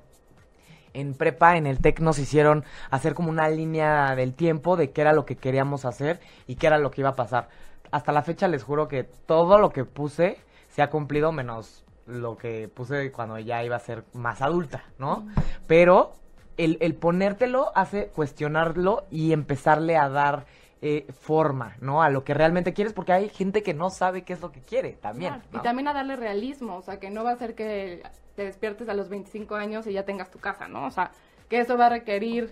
en 0.94 1.14
prepa, 1.14 1.58
en 1.58 1.68
el 1.68 1.80
TEC, 1.80 2.00
nos 2.00 2.20
hicieron 2.20 2.64
hacer 2.90 3.14
como 3.14 3.30
una 3.30 3.50
línea 3.50 4.16
del 4.16 4.34
tiempo 4.34 4.76
de 4.76 4.92
qué 4.92 5.02
era 5.02 5.14
lo 5.14 5.26
que 5.26 5.36
queríamos 5.36 5.86
hacer 5.86 6.20
y 6.48 6.56
qué 6.56 6.68
era 6.68 6.78
lo 6.78 6.92
que 6.92 7.02
iba 7.02 7.12
a 7.12 7.16
pasar. 7.16 7.50
Hasta 7.92 8.12
la 8.12 8.24
fecha 8.24 8.48
les 8.48 8.64
juro 8.64 8.88
que 8.88 9.04
todo 9.04 9.58
lo 9.60 9.70
que 9.70 9.86
puse 9.86 10.38
se 10.70 10.82
ha 10.82 10.90
cumplido 10.90 11.32
menos 11.32 11.86
lo 12.06 12.38
que 12.38 12.68
puse 12.68 13.12
cuando 13.12 13.38
ya 13.40 13.64
iba 13.64 13.76
a 13.76 13.80
ser 13.80 14.04
más 14.14 14.42
adulta, 14.42 14.84
¿no? 14.98 15.28
Pero 15.68 16.14
el, 16.58 16.78
el 16.82 16.96
ponértelo 16.96 17.72
hace 17.76 18.08
cuestionarlo 18.08 19.04
y 19.10 19.34
empezarle 19.34 19.98
a 19.98 20.10
dar 20.10 20.46
eh, 20.82 21.06
forma, 21.12 21.76
¿no? 21.80 22.02
A 22.02 22.10
lo 22.10 22.24
que 22.24 22.34
realmente 22.34 22.74
quieres, 22.74 22.94
porque 22.94 23.14
hay 23.14 23.30
gente 23.30 23.62
que 23.62 23.74
no 23.74 23.92
sabe 23.92 24.24
qué 24.24 24.34
es 24.34 24.42
lo 24.42 24.52
que 24.52 24.62
quiere 24.62 24.94
también. 24.94 25.34
Claro, 25.34 25.50
¿no? 25.52 25.60
Y 25.60 25.62
también 25.62 25.88
a 25.88 25.94
darle 25.94 26.16
realismo, 26.16 26.78
o 26.78 26.82
sea, 26.82 27.00
que 27.00 27.12
no 27.12 27.24
va 27.24 27.34
a 27.34 27.36
ser 27.36 27.54
que 27.54 28.02
te 28.36 28.46
despiertes 28.46 28.90
a 28.90 28.96
los 28.96 29.08
25 29.08 29.54
años 29.56 29.86
y 29.86 29.94
ya 29.94 30.06
tengas 30.06 30.32
tu 30.32 30.40
casa, 30.40 30.68
¿no? 30.68 30.88
O 30.88 30.90
sea, 30.90 31.12
que 31.50 31.60
eso 31.60 31.78
va 31.78 31.86
a 31.86 31.90
requerir 31.90 32.52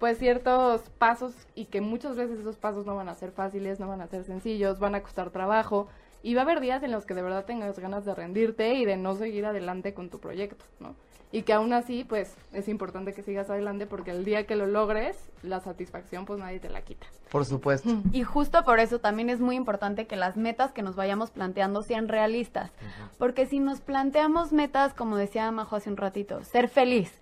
pues 0.00 0.18
ciertos 0.18 0.80
pasos 0.96 1.34
y 1.54 1.66
que 1.66 1.82
muchas 1.82 2.16
veces 2.16 2.40
esos 2.40 2.56
pasos 2.56 2.86
no 2.86 2.96
van 2.96 3.10
a 3.10 3.14
ser 3.14 3.32
fáciles, 3.32 3.78
no 3.78 3.86
van 3.86 4.00
a 4.00 4.06
ser 4.08 4.24
sencillos, 4.24 4.78
van 4.78 4.94
a 4.94 5.02
costar 5.02 5.28
trabajo 5.28 5.88
y 6.22 6.34
va 6.34 6.40
a 6.40 6.44
haber 6.44 6.60
días 6.60 6.82
en 6.82 6.90
los 6.90 7.04
que 7.04 7.12
de 7.12 7.20
verdad 7.20 7.44
tengas 7.44 7.78
ganas 7.78 8.06
de 8.06 8.14
rendirte 8.14 8.74
y 8.74 8.86
de 8.86 8.96
no 8.96 9.14
seguir 9.14 9.44
adelante 9.44 9.92
con 9.92 10.08
tu 10.08 10.18
proyecto, 10.18 10.64
¿no? 10.80 10.96
Y 11.32 11.42
que 11.42 11.52
aún 11.52 11.72
así, 11.74 12.02
pues, 12.02 12.34
es 12.52 12.66
importante 12.66 13.12
que 13.12 13.22
sigas 13.22 13.50
adelante 13.50 13.86
porque 13.86 14.10
el 14.10 14.24
día 14.24 14.46
que 14.46 14.56
lo 14.56 14.66
logres, 14.66 15.16
la 15.42 15.60
satisfacción, 15.60 16.24
pues, 16.24 16.40
nadie 16.40 16.58
te 16.58 16.70
la 16.70 16.80
quita. 16.80 17.06
Por 17.30 17.44
supuesto. 17.44 17.88
Y 18.10 18.24
justo 18.24 18.64
por 18.64 18.80
eso 18.80 18.98
también 18.98 19.30
es 19.30 19.38
muy 19.38 19.54
importante 19.54 20.08
que 20.08 20.16
las 20.16 20.36
metas 20.36 20.72
que 20.72 20.82
nos 20.82 20.96
vayamos 20.96 21.30
planteando 21.30 21.82
sean 21.82 22.08
realistas. 22.08 22.72
Porque 23.16 23.46
si 23.46 23.60
nos 23.60 23.80
planteamos 23.80 24.50
metas, 24.52 24.92
como 24.92 25.16
decía 25.16 25.48
Majo 25.52 25.76
hace 25.76 25.90
un 25.90 25.98
ratito, 25.98 26.42
ser 26.42 26.68
feliz. 26.68 27.12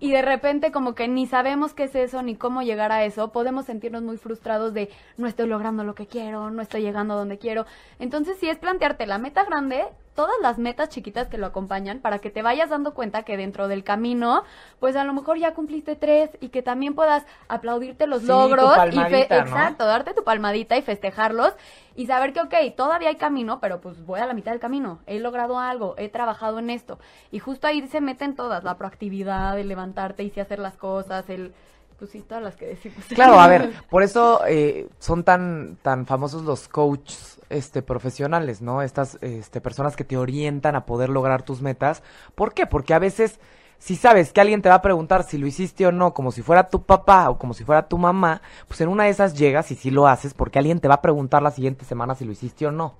Y 0.00 0.12
de 0.12 0.22
repente 0.22 0.72
como 0.72 0.94
que 0.94 1.08
ni 1.08 1.26
sabemos 1.26 1.74
qué 1.74 1.84
es 1.84 1.94
eso 1.94 2.22
ni 2.22 2.36
cómo 2.36 2.62
llegar 2.62 2.92
a 2.92 3.04
eso, 3.04 3.32
podemos 3.32 3.66
sentirnos 3.66 4.02
muy 4.02 4.16
frustrados 4.16 4.74
de 4.74 4.90
no 5.16 5.26
estoy 5.26 5.48
logrando 5.48 5.84
lo 5.84 5.94
que 5.94 6.06
quiero, 6.06 6.50
no 6.50 6.62
estoy 6.62 6.82
llegando 6.82 7.14
a 7.14 7.16
donde 7.16 7.38
quiero. 7.38 7.66
Entonces, 7.98 8.38
si 8.38 8.48
es 8.48 8.58
plantearte 8.58 9.06
la 9.06 9.18
meta 9.18 9.44
grande, 9.44 9.84
todas 10.14 10.36
las 10.40 10.58
metas 10.58 10.88
chiquitas 10.88 11.28
que 11.28 11.38
lo 11.38 11.46
acompañan 11.46 12.00
para 12.00 12.18
que 12.18 12.30
te 12.30 12.42
vayas 12.42 12.70
dando 12.70 12.94
cuenta 12.94 13.24
que 13.24 13.36
dentro 13.36 13.68
del 13.68 13.84
camino, 13.84 14.44
pues 14.80 14.96
a 14.96 15.04
lo 15.04 15.12
mejor 15.12 15.38
ya 15.38 15.54
cumpliste 15.54 15.96
tres 15.96 16.30
y 16.40 16.48
que 16.48 16.62
también 16.62 16.94
puedas 16.94 17.24
aplaudirte 17.48 18.06
los 18.06 18.22
Sí, 18.22 18.28
logros 18.28 18.72
tu 18.90 18.96
y 18.96 19.00
exacto, 19.00 19.86
darte 19.86 20.14
tu 20.14 20.24
palmadita 20.24 20.76
y 20.76 20.82
festejarlos 20.82 21.52
y 21.96 22.06
saber 22.06 22.32
que 22.32 22.40
ok, 22.40 22.54
todavía 22.76 23.08
hay 23.08 23.16
camino, 23.16 23.60
pero 23.60 23.80
pues 23.80 24.04
voy 24.04 24.20
a 24.20 24.26
la 24.26 24.34
mitad 24.34 24.52
del 24.52 24.60
camino, 24.60 25.00
he 25.06 25.18
logrado 25.18 25.58
algo, 25.58 25.94
he 25.98 26.08
trabajado 26.08 26.58
en 26.58 26.70
esto. 26.70 26.98
Y 27.30 27.38
justo 27.38 27.66
ahí 27.66 27.86
se 27.88 28.00
meten 28.00 28.34
todas, 28.34 28.64
la 28.64 28.76
proactividad, 28.76 29.58
el 29.58 29.68
levantarte 29.68 30.22
y 30.22 30.30
sí 30.30 30.40
hacer 30.40 30.58
las 30.58 30.76
cosas, 30.76 31.28
el 31.28 31.54
pues 31.98 32.10
sí, 32.10 32.22
todas 32.22 32.42
las 32.42 32.56
que 32.56 32.66
decimos. 32.66 32.98
Claro, 33.08 33.40
a 33.40 33.46
ver, 33.46 33.72
por 33.90 34.02
eso 34.02 34.42
eh, 34.46 34.88
son 34.98 35.24
tan, 35.24 35.78
tan 35.82 36.06
famosos 36.06 36.42
los 36.42 36.68
coaches 36.68 37.38
este, 37.50 37.82
profesionales, 37.82 38.62
¿no? 38.62 38.82
Estas 38.82 39.18
este, 39.20 39.60
personas 39.60 39.96
que 39.96 40.04
te 40.04 40.16
orientan 40.16 40.76
a 40.76 40.86
poder 40.86 41.08
lograr 41.08 41.42
tus 41.42 41.62
metas. 41.62 42.02
¿Por 42.34 42.52
qué? 42.54 42.66
Porque 42.66 42.94
a 42.94 42.98
veces, 42.98 43.38
si 43.78 43.96
sabes 43.96 44.32
que 44.32 44.40
alguien 44.40 44.62
te 44.62 44.68
va 44.68 44.76
a 44.76 44.82
preguntar 44.82 45.24
si 45.24 45.38
lo 45.38 45.46
hiciste 45.46 45.86
o 45.86 45.92
no, 45.92 46.14
como 46.14 46.32
si 46.32 46.42
fuera 46.42 46.68
tu 46.68 46.82
papá 46.82 47.30
o 47.30 47.38
como 47.38 47.54
si 47.54 47.64
fuera 47.64 47.88
tu 47.88 47.98
mamá, 47.98 48.42
pues 48.66 48.80
en 48.80 48.88
una 48.88 49.04
de 49.04 49.10
esas 49.10 49.38
llegas 49.38 49.70
y 49.70 49.76
sí 49.76 49.90
lo 49.90 50.08
haces 50.08 50.34
porque 50.34 50.58
alguien 50.58 50.80
te 50.80 50.88
va 50.88 50.94
a 50.94 51.02
preguntar 51.02 51.42
la 51.42 51.50
siguiente 51.50 51.84
semana 51.84 52.14
si 52.14 52.24
lo 52.24 52.32
hiciste 52.32 52.66
o 52.66 52.72
no. 52.72 52.94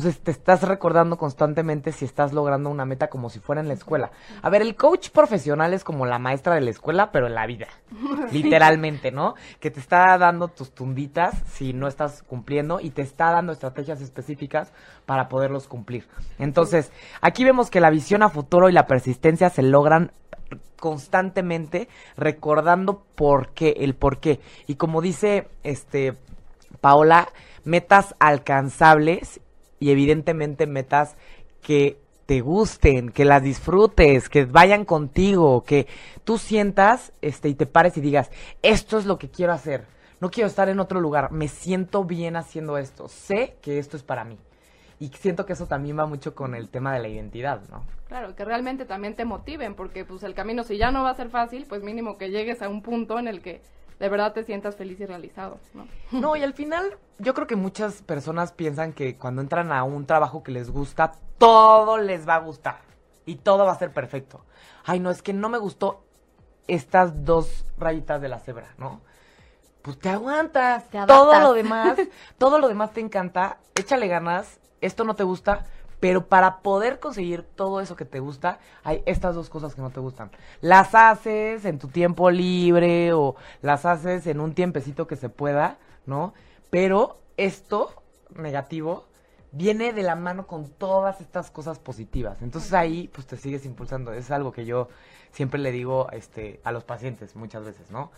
Entonces 0.00 0.22
te 0.22 0.30
estás 0.30 0.62
recordando 0.62 1.18
constantemente 1.18 1.92
si 1.92 2.06
estás 2.06 2.32
logrando 2.32 2.70
una 2.70 2.86
meta 2.86 3.10
como 3.10 3.28
si 3.28 3.38
fuera 3.38 3.60
en 3.60 3.68
la 3.68 3.74
escuela. 3.74 4.12
A 4.40 4.48
ver, 4.48 4.62
el 4.62 4.74
coach 4.74 5.10
profesional 5.10 5.74
es 5.74 5.84
como 5.84 6.06
la 6.06 6.18
maestra 6.18 6.54
de 6.54 6.62
la 6.62 6.70
escuela, 6.70 7.12
pero 7.12 7.26
en 7.26 7.34
la 7.34 7.46
vida. 7.46 7.66
Literalmente, 8.32 9.10
¿no? 9.10 9.34
Que 9.60 9.70
te 9.70 9.78
está 9.78 10.16
dando 10.16 10.48
tus 10.48 10.72
tumbitas 10.72 11.34
si 11.52 11.74
no 11.74 11.86
estás 11.86 12.22
cumpliendo 12.22 12.80
y 12.80 12.88
te 12.88 13.02
está 13.02 13.30
dando 13.30 13.52
estrategias 13.52 14.00
específicas 14.00 14.72
para 15.04 15.28
poderlos 15.28 15.68
cumplir. 15.68 16.08
Entonces, 16.38 16.92
aquí 17.20 17.44
vemos 17.44 17.68
que 17.68 17.80
la 17.80 17.90
visión 17.90 18.22
a 18.22 18.30
futuro 18.30 18.70
y 18.70 18.72
la 18.72 18.86
persistencia 18.86 19.50
se 19.50 19.62
logran 19.62 20.12
constantemente 20.78 21.90
recordando 22.16 23.04
por 23.14 23.50
qué, 23.50 23.74
el 23.80 23.94
por 23.94 24.18
qué. 24.18 24.40
Y 24.66 24.76
como 24.76 25.02
dice 25.02 25.50
este 25.62 26.16
Paola, 26.80 27.28
metas 27.64 28.14
alcanzables 28.18 29.42
y 29.80 29.90
evidentemente 29.90 30.66
metas 30.66 31.16
que 31.62 31.98
te 32.26 32.42
gusten, 32.42 33.10
que 33.10 33.24
las 33.24 33.42
disfrutes, 33.42 34.28
que 34.28 34.44
vayan 34.44 34.84
contigo, 34.84 35.64
que 35.64 35.88
tú 36.22 36.38
sientas 36.38 37.12
este 37.22 37.48
y 37.48 37.54
te 37.54 37.66
pares 37.66 37.96
y 37.96 38.00
digas, 38.00 38.30
esto 38.62 38.98
es 38.98 39.06
lo 39.06 39.18
que 39.18 39.30
quiero 39.30 39.52
hacer. 39.52 39.84
No 40.20 40.30
quiero 40.30 40.46
estar 40.46 40.68
en 40.68 40.78
otro 40.78 41.00
lugar, 41.00 41.32
me 41.32 41.48
siento 41.48 42.04
bien 42.04 42.36
haciendo 42.36 42.78
esto, 42.78 43.08
sé 43.08 43.56
que 43.62 43.80
esto 43.80 43.96
es 43.96 44.04
para 44.04 44.22
mí. 44.22 44.38
Y 45.00 45.08
siento 45.08 45.46
que 45.46 45.54
eso 45.54 45.66
también 45.66 45.98
va 45.98 46.04
mucho 46.04 46.34
con 46.34 46.54
el 46.54 46.68
tema 46.68 46.92
de 46.92 47.00
la 47.00 47.08
identidad, 47.08 47.62
¿no? 47.70 47.82
Claro, 48.06 48.36
que 48.36 48.44
realmente 48.44 48.84
también 48.84 49.16
te 49.16 49.24
motiven, 49.24 49.74
porque 49.74 50.04
pues 50.04 50.22
el 50.22 50.34
camino 50.34 50.62
si 50.62 50.76
ya 50.76 50.90
no 50.90 51.02
va 51.02 51.10
a 51.10 51.14
ser 51.14 51.30
fácil, 51.30 51.64
pues 51.66 51.82
mínimo 51.82 52.18
que 52.18 52.30
llegues 52.30 52.60
a 52.60 52.68
un 52.68 52.82
punto 52.82 53.18
en 53.18 53.26
el 53.26 53.40
que 53.40 53.62
de 54.00 54.08
verdad 54.08 54.32
te 54.32 54.42
sientas 54.42 54.76
feliz 54.76 54.98
y 54.98 55.06
realizado, 55.06 55.58
¿no? 55.74 55.86
No, 56.10 56.34
y 56.34 56.42
al 56.42 56.54
final 56.54 56.96
yo 57.18 57.34
creo 57.34 57.46
que 57.46 57.54
muchas 57.56 58.02
personas 58.02 58.50
piensan 58.50 58.92
que 58.92 59.16
cuando 59.16 59.42
entran 59.42 59.70
a 59.70 59.84
un 59.84 60.06
trabajo 60.06 60.42
que 60.42 60.50
les 60.50 60.70
gusta, 60.70 61.12
todo 61.38 61.98
les 61.98 62.26
va 62.26 62.36
a 62.36 62.38
gustar 62.38 62.80
y 63.26 63.36
todo 63.36 63.66
va 63.66 63.72
a 63.72 63.78
ser 63.78 63.92
perfecto. 63.92 64.44
Ay, 64.84 64.98
no, 64.98 65.10
es 65.10 65.22
que 65.22 65.34
no 65.34 65.50
me 65.50 65.58
gustó 65.58 66.02
estas 66.66 67.24
dos 67.24 67.66
rayitas 67.78 68.20
de 68.22 68.28
la 68.28 68.38
cebra, 68.38 68.74
¿no? 68.78 69.02
Pues 69.82 69.98
te 69.98 70.08
aguantas. 70.08 70.88
Te 70.88 70.98
todo 71.06 71.38
lo 71.38 71.52
demás, 71.52 71.98
todo 72.38 72.58
lo 72.58 72.68
demás 72.68 72.92
te 72.92 73.00
encanta, 73.00 73.58
échale 73.74 74.08
ganas, 74.08 74.60
esto 74.80 75.04
no 75.04 75.14
te 75.14 75.24
gusta, 75.24 75.66
pero 76.00 76.26
para 76.26 76.62
poder 76.62 76.98
conseguir 76.98 77.42
todo 77.42 77.80
eso 77.80 77.94
que 77.94 78.06
te 78.06 78.20
gusta, 78.20 78.58
hay 78.82 79.02
estas 79.06 79.34
dos 79.34 79.50
cosas 79.50 79.74
que 79.74 79.82
no 79.82 79.90
te 79.90 80.00
gustan. 80.00 80.30
Las 80.62 80.94
haces 80.94 81.64
en 81.66 81.78
tu 81.78 81.88
tiempo 81.88 82.30
libre 82.30 83.12
o 83.12 83.36
las 83.60 83.84
haces 83.84 84.26
en 84.26 84.40
un 84.40 84.54
tiempecito 84.54 85.06
que 85.06 85.16
se 85.16 85.28
pueda, 85.28 85.78
¿no? 86.06 86.32
Pero 86.70 87.20
esto 87.36 88.02
negativo 88.34 89.06
viene 89.52 89.92
de 89.92 90.02
la 90.02 90.16
mano 90.16 90.46
con 90.46 90.70
todas 90.70 91.20
estas 91.20 91.50
cosas 91.50 91.78
positivas. 91.78 92.40
Entonces 92.42 92.72
ahí 92.72 93.08
pues 93.12 93.26
te 93.26 93.36
sigues 93.36 93.66
impulsando. 93.66 94.12
Es 94.12 94.30
algo 94.30 94.52
que 94.52 94.64
yo 94.64 94.88
siempre 95.32 95.60
le 95.60 95.72
digo 95.72 96.08
este 96.12 96.60
a 96.64 96.72
los 96.72 96.84
pacientes 96.84 97.36
muchas 97.36 97.64
veces, 97.64 97.90
¿no? 97.90 98.10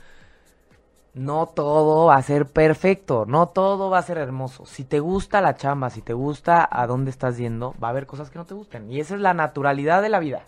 No 1.14 1.46
todo 1.46 2.06
va 2.06 2.16
a 2.16 2.22
ser 2.22 2.46
perfecto, 2.46 3.26
no 3.26 3.48
todo 3.48 3.90
va 3.90 3.98
a 3.98 4.02
ser 4.02 4.16
hermoso. 4.16 4.64
Si 4.64 4.84
te 4.84 4.98
gusta 4.98 5.42
la 5.42 5.56
chamba, 5.56 5.90
si 5.90 6.00
te 6.00 6.14
gusta 6.14 6.66
a 6.70 6.86
dónde 6.86 7.10
estás 7.10 7.36
yendo, 7.36 7.74
va 7.82 7.88
a 7.88 7.90
haber 7.90 8.06
cosas 8.06 8.30
que 8.30 8.38
no 8.38 8.46
te 8.46 8.54
gusten. 8.54 8.90
Y 8.90 8.98
esa 8.98 9.14
es 9.14 9.20
la 9.20 9.34
naturalidad 9.34 10.00
de 10.00 10.08
la 10.08 10.20
vida. 10.20 10.44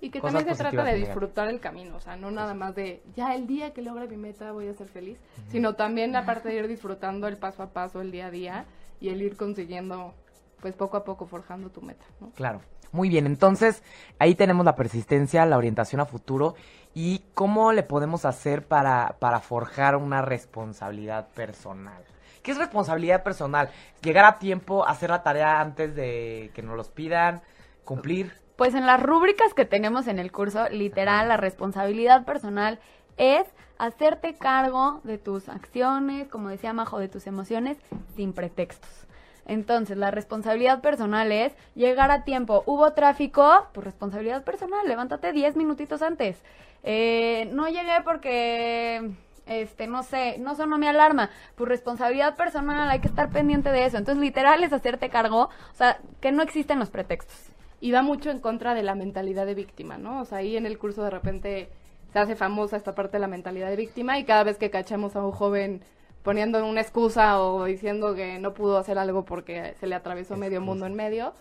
Y 0.00 0.08
que 0.08 0.20
Cosas 0.20 0.36
también 0.36 0.56
se 0.56 0.62
trata 0.62 0.84
de 0.84 0.94
disfrutar 0.94 1.48
el 1.48 1.60
camino, 1.60 1.96
o 1.96 2.00
sea, 2.00 2.16
no 2.16 2.30
nada 2.30 2.54
más 2.54 2.74
de 2.74 3.02
ya 3.14 3.34
el 3.34 3.46
día 3.46 3.74
que 3.74 3.82
logre 3.82 4.08
mi 4.08 4.16
meta 4.16 4.50
voy 4.52 4.68
a 4.68 4.72
ser 4.72 4.88
feliz, 4.88 5.18
sino 5.50 5.74
también 5.74 6.16
aparte 6.16 6.48
de 6.48 6.54
ir 6.54 6.68
disfrutando 6.68 7.28
el 7.28 7.36
paso 7.36 7.62
a 7.62 7.66
paso, 7.66 8.00
el 8.00 8.10
día 8.10 8.28
a 8.28 8.30
día 8.30 8.64
y 8.98 9.10
el 9.10 9.20
ir 9.20 9.36
consiguiendo, 9.36 10.14
pues 10.62 10.74
poco 10.74 10.96
a 10.96 11.04
poco 11.04 11.26
forjando 11.26 11.68
tu 11.68 11.82
meta, 11.82 12.06
¿no? 12.18 12.30
Claro. 12.30 12.62
Muy 12.92 13.08
bien, 13.08 13.26
entonces 13.26 13.82
ahí 14.18 14.34
tenemos 14.34 14.64
la 14.64 14.74
persistencia, 14.74 15.46
la 15.46 15.56
orientación 15.56 16.00
a 16.00 16.06
futuro 16.06 16.54
y 16.92 17.22
cómo 17.34 17.72
le 17.72 17.84
podemos 17.84 18.24
hacer 18.24 18.66
para, 18.66 19.16
para 19.20 19.40
forjar 19.40 19.94
una 19.94 20.22
responsabilidad 20.22 21.28
personal. 21.28 22.02
¿Qué 22.42 22.50
es 22.50 22.58
responsabilidad 22.58 23.22
personal? 23.22 23.70
Llegar 24.02 24.24
a 24.24 24.38
tiempo, 24.38 24.86
hacer 24.86 25.10
la 25.10 25.22
tarea 25.22 25.60
antes 25.60 25.94
de 25.94 26.50
que 26.54 26.62
nos 26.62 26.76
los 26.76 26.88
pidan, 26.88 27.42
cumplir. 27.84 28.32
Pues 28.56 28.74
en 28.74 28.86
las 28.86 29.00
rúbricas 29.00 29.54
que 29.54 29.64
tenemos 29.64 30.08
en 30.08 30.18
el 30.18 30.32
curso, 30.32 30.68
literal, 30.68 31.28
la 31.28 31.36
responsabilidad 31.36 32.24
personal 32.24 32.80
es 33.16 33.46
hacerte 33.78 34.34
cargo 34.34 35.00
de 35.04 35.18
tus 35.18 35.48
acciones, 35.48 36.28
como 36.28 36.48
decía 36.48 36.72
Majo, 36.72 36.98
de 36.98 37.08
tus 37.08 37.26
emociones, 37.26 37.78
sin 38.16 38.32
pretextos. 38.32 39.06
Entonces, 39.46 39.96
la 39.96 40.10
responsabilidad 40.10 40.80
personal 40.80 41.32
es 41.32 41.52
llegar 41.74 42.10
a 42.10 42.24
tiempo. 42.24 42.62
¿Hubo 42.66 42.92
tráfico? 42.92 43.66
Pues 43.72 43.84
responsabilidad 43.84 44.44
personal, 44.44 44.86
levántate 44.86 45.32
10 45.32 45.56
minutitos 45.56 46.02
antes. 46.02 46.40
Eh, 46.82 47.48
no 47.52 47.68
llegué 47.68 48.00
porque, 48.04 49.10
este, 49.46 49.86
no 49.86 50.02
sé, 50.02 50.38
no 50.38 50.54
sonó 50.54 50.78
mi 50.78 50.86
alarma. 50.86 51.30
Pues 51.56 51.68
responsabilidad 51.68 52.36
personal, 52.36 52.88
hay 52.88 53.00
que 53.00 53.08
estar 53.08 53.30
pendiente 53.30 53.70
de 53.70 53.86
eso. 53.86 53.98
Entonces, 53.98 54.22
literal 54.22 54.62
es 54.64 54.72
hacerte 54.72 55.10
cargo, 55.10 55.44
o 55.44 55.74
sea, 55.74 55.98
que 56.20 56.32
no 56.32 56.42
existen 56.42 56.78
los 56.78 56.90
pretextos. 56.90 57.50
Y 57.80 57.92
va 57.92 58.02
mucho 58.02 58.30
en 58.30 58.40
contra 58.40 58.74
de 58.74 58.82
la 58.82 58.94
mentalidad 58.94 59.46
de 59.46 59.54
víctima, 59.54 59.98
¿no? 59.98 60.20
O 60.20 60.24
sea, 60.24 60.38
ahí 60.38 60.56
en 60.56 60.66
el 60.66 60.78
curso 60.78 61.02
de 61.02 61.10
repente 61.10 61.70
se 62.12 62.18
hace 62.18 62.36
famosa 62.36 62.76
esta 62.76 62.94
parte 62.94 63.16
de 63.16 63.20
la 63.20 63.28
mentalidad 63.28 63.70
de 63.70 63.76
víctima 63.76 64.18
y 64.18 64.24
cada 64.24 64.44
vez 64.44 64.58
que 64.58 64.70
cachamos 64.70 65.16
a 65.16 65.24
un 65.24 65.32
joven 65.32 65.82
poniendo 66.22 66.64
una 66.66 66.80
excusa 66.80 67.40
o 67.40 67.64
diciendo 67.64 68.14
que 68.14 68.38
no 68.38 68.52
pudo 68.54 68.78
hacer 68.78 68.98
algo 68.98 69.24
porque 69.24 69.74
se 69.80 69.86
le 69.86 69.94
atravesó 69.94 70.36
medio 70.36 70.60
mundo 70.60 70.86
en 70.86 70.94
medio, 70.94 71.32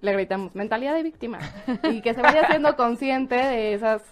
le 0.00 0.12
gritamos 0.12 0.54
mentalidad 0.54 0.94
de 0.94 1.02
víctima 1.02 1.38
y 1.84 2.00
que 2.02 2.14
se 2.14 2.22
vaya 2.22 2.46
siendo 2.48 2.76
consciente 2.76 3.34
de 3.36 3.74
esas 3.74 4.02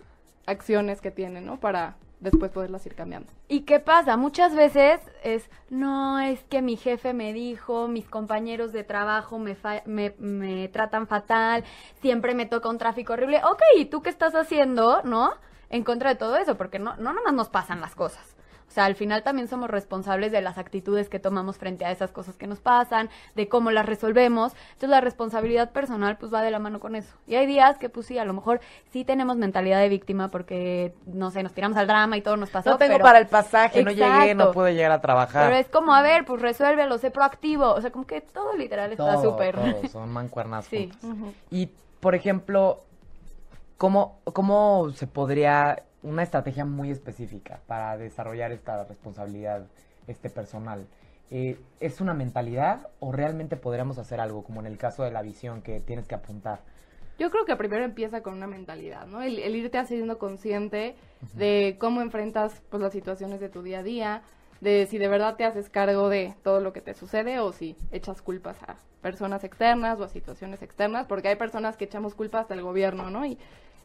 acciones 0.47 1.01
que 1.01 1.11
tiene, 1.11 1.41
¿no? 1.41 1.59
Para 1.61 1.97
después 2.21 2.51
poderlas 2.53 2.87
ir 2.87 2.95
cambiando. 2.95 3.33
¿Y 3.49 3.63
qué 3.63 3.81
pasa? 3.81 4.17
Muchas 4.17 4.55
veces 4.55 5.01
es, 5.25 5.51
no, 5.71 6.21
es 6.21 6.43
que 6.45 6.63
mi 6.63 6.77
jefe 6.77 7.13
me 7.15 7.33
dijo, 7.33 7.89
mis 7.89 8.09
compañeros 8.09 8.73
de 8.73 8.85
trabajo 8.85 9.39
me, 9.39 9.55
fa- 9.57 9.83
me, 9.87 10.15
me 10.19 10.69
tratan 10.69 11.07
fatal, 11.09 11.65
siempre 12.01 12.35
me 12.35 12.47
toca 12.47 12.69
un 12.69 12.79
tráfico 12.79 13.15
horrible. 13.15 13.41
Ok, 13.45 13.61
¿y 13.77 13.87
tú 13.87 14.03
qué 14.03 14.11
estás 14.11 14.35
haciendo, 14.37 15.03
no? 15.03 15.33
En 15.69 15.83
contra 15.85 16.11
de 16.11 16.17
todo 16.17 16.37
eso, 16.37 16.57
porque 16.57 16.79
no, 16.79 16.97
no 16.97 17.13
nomás 17.13 17.33
nos 17.35 17.49
pasan 17.49 17.81
las 17.81 17.95
cosas. 17.97 18.37
O 18.73 18.75
sea, 18.75 18.87
al 18.87 18.95
final 18.95 19.23
también 19.23 19.49
somos 19.49 19.69
responsables 19.69 20.33
de 20.33 20.41
las 20.41 20.57
actitudes 20.57 21.11
que 21.11 21.19
tomamos 21.19 21.59
frente 21.59 21.85
a 21.85 21.91
esas 21.91 22.11
cosas 22.11 22.37
que 22.39 22.47
nos 22.47 22.61
pasan, 22.61 23.11
de 23.35 23.47
cómo 23.47 23.71
las 23.71 23.85
resolvemos. 23.85 24.55
Entonces 24.69 24.89
la 24.89 25.03
responsabilidad 25.03 25.73
personal 25.73 26.17
pues 26.17 26.33
va 26.33 26.41
de 26.41 26.51
la 26.51 26.59
mano 26.59 26.81
con 26.81 26.97
eso. 26.97 27.15
Y 27.27 27.35
hay 27.35 27.45
días 27.47 27.77
que 27.77 27.91
pues 27.91 28.07
sí, 28.07 28.17
a 28.17 28.25
lo 28.25 28.33
mejor 28.33 28.61
sí 28.91 29.05
tenemos 29.05 29.37
mentalidad 29.37 29.79
de 29.79 29.91
víctima 29.91 30.31
porque, 30.31 30.95
no 31.05 31.31
sé, 31.31 31.43
nos 31.43 31.53
tiramos 31.53 31.77
al 31.77 31.87
drama 31.87 32.17
y 32.17 32.23
todo 32.23 32.39
nos 32.39 32.49
pasó. 32.49 32.71
No 32.71 32.79
tengo 32.79 32.95
pero- 32.95 33.05
para 33.05 33.19
el 33.19 33.27
pasaje, 33.27 33.85
no 33.85 33.91
llegué, 33.91 34.09
no 34.35 34.45
Exacto. 34.45 34.53
pude 34.53 34.75
llegar 34.75 34.93
a 34.93 35.03
trabajar. 35.03 35.45
Pero 35.49 35.57
es 35.61 35.69
como, 35.69 35.95
a 35.95 36.01
ver, 36.01 36.25
pues 36.25 36.41
resuélvelo, 36.41 36.97
sé 36.97 37.11
proactivo. 37.11 37.75
O 37.75 37.81
sea, 37.83 37.93
como 37.93 38.07
que 38.07 38.23
todo 38.23 38.57
literal 38.57 38.91
está 38.91 39.17
Todo, 39.17 39.33
súper. 39.33 39.55
todo, 39.55 39.89
son 39.93 40.11
mancuernas 40.11 40.65
Sí. 40.65 40.91
Y, 41.51 41.69
por 42.01 42.15
ejemplo, 42.15 42.85
¿cómo, 43.77 44.19
¿cómo 44.33 44.91
se 44.95 45.07
podría 45.07 45.83
una 46.03 46.23
estrategia 46.23 46.65
muy 46.65 46.91
específica 46.91 47.61
para 47.67 47.97
desarrollar 47.97 48.53
esta 48.53 48.85
responsabilidad 48.85 49.67
este 50.07 50.31
personal? 50.31 50.87
Eh, 51.31 51.59
¿Es 51.81 52.01
una 52.01 52.13
mentalidad 52.13 52.89
o 53.01 53.13
realmente 53.13 53.57
podríamos 53.57 53.99
hacer 53.99 54.21
algo, 54.21 54.45
como 54.45 54.61
en 54.61 54.67
el 54.67 54.77
caso 54.77 55.03
de 55.03 55.11
la 55.11 55.23
visión 55.23 55.63
que 55.63 55.81
tienes 55.81 56.07
que 56.07 56.15
apuntar? 56.15 56.61
Yo 57.19 57.31
creo 57.31 57.45
que 57.45 57.57
primero 57.57 57.85
empieza 57.85 58.23
con 58.23 58.35
una 58.35 58.47
mentalidad, 58.47 59.07
¿no? 59.07 59.23
El, 59.23 59.39
el 59.39 59.55
irte 59.57 59.79
haciendo 59.79 60.19
consciente 60.19 60.95
de 61.35 61.77
cómo 61.79 62.03
enfrentas 62.03 62.61
pues 62.69 62.83
las 62.83 62.93
situaciones 62.93 63.41
de 63.41 63.49
tu 63.49 63.63
día 63.63 63.79
a 63.79 63.83
día, 63.83 64.23
de 64.61 64.87
si 64.87 64.99
de 64.99 65.09
verdad 65.09 65.37
te 65.37 65.45
haces 65.45 65.69
cargo 65.69 66.09
de 66.09 66.35
todo 66.43 66.61
lo 66.61 66.73
que 66.73 66.81
te 66.81 66.95
sucede 66.95 67.41
o 67.41 67.53
si 67.53 67.77
echas 67.91 68.23
culpas 68.23 68.63
a 68.63 68.77
personas 69.03 69.43
externas 69.43 69.99
o 70.01 70.05
a 70.05 70.09
situaciones 70.09 70.63
externas, 70.63 71.07
porque 71.07 71.29
hay 71.29 71.37
personas 71.37 71.77
que 71.77 71.85
echamos 71.85 72.15
culpas 72.15 72.43
hasta 72.43 72.55
el 72.55 72.63
gobierno, 72.63 73.11
¿no? 73.11 73.27
Y 73.27 73.39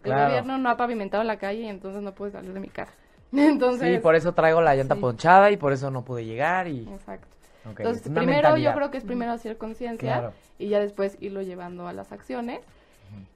el 0.04 0.12
gobierno 0.14 0.58
no 0.58 0.70
ha 0.70 0.78
pavimentado 0.78 1.24
la 1.24 1.38
calle 1.38 1.62
y 1.62 1.68
entonces 1.68 2.02
no 2.02 2.14
puedes 2.14 2.34
salir 2.34 2.54
de 2.54 2.60
mi 2.60 2.70
casa. 2.70 2.93
Entonces, 3.34 3.95
Sí, 3.95 4.02
por 4.02 4.16
eso 4.16 4.34
traigo 4.34 4.62
la 4.62 4.74
llanta 4.76 4.95
sí. 4.95 5.02
ponchada 5.02 5.52
y 5.52 5.58
por 5.58 5.74
eso 5.74 5.91
no 5.91 6.04
pude 6.06 6.24
llegar 6.26 6.68
y... 6.68 6.88
Exacto. 6.89 7.28
Entonces, 7.66 8.04
primero 8.04 8.28
mentalidad. 8.32 8.72
yo 8.72 8.76
creo 8.78 8.91
que 8.91 8.98
es 8.98 9.04
primero 9.04 9.34
hacer 9.34 9.58
conciencia 9.58 10.20
Claro. 10.20 10.34
y 10.58 10.70
ya 10.70 10.80
después 10.80 11.18
irlo 11.20 11.41
llevando 11.41 11.88
a 11.88 11.93
las 11.93 12.14
acciones. 12.14 12.62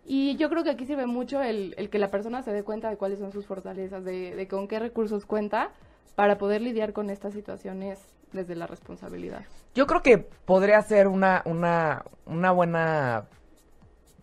Y 0.05 0.37
yo 0.37 0.49
creo 0.49 0.63
que 0.63 0.69
aquí 0.69 0.85
sirve 0.85 1.05
mucho 1.05 1.41
el, 1.41 1.73
el 1.77 1.89
que 1.89 1.99
la 1.99 2.07
persona 2.09 2.41
se 2.41 2.51
dé 2.53 2.63
cuenta 2.63 2.89
de 2.89 2.95
cuáles 2.97 3.19
son 3.19 3.31
sus 3.33 3.45
fortalezas, 3.45 4.03
de, 4.05 4.33
de 4.35 4.47
con 4.47 4.67
qué 4.69 4.79
recursos 4.79 5.25
cuenta 5.25 5.71
para 6.15 6.37
poder 6.37 6.61
lidiar 6.61 6.93
con 6.93 7.09
estas 7.09 7.33
situaciones 7.33 7.99
desde 8.31 8.55
la 8.55 8.67
responsabilidad. 8.67 9.41
Yo 9.75 9.87
creo 9.87 10.01
que 10.01 10.17
podría 10.17 10.81
ser 10.81 11.07
una, 11.09 11.41
una, 11.45 12.03
una 12.25 12.51
buena 12.51 13.25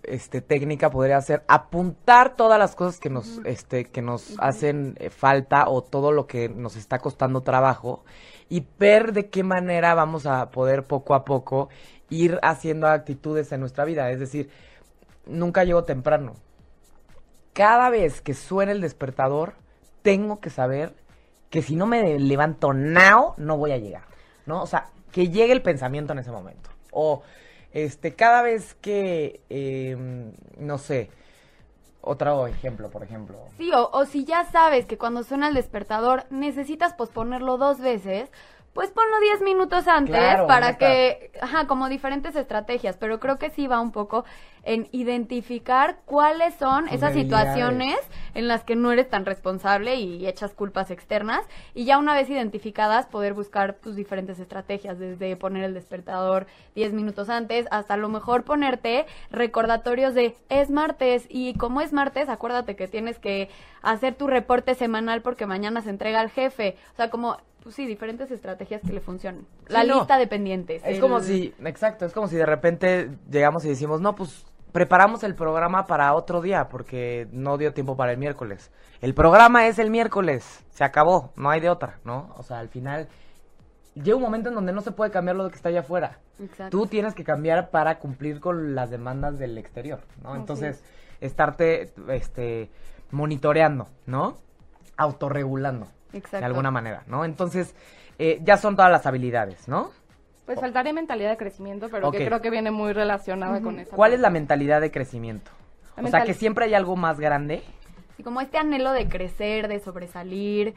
este, 0.03 0.41
técnica, 0.41 0.91
podría 0.91 1.21
ser 1.21 1.45
apuntar 1.49 2.37
todas 2.37 2.59
las 2.59 2.75
cosas 2.75 3.01
que 3.01 3.11
nos, 3.11 3.41
este, 3.45 3.85
que 3.85 4.03
nos 4.03 4.35
hacen 4.39 4.95
eh, 4.99 5.11
falta 5.11 5.69
o 5.69 5.83
todo 5.83 6.13
lo 6.13 6.27
que 6.27 6.49
nos 6.49 6.77
está 6.77 6.99
costando 6.99 7.43
trabajo 7.43 8.05
y 8.49 8.67
ver 8.79 9.13
de 9.13 9.29
qué 9.29 9.43
manera 9.43 9.95
vamos 9.95 10.27
a 10.27 10.51
poder 10.51 10.85
poco 10.85 11.15
a 11.15 11.25
poco 11.25 11.69
ir 12.11 12.39
haciendo 12.43 12.87
actitudes 12.89 13.53
en 13.53 13.61
nuestra 13.61 13.85
vida. 13.85 14.11
Es 14.11 14.21
decir, 14.21 14.51
nunca 15.27 15.65
llego 15.65 15.85
temprano. 15.85 16.35
Cada 17.53 17.91
vez 17.91 18.21
que 18.21 18.35
suene 18.35 18.73
el 18.73 18.81
despertador, 18.81 19.55
tengo 20.03 20.41
que 20.41 20.51
saber 20.51 20.95
que 21.51 21.63
si 21.63 21.77
no 21.77 21.87
me 21.87 22.19
levanto 22.19 22.73
now, 22.73 23.35
no 23.37 23.57
voy 23.57 23.73
a 23.73 23.79
llegar. 23.79 24.05
¿No? 24.47 24.63
O 24.63 24.67
sea, 24.67 24.91
que 25.13 25.29
llegue 25.29 25.53
el 25.53 25.63
pensamiento 25.63 26.13
en 26.13 26.21
ese 26.21 26.31
momento. 26.31 26.71
O, 26.93 27.23
este, 27.73 28.15
cada 28.15 28.43
vez 28.43 28.75
que, 28.75 29.41
em, 29.49 30.33
no 30.59 30.79
sé, 30.79 31.11
otro 32.01 32.47
ejemplo, 32.47 32.91
por 32.91 33.03
ejemplo. 33.03 33.39
Sí, 33.57 33.71
o, 33.73 33.91
o 33.93 34.05
si 34.07 34.25
ya 34.25 34.45
sabes 34.45 34.87
que 34.87 34.99
cuando 34.99 35.23
suena 35.25 35.49
el 35.49 35.55
despertador 35.55 36.25
necesitas 36.31 36.95
posponerlo 36.95 37.59
dos 37.59 37.81
veces, 37.81 38.31
pues 38.73 38.91
ponlo 38.91 39.19
10 39.21 39.43
minutos 39.43 39.89
antes 39.89 40.17
Claro, 40.17 40.47
para 40.47 40.79
que, 40.79 41.33
ajá, 41.41 41.67
como 41.67 41.89
diferentes 41.89 42.37
estrategias, 42.37 42.97
pero 42.97 43.19
creo 43.19 43.39
que 43.39 43.51
sí 43.51 43.67
va 43.67 43.81
un 43.81 43.93
poco 43.93 44.25
en 44.63 44.87
identificar 44.93 45.99
cuáles 46.05 46.55
son 46.55 46.89
esas 46.89 47.15
situaciones 47.15 47.97
en 48.35 48.49
las 48.49 48.65
que 48.65 48.77
no 48.77 48.93
eres 48.93 49.09
tan 49.09 49.25
responsable 49.25 49.97
y 49.97 50.27
echas 50.27 50.53
culpas 50.53 50.91
externas 50.91 51.41
y 51.75 51.87
ya 51.87 51.99
una 51.99 52.15
vez 52.15 52.29
identificadas 52.29 53.07
poder 53.07 53.33
buscar 53.33 53.75
tus 53.75 53.97
diferentes 53.97 54.39
estrategias, 54.39 54.99
desde 54.99 55.37
poner 55.37 55.65
el 55.65 55.75
despertador 55.75 56.47
10 56.75 56.93
minutos 56.93 57.31
antes 57.31 57.67
hasta 57.71 57.95
a 57.95 57.97
lo 57.97 58.09
mejor 58.09 58.45
ponerte 58.45 59.07
recordatorios 59.31 60.15
de 60.15 60.37
es 60.51 60.71
martes 60.71 61.27
y 61.29 61.55
como 61.55 61.81
es 61.81 61.93
martes 61.93 62.29
acuérdate 62.29 62.77
que 62.77 62.89
tienes 62.89 63.19
que 63.19 63.49
hacer 63.83 64.15
tu 64.15 64.27
reporte 64.27 64.75
semanal 64.75 65.23
porque 65.23 65.47
mañana 65.47 65.81
se 65.81 65.91
entrega 65.91 66.21
al 66.21 66.31
jefe, 66.31 66.77
o 66.93 66.97
sea 66.97 67.11
como 67.11 67.39
pues 67.63 67.75
sí, 67.75 67.87
diferentes 67.87 68.31
estrategias 68.31 68.83
que 68.83 68.93
le 68.93 69.01
funcionen. 69.01 69.47
La 69.67 69.83
Sí, 69.83 69.89
no. 69.89 69.97
lista 69.99 70.17
de 70.19 70.27
pendientes. 70.27 70.83
Es 70.85 70.97
el- 70.97 71.01
como 71.01 71.21
si, 71.21 71.53
exacto, 71.65 72.05
es 72.07 72.13
como 72.13 72.29
si 72.29 72.37
de 72.37 72.47
repente 72.47 73.11
llegamos 73.31 73.65
y 73.65 73.69
decimos, 73.69 74.01
no, 74.01 74.15
pues 74.15 74.47
preparamos 74.73 75.25
el 75.25 75.35
programa 75.35 75.85
para 75.87 76.15
otro 76.15 76.41
día 76.41 76.69
porque 76.71 77.27
no 77.33 77.57
dio 77.59 77.73
tiempo 77.73 77.97
para 77.97 78.13
el 78.13 78.19
miércoles. 78.19 78.71
El 79.01 79.15
programa 79.15 79.67
es 79.67 79.79
el 79.79 79.91
miércoles, 79.91 80.65
se 80.71 80.85
acabó, 80.85 81.33
no 81.37 81.51
hay 81.51 81.61
de 81.61 81.71
otra, 81.71 81.99
¿no? 82.05 82.33
O 82.37 82.43
sea, 82.43 82.59
al 82.59 82.69
final 82.69 83.09
llega 83.95 84.17
un 84.17 84.23
momento 84.23 84.49
en 84.51 84.55
donde 84.55 84.73
no 84.73 84.81
se 84.81 84.93
puede 84.93 85.11
cambiar 85.11 85.37
lo 85.37 85.49
que 85.49 85.57
está 85.57 85.71
allá 85.71 85.81
afuera. 85.81 86.19
Exacto. 86.41 86.79
Tú 86.79 86.87
tienes 86.87 87.15
que 87.15 87.25
cambiar 87.25 87.71
para 87.71 87.99
cumplir 87.99 88.41
con 88.41 88.75
las 88.75 88.91
demandas 88.91 89.39
del 89.39 89.59
exterior, 89.59 90.01
¿no? 90.23 90.31
Así 90.31 90.39
Entonces, 90.41 90.85
estarte 91.21 91.93
este 92.09 92.71
monitoreando, 93.11 93.89
¿no? 94.07 94.37
Autorregulando 94.97 95.87
Exacto. 96.13 96.39
de 96.39 96.45
alguna 96.45 96.71
manera, 96.71 97.03
¿no? 97.07 97.25
Entonces, 97.25 97.75
eh, 98.19 98.41
ya 98.43 98.57
son 98.57 98.77
todas 98.77 98.91
las 98.91 99.07
habilidades, 99.07 99.69
¿no? 99.69 99.91
Pues 100.47 100.61
faltaría 100.61 100.95
mentalidad 100.95 101.31
de 101.31 101.37
crecimiento, 101.37 101.89
pero 101.91 102.11
que 102.11 102.25
creo 102.25 102.41
que 102.41 102.49
viene 102.49 102.71
muy 102.71 102.95
relacionada 102.95 103.61
con 103.61 103.79
esa 103.81 103.95
¿Cuál 103.95 104.15
es 104.15 104.21
la 104.21 104.31
mentalidad 104.31 104.81
de 104.81 104.91
crecimiento? 104.91 105.51
La 105.97 106.05
o 106.05 106.07
sea, 106.09 106.25
que 106.25 106.33
siempre 106.33 106.65
hay 106.65 106.75
algo 106.75 106.97
más 106.97 107.21
grande. 107.21 107.63
Y 108.17 108.23
como 108.23 108.41
este 108.41 108.57
anhelo 108.57 108.93
de 108.93 109.09
crecer, 109.09 109.69
de 109.69 109.79
sobresalir, 109.79 110.75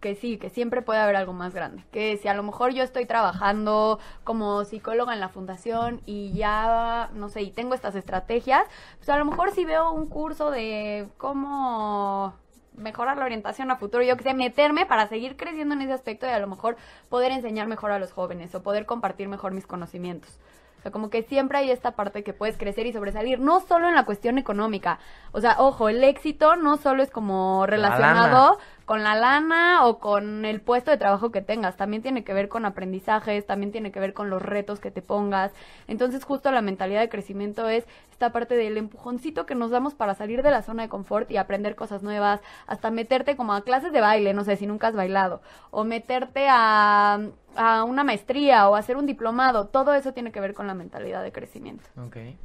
que 0.00 0.14
sí, 0.14 0.36
que 0.36 0.50
siempre 0.50 0.82
puede 0.82 1.00
haber 1.00 1.16
algo 1.16 1.32
más 1.32 1.54
grande. 1.54 1.82
Que 1.92 2.16
si 2.18 2.28
a 2.28 2.34
lo 2.34 2.42
mejor 2.42 2.72
yo 2.72 2.82
estoy 2.82 3.06
trabajando 3.06 3.98
como 4.22 4.64
psicóloga 4.64 5.14
en 5.14 5.20
la 5.20 5.28
fundación 5.28 6.02
y 6.06 6.32
ya, 6.32 7.10
no 7.14 7.28
sé, 7.28 7.42
y 7.42 7.50
tengo 7.50 7.74
estas 7.74 7.94
estrategias, 7.94 8.66
pues 8.98 9.08
a 9.08 9.16
lo 9.16 9.24
mejor 9.24 9.52
si 9.52 9.64
veo 9.64 9.92
un 9.92 10.06
curso 10.08 10.50
de 10.50 11.08
cómo 11.16 12.34
mejorar 12.76 13.16
la 13.16 13.24
orientación 13.24 13.70
a 13.70 13.76
futuro, 13.76 14.02
yo 14.02 14.16
que 14.16 14.24
sé, 14.24 14.34
meterme 14.34 14.86
para 14.86 15.08
seguir 15.08 15.36
creciendo 15.36 15.74
en 15.74 15.82
ese 15.82 15.92
aspecto 15.92 16.26
y 16.26 16.30
a 16.30 16.38
lo 16.38 16.46
mejor 16.46 16.76
poder 17.08 17.32
enseñar 17.32 17.66
mejor 17.66 17.90
a 17.90 17.98
los 17.98 18.12
jóvenes 18.12 18.54
o 18.54 18.62
poder 18.62 18.86
compartir 18.86 19.28
mejor 19.28 19.52
mis 19.52 19.66
conocimientos. 19.66 20.38
Sea, 20.86 20.92
como 20.92 21.10
que 21.10 21.24
siempre 21.24 21.58
hay 21.58 21.72
esta 21.72 21.96
parte 21.96 22.22
que 22.22 22.32
puedes 22.32 22.56
crecer 22.56 22.86
y 22.86 22.92
sobresalir, 22.92 23.40
no 23.40 23.58
solo 23.58 23.88
en 23.88 23.96
la 23.96 24.04
cuestión 24.04 24.38
económica. 24.38 25.00
O 25.32 25.40
sea, 25.40 25.56
ojo, 25.58 25.88
el 25.88 26.04
éxito 26.04 26.54
no 26.54 26.76
solo 26.76 27.02
es 27.02 27.10
como 27.10 27.66
relacionado 27.66 28.56
con 28.84 29.02
la 29.02 29.16
lana 29.16 29.84
o 29.84 29.98
con 29.98 30.44
el 30.44 30.60
puesto 30.60 30.92
de 30.92 30.96
trabajo 30.96 31.32
que 31.32 31.42
tengas, 31.42 31.76
también 31.76 32.02
tiene 32.02 32.22
que 32.22 32.32
ver 32.32 32.48
con 32.48 32.64
aprendizajes, 32.64 33.44
también 33.44 33.72
tiene 33.72 33.90
que 33.90 33.98
ver 33.98 34.14
con 34.14 34.30
los 34.30 34.40
retos 34.40 34.78
que 34.78 34.92
te 34.92 35.02
pongas. 35.02 35.50
Entonces, 35.88 36.22
justo 36.22 36.52
la 36.52 36.62
mentalidad 36.62 37.00
de 37.00 37.08
crecimiento 37.08 37.68
es 37.68 37.84
esta 38.12 38.30
parte 38.30 38.56
del 38.56 38.78
empujoncito 38.78 39.44
que 39.44 39.56
nos 39.56 39.72
damos 39.72 39.94
para 39.94 40.14
salir 40.14 40.44
de 40.44 40.52
la 40.52 40.62
zona 40.62 40.84
de 40.84 40.88
confort 40.88 41.28
y 41.32 41.36
aprender 41.36 41.74
cosas 41.74 42.04
nuevas, 42.04 42.40
hasta 42.68 42.92
meterte 42.92 43.34
como 43.34 43.54
a 43.54 43.62
clases 43.62 43.92
de 43.92 44.00
baile, 44.00 44.34
no 44.34 44.44
sé, 44.44 44.54
si 44.54 44.68
nunca 44.68 44.86
has 44.86 44.94
bailado, 44.94 45.42
o 45.72 45.82
meterte 45.82 46.46
a, 46.48 47.18
a 47.56 47.84
una 47.84 48.04
maestría 48.04 48.68
o 48.68 48.76
hacer 48.76 48.96
un 48.96 49.06
diplomado, 49.06 49.66
todo 49.66 49.94
eso 49.94 50.12
tiene 50.12 50.32
que 50.32 50.40
ver 50.40 50.54
con 50.54 50.66
la 50.66 50.74
mentalidad 50.74 51.22
de 51.22 51.32
crecimiento. 51.32 51.84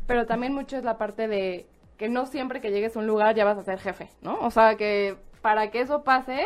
Pero 0.08 0.26
también 0.26 0.54
mucho 0.54 0.78
es 0.78 0.84
la 0.84 0.98
parte 0.98 1.28
de 1.28 1.68
que 1.98 2.10
no 2.10 2.26
siempre 2.26 2.62
que 2.62 2.72
llegues 2.72 2.96
a 2.96 3.00
un 3.00 3.08
lugar 3.08 3.36
ya 3.36 3.46
vas 3.46 3.58
a 3.58 3.64
ser 3.64 3.80
jefe, 3.80 4.10
¿no? 4.22 4.40
O 4.42 4.50
sea, 4.50 4.76
que 4.76 5.18
para 5.42 5.72
que 5.72 5.82
eso 5.82 6.04
pase, 6.04 6.46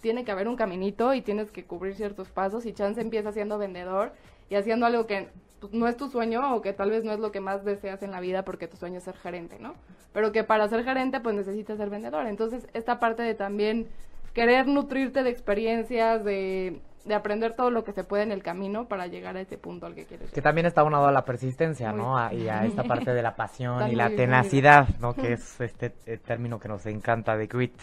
tiene 0.00 0.24
que 0.24 0.32
haber 0.32 0.48
un 0.48 0.56
caminito 0.56 1.14
y 1.14 1.22
tienes 1.22 1.50
que 1.50 1.64
cubrir 1.64 1.94
ciertos 1.94 2.28
pasos 2.28 2.66
y 2.66 2.72
chance 2.72 3.00
empieza 3.00 3.32
siendo 3.32 3.58
vendedor 3.58 4.12
y 4.48 4.54
haciendo 4.54 4.86
algo 4.86 5.06
que 5.06 5.28
no 5.70 5.86
es 5.86 5.96
tu 5.96 6.08
sueño 6.08 6.54
o 6.54 6.62
que 6.62 6.72
tal 6.72 6.90
vez 6.90 7.04
no 7.04 7.12
es 7.12 7.20
lo 7.20 7.30
que 7.30 7.40
más 7.40 7.64
deseas 7.64 8.02
en 8.02 8.10
la 8.10 8.20
vida 8.20 8.44
porque 8.44 8.68
tu 8.68 8.76
sueño 8.76 8.98
es 8.98 9.04
ser 9.04 9.16
gerente, 9.16 9.58
¿no? 9.58 9.74
Pero 10.12 10.32
que 10.32 10.44
para 10.44 10.68
ser 10.68 10.84
gerente 10.84 11.20
pues 11.20 11.34
necesitas 11.34 11.78
ser 11.78 11.90
vendedor. 11.90 12.26
Entonces, 12.26 12.66
esta 12.72 12.98
parte 12.98 13.22
de 13.22 13.34
también 13.34 13.88
querer 14.32 14.66
nutrirte 14.66 15.22
de 15.22 15.30
experiencias, 15.30 16.24
de, 16.24 16.80
de 17.04 17.14
aprender 17.14 17.54
todo 17.54 17.70
lo 17.70 17.82
que 17.82 17.92
se 17.92 18.04
puede 18.04 18.22
en 18.22 18.30
el 18.32 18.42
camino 18.42 18.86
para 18.86 19.08
llegar 19.08 19.36
a 19.36 19.40
ese 19.40 19.58
punto 19.58 19.86
al 19.86 19.94
que 19.94 20.04
quieres 20.06 20.30
Que 20.30 20.40
también 20.40 20.66
está 20.66 20.84
unado 20.84 21.06
a 21.06 21.12
la 21.12 21.24
persistencia, 21.24 21.90
Muy- 21.90 22.00
¿no? 22.00 22.16
A- 22.18 22.32
y 22.32 22.48
a 22.48 22.64
esta 22.64 22.84
parte 22.84 23.12
de 23.12 23.22
la 23.22 23.34
pasión 23.34 23.90
y 23.90 23.96
la 23.96 24.08
tenacidad, 24.10 24.88
¿no? 25.00 25.14
Que 25.14 25.32
es 25.34 25.60
este 25.60 25.92
eh, 26.06 26.18
término 26.18 26.60
que 26.60 26.68
nos 26.68 26.86
encanta 26.86 27.36
de 27.36 27.46
grit. 27.48 27.74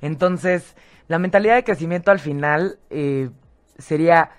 Entonces, 0.00 0.76
la 1.08 1.18
mentalidad 1.18 1.54
de 1.56 1.64
crecimiento 1.64 2.10
al 2.10 2.20
final 2.20 2.78
eh, 2.90 3.30
sería, 3.78 4.30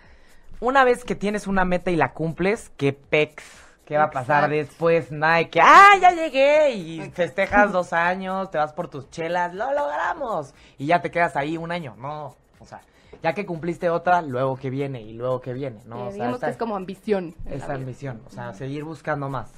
una 0.60 0.84
vez 0.84 1.04
que 1.04 1.16
tienes 1.16 1.48
una 1.48 1.66
meta 1.66 1.92
y 1.92 1.96
la 1.96 2.14
cumples, 2.14 2.72
¿qué 2.78 2.94
pex? 2.94 3.44
¿Qué 3.86 3.98
va 3.98 4.04
a 4.06 4.12
pasar 4.12 4.54
Exacto. 4.54 4.56
después? 4.56 5.10
De 5.10 5.50
que, 5.50 5.60
¡ah, 5.62 5.98
ya 6.00 6.12
llegué! 6.12 6.70
Y 6.72 7.02
festejas 7.12 7.72
dos 7.74 7.92
años, 7.92 8.50
te 8.50 8.58
vas 8.58 8.72
por 8.72 8.88
tus 8.88 9.10
chelas, 9.10 9.54
¡lo 9.54 9.74
logramos! 9.74 10.54
Y 10.78 10.86
ya 10.86 11.02
te 11.02 11.12
quedas 11.12 11.36
ahí 11.36 11.58
un 11.58 11.72
año, 11.74 11.96
¿no? 11.98 12.36
O 12.60 12.66
sea, 12.66 12.80
ya 13.24 13.34
que 13.34 13.46
cumpliste 13.46 13.90
otra, 13.90 14.22
luego 14.22 14.56
que 14.58 14.70
viene 14.70 15.02
y 15.02 15.14
luego 15.14 15.42
que 15.42 15.54
viene, 15.54 15.82
¿no? 15.86 15.98
Eh, 15.98 16.02
O 16.02 16.04
sea, 16.06 16.14
digamos 16.14 16.36
esta- 16.36 16.48
que 16.48 16.52
es 16.52 16.58
como 16.58 16.76
ambición. 16.76 17.36
esa 17.46 17.74
ambición, 17.74 18.22
o 18.26 18.30
sea, 18.30 18.54
seguir 18.54 18.84
buscando 18.84 19.30
más. 19.30 19.52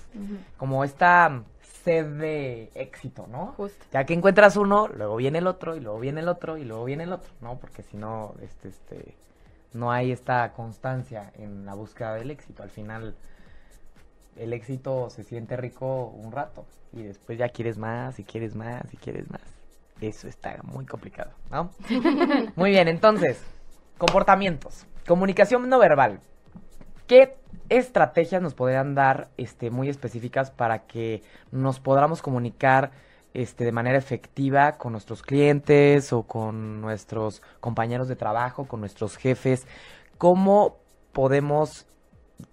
Como 0.58 0.84
esta 0.84 1.44
sed 1.84 2.06
de 2.18 2.72
éxito, 2.76 3.28
¿no? 3.30 3.48
Justo. 3.58 3.84
Ya 3.92 4.06
que 4.06 4.14
encuentras 4.14 4.56
uno, 4.58 4.88
luego 4.88 5.16
viene 5.18 5.40
el 5.40 5.48
otro, 5.48 5.76
y 5.76 5.80
luego 5.82 6.00
viene 6.00 6.22
el 6.22 6.30
otro, 6.30 6.58
y 6.58 6.64
luego 6.64 6.86
viene 6.86 7.04
el 7.04 7.14
otro, 7.14 7.32
¿no? 7.42 7.58
Porque 7.58 7.84
si 7.84 7.98
no, 7.98 8.34
este, 8.42 8.70
este, 8.70 9.16
no 9.74 9.92
hay 9.92 10.12
esta 10.12 10.54
constancia 10.54 11.32
en 11.36 11.66
la 11.66 11.74
búsqueda 11.74 12.14
del 12.16 12.32
éxito. 12.32 12.64
Al 12.64 12.70
final, 12.70 13.16
el 14.38 14.54
éxito 14.54 15.10
se 15.10 15.24
siente 15.24 15.58
rico 15.58 16.06
un 16.08 16.32
rato, 16.32 16.66
y 16.94 17.04
después 17.04 17.38
ya 17.38 17.50
quieres 17.50 17.78
más, 17.78 18.18
y 18.20 18.24
quieres 18.24 18.56
más, 18.56 18.82
y 18.94 18.98
quieres 18.98 19.30
más. 19.30 19.42
Eso 20.04 20.28
está 20.28 20.60
muy 20.64 20.86
complicado, 20.86 21.32
¿no? 21.50 21.72
muy 22.56 22.72
bien, 22.72 22.88
entonces, 22.88 23.42
comportamientos. 23.98 24.86
Comunicación 25.08 25.68
no 25.70 25.80
verbal. 25.80 26.20
¿qué 27.08 27.38
estrategias 27.70 28.42
nos 28.42 28.54
podrían 28.54 28.96
dar 28.96 29.30
este, 29.38 29.70
muy 29.70 29.90
específicas 29.90 30.52
para 30.52 30.86
que 30.88 31.22
nos 31.52 31.80
podamos 31.80 32.22
comunicar 32.22 32.92
este, 33.34 33.66
de 33.66 33.72
manera 33.72 33.98
efectiva 33.98 34.74
con 34.74 34.92
nuestros 34.92 35.22
clientes 35.22 36.14
o 36.14 36.24
con 36.24 36.82
nuestros 36.82 37.42
compañeros 37.60 38.08
de 38.08 38.16
trabajo, 38.16 38.68
con 38.68 38.80
nuestros 38.80 39.18
jefes? 39.18 39.68
¿Cómo 40.18 40.78
podemos 41.12 41.88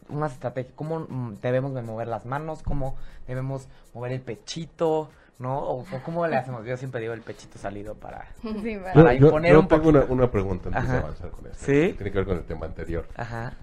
una 0.09 0.27
estrategia, 0.27 0.73
cómo 0.77 1.01
mm, 1.01 1.35
debemos 1.41 1.75
de 1.75 1.83
mover 1.83 2.09
las 2.09 2.27
manos, 2.27 2.63
cómo 2.63 2.97
debemos 3.27 3.69
mover 3.95 4.13
el 4.13 4.21
pechito, 4.21 5.11
¿no? 5.41 5.59
O, 5.59 5.81
o 5.81 6.03
cómo 6.05 6.27
le 6.27 6.37
hacemos. 6.37 6.65
Yo 6.65 6.77
siempre 6.77 7.01
digo 7.01 7.15
el 7.15 7.23
pechito 7.23 7.59
salido 7.59 7.95
para... 7.95 8.27
Sí. 8.43 8.79
Para 8.95 9.15
imponer 9.15 9.53
yo 9.53 9.61
un 9.61 9.69
tengo 9.69 9.89
una, 9.89 10.05
una 10.05 10.31
pregunta 10.31 10.69
antes 10.69 10.89
de 10.89 10.99
avanzar 10.99 11.31
con 11.31 11.47
esto. 11.47 11.59
¿Sí? 11.65 11.95
Tiene 11.97 12.13
que 12.13 12.19
ver 12.19 12.27
con 12.27 12.37
el 12.37 12.45
tema 12.45 12.67
anterior. 12.67 13.07
Ajá. 13.17 13.55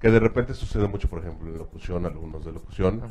Que 0.00 0.10
de 0.10 0.18
repente 0.18 0.54
sucede 0.54 0.88
mucho, 0.88 1.08
por 1.08 1.20
ejemplo, 1.20 1.48
en 1.48 1.58
locución, 1.58 2.06
alumnos 2.06 2.44
de 2.44 2.52
locución, 2.52 3.02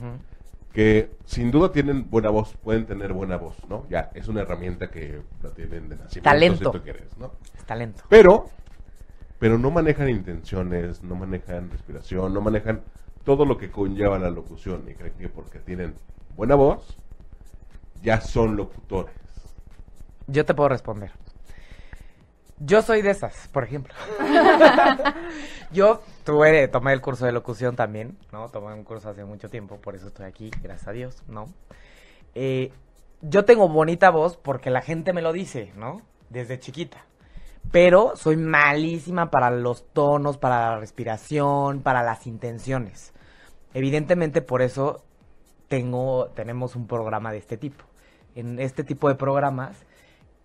que 0.74 1.12
sin 1.26 1.52
duda 1.52 1.72
tienen 1.72 2.10
buena 2.10 2.30
voz, 2.30 2.56
pueden 2.64 2.86
tener 2.86 3.14
buena 3.14 3.38
voz, 3.38 3.56
¿no? 3.70 3.86
Ya, 3.90 4.10
es 4.14 4.28
una 4.28 4.42
herramienta 4.42 4.90
que 4.90 5.22
la 5.44 5.52
tienen 5.52 5.88
de 5.88 5.96
nacimiento, 5.96 6.24
Talento. 6.30 6.72
si 6.72 6.78
tú 6.78 6.84
quieres, 6.84 7.18
¿no? 7.18 7.32
Es 7.56 7.64
talento. 7.66 8.04
Pero, 8.10 8.50
pero 9.40 9.58
no 9.58 9.72
manejan 9.72 10.10
intenciones, 10.10 11.04
no 11.04 11.16
manejan 11.16 11.70
respiración, 11.70 12.34
no 12.34 12.42
manejan 12.42 12.82
todo 13.24 13.46
lo 13.46 13.58
que 13.58 13.70
conlleva 13.72 14.18
la 14.20 14.30
locución. 14.30 14.84
Y 14.90 14.96
creen 14.96 15.14
que 15.18 15.30
porque 15.30 15.60
tienen 15.60 15.96
buena 16.36 16.56
voz, 16.56 16.98
ya 18.02 18.22
son 18.22 18.56
locutores. 18.56 19.16
Yo 20.28 20.46
te 20.46 20.54
puedo 20.54 20.70
responder. 20.70 21.12
Yo 22.60 22.82
soy 22.84 23.02
de 23.02 23.10
esas, 23.10 23.48
por 23.48 23.64
ejemplo. 23.64 23.94
Yo 25.72 26.02
tuve, 26.24 26.68
tomé 26.68 26.94
el 26.94 27.02
curso 27.02 27.26
de 27.26 27.32
locución 27.32 27.76
también, 27.76 28.18
¿no? 28.32 28.50
Tomé 28.50 28.74
un 28.74 28.84
curso 28.84 29.10
hace 29.10 29.26
mucho 29.26 29.50
tiempo, 29.50 29.78
por 29.78 29.96
eso 29.96 30.08
estoy 30.08 30.26
aquí, 30.26 30.52
gracias 30.62 30.88
a 30.88 30.92
Dios, 30.92 31.24
¿no? 31.28 31.46
Eh, 32.36 32.72
yo 33.22 33.46
tengo 33.46 33.68
bonita 33.70 34.10
voz 34.10 34.38
porque 34.38 34.70
la 34.70 34.82
gente 34.82 35.14
me 35.14 35.22
lo 35.22 35.34
dice, 35.34 35.72
¿no? 35.76 36.02
Desde 36.30 36.60
chiquita. 36.60 37.06
Pero 37.72 38.16
soy 38.16 38.36
malísima 38.38 39.32
para 39.32 39.50
los 39.50 39.88
tonos, 39.94 40.38
para 40.38 40.72
la 40.72 40.80
respiración, 40.80 41.82
para 41.82 42.04
las 42.04 42.28
intenciones. 42.28 43.14
Evidentemente 43.74 44.42
por 44.42 44.62
eso 44.62 45.04
tengo, 45.68 46.28
tenemos 46.36 46.76
un 46.76 46.88
programa 46.88 47.32
de 47.32 47.38
este 47.38 47.58
tipo. 47.58 47.86
En 48.36 48.60
este 48.60 48.84
tipo 48.84 49.10
de 49.10 49.16
programas, 49.16 49.78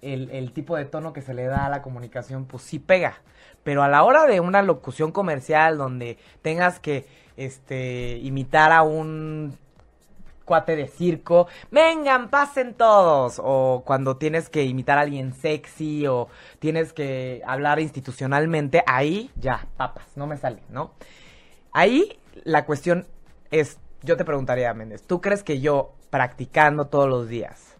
el, 0.03 0.30
el 0.30 0.53
tipo 0.53 0.76
de 0.76 0.84
tono 0.84 1.12
que 1.12 1.22
se 1.22 1.34
le 1.34 1.45
da 1.45 1.66
a 1.66 1.70
la 1.70 1.82
comunicación, 1.82 2.47
pues 2.47 2.62
sí 2.62 2.78
pega. 2.78 3.14
Pero 3.62 3.82
a 3.82 3.89
la 3.89 4.03
hora 4.05 4.26
de 4.26 4.41
una 4.41 4.62
locución 4.62 5.12
comercial 5.12 5.78
donde 5.78 6.18
tengas 6.43 6.78
que 6.78 7.07
este, 7.37 8.18
imitar 8.18 8.72
a 8.72 8.82
un 8.82 9.57
cuate 10.47 10.76
de 10.76 10.87
circo, 10.87 11.49
vengan, 11.70 12.30
pasen 12.30 12.74
todos. 12.74 13.41
O 13.43 13.82
cuando 13.84 14.16
tienes 14.16 14.49
que 14.49 14.64
imitar 14.64 14.97
a 14.97 15.03
alguien 15.03 15.34
sexy 15.34 16.07
o 16.07 16.28
tienes 16.59 16.95
que 16.95 17.43
hablar 17.45 17.80
institucionalmente, 17.80 18.82
ahí 18.87 19.30
ya, 19.37 19.66
papas, 19.76 20.07
no 20.16 20.26
me 20.26 20.39
sale, 20.39 20.62
¿no? 20.70 20.93
Ahí 21.72 22.18
la 22.45 22.64
cuestión 22.64 23.07
es, 23.51 23.78
yo 24.03 24.16
te 24.16 24.24
preguntaría, 24.24 24.72
Méndez, 24.72 25.03
¿tú 25.03 25.20
crees 25.20 25.43
que 25.43 25.61
yo 25.61 25.93
practicando 26.11 26.87
todos 26.87 27.09
los 27.09 27.28
días, 27.28 27.76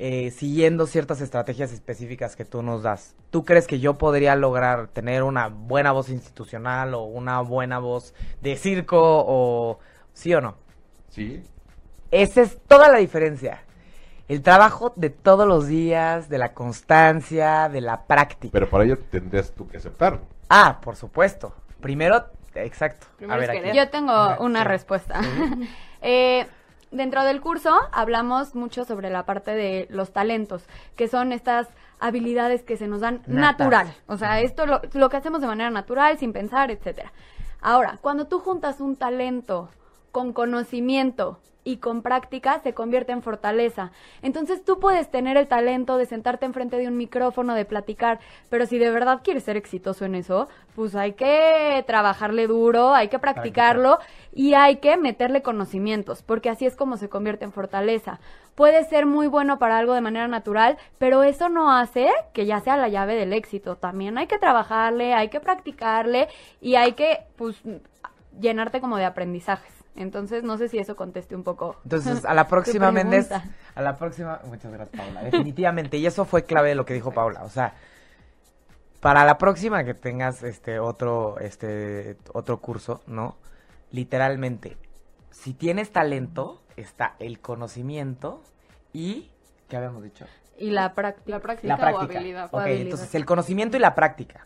eh, 0.00 0.30
siguiendo 0.30 0.86
ciertas 0.86 1.20
estrategias 1.20 1.72
específicas 1.72 2.36
que 2.36 2.44
tú 2.44 2.62
nos 2.62 2.84
das, 2.84 3.16
¿tú 3.30 3.44
crees 3.44 3.66
que 3.66 3.80
yo 3.80 3.98
podría 3.98 4.36
lograr 4.36 4.88
tener 4.88 5.24
una 5.24 5.48
buena 5.48 5.90
voz 5.90 6.08
institucional 6.08 6.94
o 6.94 7.02
una 7.02 7.40
buena 7.40 7.80
voz 7.80 8.14
de 8.40 8.56
circo 8.56 9.00
o 9.00 9.80
sí 10.12 10.32
o 10.34 10.40
no? 10.40 10.56
¿Sí? 11.08 11.42
Esa 12.10 12.42
es 12.42 12.58
toda 12.68 12.88
la 12.88 12.98
diferencia. 12.98 13.64
El 14.28 14.42
trabajo 14.42 14.92
de 14.94 15.10
todos 15.10 15.48
los 15.48 15.66
días, 15.66 16.28
de 16.28 16.38
la 16.38 16.52
constancia, 16.52 17.68
de 17.68 17.80
la 17.80 18.06
práctica. 18.06 18.52
Pero 18.52 18.68
para 18.68 18.84
ello 18.84 18.98
tendrías 18.98 19.50
tú 19.52 19.66
que 19.66 19.78
aceptarlo. 19.78 20.20
Ah, 20.48 20.80
por 20.82 20.96
supuesto. 20.96 21.54
Primero, 21.80 22.26
exacto. 22.54 23.06
Primero 23.16 23.42
es 23.42 23.48
aquí. 23.48 23.58
querer. 23.58 23.74
Yo 23.74 23.90
tengo 23.90 24.36
una 24.38 24.62
sí. 24.62 24.68
respuesta. 24.68 25.20
Eh, 26.00 26.46
dentro 26.90 27.24
del 27.24 27.40
curso 27.40 27.76
hablamos 27.92 28.54
mucho 28.54 28.84
sobre 28.84 29.10
la 29.10 29.24
parte 29.24 29.52
de 29.52 29.86
los 29.90 30.12
talentos, 30.12 30.64
que 30.96 31.08
son 31.08 31.32
estas 31.32 31.68
habilidades 32.00 32.62
que 32.62 32.76
se 32.76 32.86
nos 32.86 33.00
dan 33.00 33.22
Natas. 33.26 33.68
natural. 33.68 33.94
O 34.06 34.16
sea, 34.16 34.40
esto 34.40 34.66
lo, 34.66 34.80
lo 34.92 35.08
que 35.08 35.16
hacemos 35.16 35.40
de 35.40 35.46
manera 35.46 35.70
natural, 35.70 36.18
sin 36.18 36.32
pensar, 36.32 36.70
etcétera. 36.70 37.12
Ahora, 37.60 37.98
cuando 38.00 38.26
tú 38.26 38.38
juntas 38.38 38.80
un 38.80 38.96
talento 38.96 39.68
con 40.12 40.32
conocimiento 40.32 41.38
y 41.68 41.76
con 41.76 42.00
práctica 42.00 42.60
se 42.60 42.72
convierte 42.72 43.12
en 43.12 43.22
fortaleza. 43.22 43.92
Entonces 44.22 44.64
tú 44.64 44.80
puedes 44.80 45.10
tener 45.10 45.36
el 45.36 45.48
talento 45.48 45.98
de 45.98 46.06
sentarte 46.06 46.46
enfrente 46.46 46.78
de 46.78 46.88
un 46.88 46.96
micrófono, 46.96 47.54
de 47.54 47.66
platicar, 47.66 48.20
pero 48.48 48.64
si 48.64 48.78
de 48.78 48.90
verdad 48.90 49.20
quieres 49.22 49.44
ser 49.44 49.58
exitoso 49.58 50.06
en 50.06 50.14
eso, 50.14 50.48
pues 50.74 50.94
hay 50.94 51.12
que 51.12 51.84
trabajarle 51.86 52.46
duro, 52.46 52.94
hay 52.94 53.08
que 53.08 53.18
practicarlo 53.18 53.98
y 54.32 54.54
hay 54.54 54.76
que 54.76 54.96
meterle 54.96 55.42
conocimientos, 55.42 56.22
porque 56.22 56.48
así 56.48 56.64
es 56.64 56.74
como 56.74 56.96
se 56.96 57.10
convierte 57.10 57.44
en 57.44 57.52
fortaleza. 57.52 58.18
Puede 58.54 58.84
ser 58.84 59.04
muy 59.04 59.26
bueno 59.26 59.58
para 59.58 59.76
algo 59.76 59.92
de 59.92 60.00
manera 60.00 60.26
natural, 60.26 60.78
pero 60.96 61.22
eso 61.22 61.50
no 61.50 61.70
hace 61.70 62.08
que 62.32 62.46
ya 62.46 62.60
sea 62.60 62.78
la 62.78 62.88
llave 62.88 63.14
del 63.14 63.34
éxito. 63.34 63.76
También 63.76 64.16
hay 64.16 64.26
que 64.26 64.38
trabajarle, 64.38 65.12
hay 65.12 65.28
que 65.28 65.40
practicarle 65.40 66.28
y 66.62 66.76
hay 66.76 66.92
que, 66.92 67.20
pues, 67.36 67.56
llenarte 68.40 68.80
como 68.80 68.96
de 68.96 69.04
aprendizajes. 69.04 69.77
Entonces, 69.98 70.44
no 70.44 70.56
sé 70.58 70.68
si 70.68 70.78
eso 70.78 70.94
conteste 70.94 71.34
un 71.34 71.42
poco. 71.42 71.76
Entonces, 71.84 72.24
a 72.24 72.32
la 72.34 72.46
próxima, 72.46 72.92
Méndez, 72.92 73.30
a 73.32 73.82
la 73.82 73.96
próxima, 73.96 74.40
muchas 74.46 74.72
gracias, 74.72 75.00
Paula, 75.00 75.22
definitivamente, 75.24 75.96
y 75.96 76.06
eso 76.06 76.24
fue 76.24 76.44
clave 76.44 76.70
de 76.70 76.74
lo 76.76 76.84
que 76.84 76.94
dijo 76.94 77.10
Paula, 77.10 77.42
o 77.42 77.48
sea, 77.48 77.74
para 79.00 79.24
la 79.24 79.38
próxima 79.38 79.84
que 79.84 79.94
tengas 79.94 80.42
este 80.42 80.78
otro, 80.78 81.38
este, 81.40 82.16
otro 82.32 82.60
curso, 82.60 83.02
¿no? 83.06 83.36
Literalmente, 83.90 84.76
si 85.30 85.52
tienes 85.52 85.90
talento, 85.90 86.62
está 86.76 87.14
el 87.18 87.40
conocimiento 87.40 88.42
y, 88.92 89.30
¿qué 89.68 89.76
habíamos 89.76 90.02
dicho? 90.02 90.26
Y 90.58 90.70
la 90.70 90.94
práctica. 90.94 91.30
La 91.30 91.40
práctica, 91.40 91.68
La 91.68 91.74
o 91.74 91.78
práctica. 91.78 92.18
habilidad. 92.18 92.48
Ok, 92.52 92.60
habilidad. 92.60 92.82
entonces 92.82 93.14
el 93.14 93.24
conocimiento 93.24 93.76
y 93.76 93.80
la 93.80 93.94
práctica. 93.94 94.44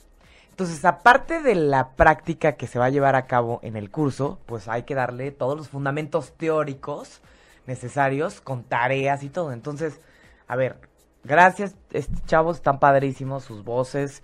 Entonces, 0.62 0.84
aparte 0.84 1.42
de 1.42 1.56
la 1.56 1.88
práctica 1.96 2.52
que 2.52 2.68
se 2.68 2.78
va 2.78 2.84
a 2.84 2.90
llevar 2.90 3.16
a 3.16 3.26
cabo 3.26 3.58
en 3.64 3.74
el 3.74 3.90
curso, 3.90 4.38
pues 4.46 4.68
hay 4.68 4.84
que 4.84 4.94
darle 4.94 5.32
todos 5.32 5.56
los 5.56 5.68
fundamentos 5.68 6.34
teóricos 6.36 7.20
necesarios 7.66 8.40
con 8.40 8.62
tareas 8.62 9.24
y 9.24 9.28
todo. 9.28 9.50
Entonces, 9.50 9.98
a 10.46 10.54
ver, 10.54 10.76
gracias, 11.24 11.74
este, 11.90 12.14
chavos, 12.26 12.58
están 12.58 12.78
padrísimos 12.78 13.42
sus 13.42 13.64
voces, 13.64 14.22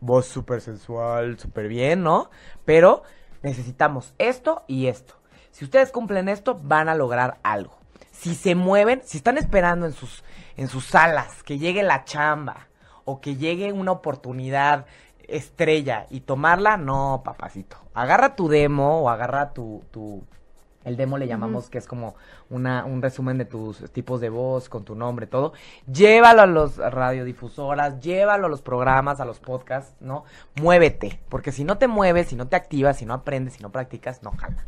voz 0.00 0.26
súper 0.26 0.60
sensual, 0.60 1.38
súper 1.38 1.68
bien, 1.68 2.02
¿no? 2.02 2.30
Pero 2.64 3.04
necesitamos 3.42 4.12
esto 4.18 4.64
y 4.66 4.88
esto. 4.88 5.14
Si 5.52 5.64
ustedes 5.64 5.92
cumplen 5.92 6.28
esto, 6.28 6.58
van 6.60 6.88
a 6.88 6.96
lograr 6.96 7.38
algo. 7.44 7.78
Si 8.10 8.34
se 8.34 8.56
mueven, 8.56 9.02
si 9.04 9.18
están 9.18 9.38
esperando 9.38 9.86
en 9.86 9.92
sus, 9.92 10.24
en 10.56 10.66
sus 10.66 10.86
salas 10.86 11.44
que 11.44 11.58
llegue 11.58 11.84
la 11.84 12.02
chamba 12.02 12.66
o 13.04 13.20
que 13.20 13.36
llegue 13.36 13.72
una 13.72 13.92
oportunidad 13.92 14.86
estrella 15.30 16.06
y 16.10 16.20
tomarla, 16.20 16.76
no, 16.76 17.22
papacito. 17.24 17.76
Agarra 17.94 18.36
tu 18.36 18.48
demo 18.48 19.02
o 19.02 19.08
agarra 19.08 19.52
tu, 19.52 19.82
tu 19.90 20.22
el 20.84 20.96
demo 20.96 21.18
le 21.18 21.26
llamamos 21.26 21.68
que 21.68 21.76
es 21.76 21.86
como 21.86 22.14
una, 22.48 22.86
un 22.86 23.02
resumen 23.02 23.36
de 23.36 23.44
tus 23.44 23.90
tipos 23.92 24.20
de 24.20 24.30
voz 24.30 24.70
con 24.70 24.84
tu 24.84 24.94
nombre, 24.94 25.26
todo. 25.26 25.52
Llévalo 25.92 26.42
a 26.42 26.46
los 26.46 26.78
radiodifusoras, 26.78 28.00
llévalo 28.00 28.46
a 28.46 28.50
los 28.50 28.62
programas, 28.62 29.20
a 29.20 29.26
los 29.26 29.40
podcasts, 29.40 29.94
¿no? 30.00 30.24
Muévete, 30.60 31.20
porque 31.28 31.52
si 31.52 31.64
no 31.64 31.76
te 31.76 31.86
mueves, 31.86 32.28
si 32.28 32.36
no 32.36 32.48
te 32.48 32.56
activas, 32.56 32.96
si 32.96 33.04
no 33.04 33.12
aprendes, 33.12 33.54
si 33.54 33.62
no 33.62 33.70
practicas, 33.70 34.22
no 34.22 34.30
jala. 34.32 34.64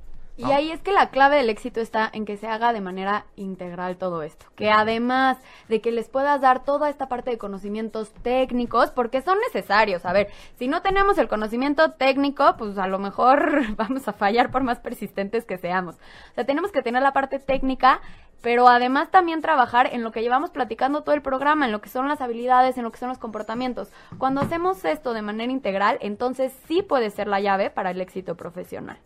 Y 0.49 0.51
ahí 0.51 0.73
es 0.73 0.81
que 0.81 0.93
la 0.93 1.11
clave 1.11 1.37
del 1.37 1.51
éxito 1.51 1.81
está 1.81 2.11
en 2.13 2.25
que 2.25 2.37
se 2.37 2.49
haga 2.49 2.73
de 2.73 2.81
manera 2.81 3.27
integral 3.37 3.97
todo 3.97 4.23
esto. 4.23 4.47
Que 4.57 4.71
además 4.71 5.39
de 5.69 5.81
que 5.81 5.93
les 5.93 6.09
puedas 6.09 6.41
dar 6.41 6.65
toda 6.65 6.91
esta 6.91 7.09
parte 7.09 7.31
de 7.31 7.39
conocimientos 7.39 8.13
técnicos, 8.23 8.91
porque 8.91 9.23
son 9.23 9.39
necesarios. 9.41 10.05
A 10.05 10.13
ver, 10.13 10.31
si 10.59 10.67
no 10.67 10.83
tenemos 10.83 11.17
el 11.19 11.29
conocimiento 11.29 11.93
técnico, 11.93 12.57
pues 12.59 12.77
a 12.79 12.89
lo 12.89 12.99
mejor 12.99 13.63
vamos 13.77 14.09
a 14.09 14.13
fallar 14.13 14.51
por 14.51 14.63
más 14.63 14.81
persistentes 14.81 15.45
que 15.45 15.59
seamos. 15.59 15.97
O 16.33 16.35
sea, 16.35 16.45
tenemos 16.45 16.73
que 16.73 16.83
tener 16.83 17.03
la 17.03 17.13
parte 17.13 17.39
técnica, 17.39 18.01
pero 18.41 18.69
además 18.69 19.11
también 19.11 19.41
trabajar 19.41 19.91
en 19.93 20.03
lo 20.03 20.11
que 20.11 20.23
llevamos 20.23 20.51
platicando 20.51 21.03
todo 21.03 21.15
el 21.15 21.23
programa, 21.23 21.67
en 21.67 21.73
lo 21.73 21.81
que 21.81 21.89
son 21.89 22.09
las 22.09 22.21
habilidades, 22.21 22.77
en 22.77 22.83
lo 22.83 22.91
que 22.91 22.99
son 22.99 23.09
los 23.09 23.19
comportamientos. 23.19 23.93
Cuando 24.19 24.41
hacemos 24.41 24.85
esto 24.85 25.15
de 25.15 25.23
manera 25.23 25.53
integral, 25.53 25.99
entonces 26.01 26.53
sí 26.67 26.83
puede 26.83 27.11
ser 27.11 27.29
la 27.29 27.41
llave 27.41 27.71
para 27.71 27.93
el 27.93 28.01
éxito 28.01 28.37
profesional. 28.37 28.99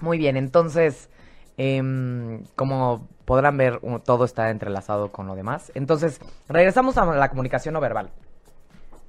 Muy 0.00 0.18
bien, 0.18 0.36
entonces, 0.36 1.08
em, 1.56 2.44
como 2.54 3.06
podrán 3.24 3.56
ver, 3.56 3.80
todo 4.04 4.24
está 4.24 4.50
entrelazado 4.50 5.10
con 5.10 5.26
lo 5.26 5.34
demás. 5.34 5.72
Entonces, 5.74 6.20
regresamos 6.48 6.96
a 6.96 7.04
la 7.04 7.28
comunicación 7.28 7.74
no 7.74 7.80
verbal. 7.80 8.10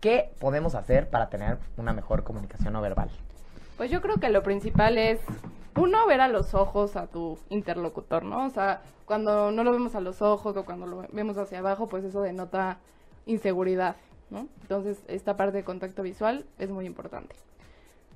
¿Qué 0.02 0.32
podemos 0.40 0.76
hacer 0.76 1.10
para 1.10 1.30
tener 1.30 1.58
una 1.78 1.94
mejor 1.94 2.24
comunicación 2.24 2.74
no 2.74 2.82
verbal? 2.82 3.10
Pues 3.78 3.92
yo 3.92 4.02
creo 4.02 4.18
que 4.18 4.30
lo 4.30 4.44
principal 4.44 4.98
es, 4.98 5.20
uno, 5.76 6.06
ver 6.08 6.22
a 6.22 6.28
los 6.28 6.54
ojos 6.54 6.96
a 6.96 7.08
tu 7.08 7.38
interlocutor, 7.50 8.24
¿no? 8.24 8.46
O 8.46 8.50
sea, 8.50 8.82
cuando 9.06 9.52
no 9.52 9.64
lo 9.64 9.72
vemos 9.72 9.96
a 9.96 10.02
los 10.02 10.22
ojos 10.22 10.58
o 10.58 10.66
cuando 10.66 10.86
lo 10.86 11.06
vemos 11.12 11.38
hacia 11.38 11.60
abajo, 11.60 11.88
pues 11.88 12.04
eso 12.04 12.22
denota 12.22 12.80
inseguridad, 13.26 13.96
¿no? 14.30 14.48
Entonces, 14.62 15.02
esta 15.08 15.38
parte 15.38 15.58
de 15.58 15.64
contacto 15.64 16.04
visual 16.04 16.46
es 16.58 16.70
muy 16.70 16.86
importante. 16.86 17.36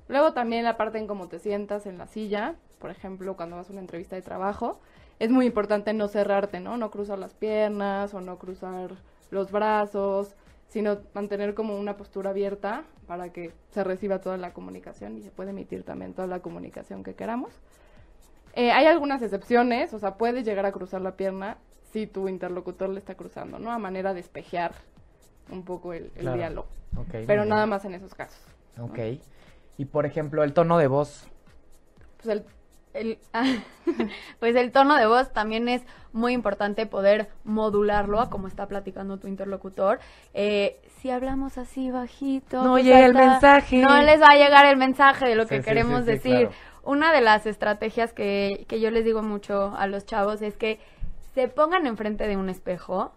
Luego 0.08 0.32
también 0.32 0.64
la 0.64 0.76
parte 0.76 0.98
en 0.98 1.06
cómo 1.06 1.28
te 1.28 1.38
sientas 1.38 1.86
en 1.86 1.98
la 1.98 2.06
silla, 2.06 2.54
por 2.78 2.90
ejemplo, 2.90 3.36
cuando 3.36 3.56
vas 3.56 3.68
a 3.68 3.72
una 3.72 3.80
entrevista 3.80 4.16
de 4.16 4.22
trabajo, 4.22 4.80
es 5.18 5.30
muy 5.30 5.46
importante 5.46 5.92
no 5.94 6.08
cerrarte, 6.08 6.60
¿no? 6.60 6.76
No 6.76 6.90
cruzar 6.90 7.18
las 7.18 7.32
piernas 7.34 8.12
o 8.14 8.20
no 8.20 8.38
cruzar 8.38 8.90
los 9.30 9.50
brazos, 9.50 10.34
sino 10.68 10.98
mantener 11.14 11.54
como 11.54 11.78
una 11.78 11.96
postura 11.96 12.30
abierta 12.30 12.84
para 13.06 13.30
que 13.32 13.52
se 13.70 13.84
reciba 13.84 14.20
toda 14.20 14.36
la 14.36 14.52
comunicación 14.52 15.16
y 15.16 15.22
se 15.22 15.30
puede 15.30 15.50
emitir 15.50 15.84
también 15.84 16.14
toda 16.14 16.26
la 16.26 16.40
comunicación 16.40 17.04
que 17.04 17.14
queramos. 17.14 17.52
Eh, 18.54 18.70
hay 18.72 18.86
algunas 18.86 19.22
excepciones, 19.22 19.94
o 19.94 19.98
sea, 19.98 20.14
puedes 20.16 20.44
llegar 20.44 20.66
a 20.66 20.72
cruzar 20.72 21.00
la 21.00 21.12
pierna 21.16 21.56
si 21.92 22.06
tu 22.06 22.28
interlocutor 22.28 22.88
le 22.90 22.98
está 22.98 23.14
cruzando, 23.14 23.58
¿no? 23.58 23.70
A 23.72 23.78
manera 23.78 24.14
de 24.14 24.20
espejear 24.20 24.72
un 25.50 25.64
poco 25.64 25.92
el, 25.92 26.04
el 26.16 26.22
Claro. 26.22 26.36
diálogo. 26.36 26.68
Ok, 26.96 27.14
muy 27.14 27.26
Pero 27.26 27.44
nada 27.44 27.66
más 27.66 27.84
en 27.84 27.94
esos 27.94 28.14
casos. 28.14 28.40
Ok. 28.80 28.98
Y 29.78 29.86
por 29.86 30.06
ejemplo, 30.06 30.44
el 30.44 30.52
tono 30.52 30.78
de 30.78 30.86
voz. 30.86 31.28
Pues 32.22 32.28
el, 32.28 32.44
El, 32.94 33.18
pues 34.38 34.54
el 34.56 34.70
tono 34.72 34.96
de 34.96 35.06
voz 35.06 35.32
también 35.32 35.68
es 35.68 35.82
muy 36.12 36.32
importante 36.32 36.86
poder 36.86 37.28
modularlo 37.44 38.20
a 38.20 38.30
como 38.30 38.46
está 38.48 38.68
platicando 38.68 39.18
tu 39.18 39.26
interlocutor. 39.26 39.98
Eh, 40.32 40.80
si 41.00 41.10
hablamos 41.10 41.58
así 41.58 41.90
bajito, 41.90 42.62
No 42.62 42.72
pues 42.72 42.84
llega 42.84 43.04
el 43.04 43.14
mensaje. 43.14 43.82
No 43.82 44.00
les 44.02 44.20
va 44.22 44.28
a 44.30 44.36
llegar 44.36 44.66
el 44.66 44.76
mensaje 44.76 45.26
de 45.26 45.34
lo 45.34 45.46
Sí, 45.48 45.48
que 45.48 45.62
sí, 45.62 45.64
queremos 45.64 46.04
sí, 46.04 46.06
decir. 46.06 46.48
claro. 46.48 46.50
Una 46.84 47.12
de 47.12 47.20
las 47.22 47.46
estrategias 47.46 48.12
que, 48.12 48.64
que 48.68 48.80
yo 48.80 48.90
les 48.90 49.04
digo 49.04 49.22
mucho 49.22 49.74
a 49.76 49.86
los 49.86 50.06
chavos 50.06 50.42
es 50.42 50.56
que 50.56 50.78
se 51.34 51.48
pongan 51.48 51.86
enfrente 51.86 52.26
de 52.28 52.36
un 52.36 52.48
espejo 52.48 53.12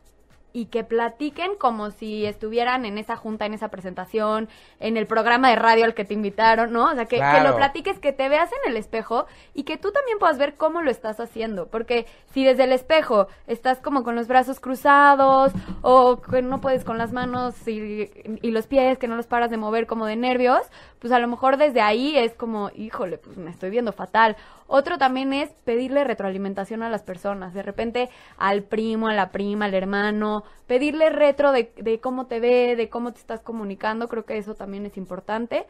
y 0.57 0.65
que 0.65 0.83
platiquen 0.83 1.55
como 1.55 1.91
si 1.91 2.25
estuvieran 2.25 2.83
en 2.85 2.97
esa 2.97 3.15
junta, 3.15 3.45
en 3.45 3.53
esa 3.53 3.67
presentación, 3.67 4.49
en 4.79 4.97
el 4.97 5.05
programa 5.05 5.51
de 5.51 5.55
radio 5.55 5.85
al 5.85 5.93
que 5.93 6.03
te 6.03 6.15
invitaron, 6.15 6.73
¿no? 6.73 6.85
O 6.85 6.95
sea, 6.95 7.05
que, 7.05 7.17
que 7.17 7.41
lo 7.43 7.55
platiques, 7.55 7.99
que 7.99 8.11
te 8.11 8.27
veas 8.27 8.49
en 8.51 8.71
el 8.71 8.75
espejo 8.75 9.27
y 9.53 9.65
que 9.65 9.77
tú 9.77 9.91
también 9.91 10.17
puedas 10.17 10.39
ver 10.39 10.55
cómo 10.55 10.81
lo 10.81 10.89
estás 10.89 11.19
haciendo. 11.19 11.67
Porque 11.67 12.07
si 12.33 12.43
desde 12.43 12.63
el 12.63 12.71
espejo 12.71 13.27
estás 13.45 13.77
como 13.81 14.03
con 14.03 14.15
los 14.15 14.27
brazos 14.27 14.59
cruzados 14.59 15.51
o 15.83 16.23
que 16.23 16.41
no 16.41 16.59
puedes 16.59 16.83
con 16.83 16.97
las 16.97 17.13
manos 17.13 17.67
y, 17.67 18.09
y 18.41 18.49
los 18.49 18.65
pies, 18.65 18.97
que 18.97 19.07
no 19.07 19.15
los 19.15 19.27
paras 19.27 19.51
de 19.51 19.57
mover 19.57 19.85
como 19.85 20.07
de 20.07 20.15
nervios, 20.15 20.61
pues 20.97 21.13
a 21.13 21.19
lo 21.19 21.27
mejor 21.27 21.57
desde 21.57 21.81
ahí 21.81 22.17
es 22.17 22.33
como, 22.33 22.71
híjole, 22.73 23.19
pues 23.19 23.37
me 23.37 23.51
estoy 23.51 23.69
viendo 23.69 23.93
fatal. 23.93 24.35
Otro 24.67 24.97
también 24.97 25.33
es 25.33 25.49
pedirle 25.63 26.03
retroalimentación 26.03 26.83
a 26.83 26.89
las 26.89 27.03
personas. 27.03 27.53
De 27.53 27.63
repente 27.63 28.09
al 28.37 28.63
primo, 28.63 29.07
a 29.07 29.13
la 29.13 29.31
prima, 29.31 29.65
al 29.65 29.73
hermano, 29.73 30.43
pedirle 30.67 31.09
retro 31.09 31.51
de, 31.51 31.71
de 31.77 31.99
cómo 31.99 32.27
te 32.27 32.39
ve, 32.39 32.75
de 32.75 32.89
cómo 32.89 33.13
te 33.13 33.19
estás 33.19 33.41
comunicando. 33.41 34.07
Creo 34.07 34.25
que 34.25 34.37
eso 34.37 34.55
también 34.55 34.85
es 34.85 34.97
importante. 34.97 35.65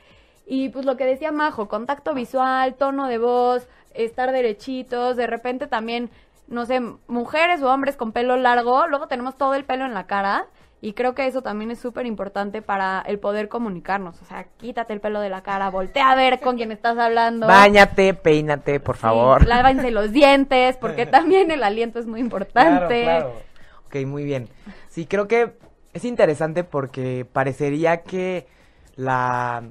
Y 0.45 0.69
pues 0.69 0.85
lo 0.85 0.97
que 0.97 1.05
decía 1.05 1.31
Majo, 1.31 1.67
contacto 1.67 2.13
visual, 2.13 2.75
tono 2.75 3.07
de 3.07 3.17
voz, 3.17 3.67
estar 3.93 4.31
derechitos, 4.31 5.17
de 5.17 5.27
repente 5.27 5.67
también, 5.67 6.09
no 6.47 6.65
sé, 6.65 6.81
mujeres 7.07 7.61
o 7.61 7.71
hombres 7.71 7.97
con 7.97 8.13
pelo 8.13 8.37
largo, 8.37 8.87
luego 8.87 9.07
tenemos 9.07 9.37
todo 9.37 9.55
el 9.55 9.65
pelo 9.65 9.85
en 9.85 9.93
la 9.93 10.07
cara 10.07 10.47
y 10.81 10.93
creo 10.93 11.15
que 11.15 11.25
eso 11.25 11.41
también 11.41 11.71
es 11.71 11.79
súper 11.79 12.05
importante 12.05 12.61
para 12.61 13.01
el 13.01 13.19
poder 13.19 13.49
comunicarnos. 13.49 14.21
O 14.21 14.25
sea, 14.25 14.45
quítate 14.57 14.93
el 14.93 15.01
pelo 15.01 15.19
de 15.21 15.29
la 15.29 15.41
cara, 15.41 15.69
voltea 15.69 16.11
a 16.11 16.15
ver 16.15 16.39
con 16.39 16.55
quién 16.57 16.71
estás 16.71 16.97
hablando. 16.97 17.47
Báñate, 17.47 18.13
peínate, 18.13 18.79
por 18.79 18.95
Sí, 18.95 19.01
favor. 19.01 19.47
lávense 19.47 19.89
los 19.91 20.11
dientes, 20.11 20.77
porque 20.77 21.05
también 21.07 21.49
el 21.51 21.63
aliento 21.63 21.99
es 21.99 22.05
muy 22.05 22.19
importante. 22.19 23.01
Claro, 23.03 23.33
claro. 23.33 23.41
Ok, 23.87 24.05
muy 24.05 24.23
bien. 24.23 24.49
Sí, 24.89 25.05
creo 25.07 25.27
que 25.27 25.53
es 25.93 26.05
interesante 26.05 26.63
porque 26.63 27.25
parecería 27.31 28.03
que 28.03 28.47
la 28.95 29.63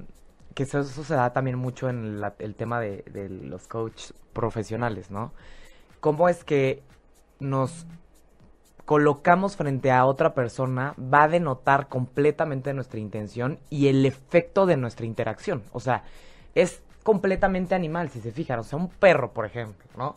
que 0.54 0.62
eso, 0.62 0.80
eso 0.80 1.04
se 1.04 1.14
da 1.14 1.32
también 1.34 1.58
mucho 1.58 1.90
en 1.90 2.20
la- 2.20 2.34
el 2.38 2.54
tema 2.54 2.80
de, 2.80 3.04
de 3.12 3.28
los 3.28 3.68
coaches 3.68 4.14
profesionales, 4.32 5.10
¿no? 5.10 5.32
Cómo 6.00 6.28
es 6.30 6.44
que 6.44 6.82
nos 7.38 7.86
colocamos 8.86 9.56
frente 9.56 9.92
a 9.92 10.06
otra 10.06 10.34
persona 10.34 10.94
va 10.98 11.24
a 11.24 11.28
denotar 11.28 11.88
completamente 11.88 12.74
nuestra 12.74 13.00
intención 13.00 13.60
y 13.70 13.88
el 13.88 14.06
efecto 14.06 14.66
de 14.66 14.78
nuestra 14.78 15.06
interacción. 15.06 15.64
O 15.72 15.80
sea, 15.80 16.04
es 16.54 16.82
completamente 17.04 17.74
animal, 17.76 18.10
si 18.10 18.20
se 18.22 18.32
fijan. 18.32 18.60
O 18.60 18.64
sea, 18.64 18.78
un 18.78 18.88
perro, 18.90 19.32
por 19.32 19.46
ejemplo, 19.46 19.86
¿no? 19.96 20.16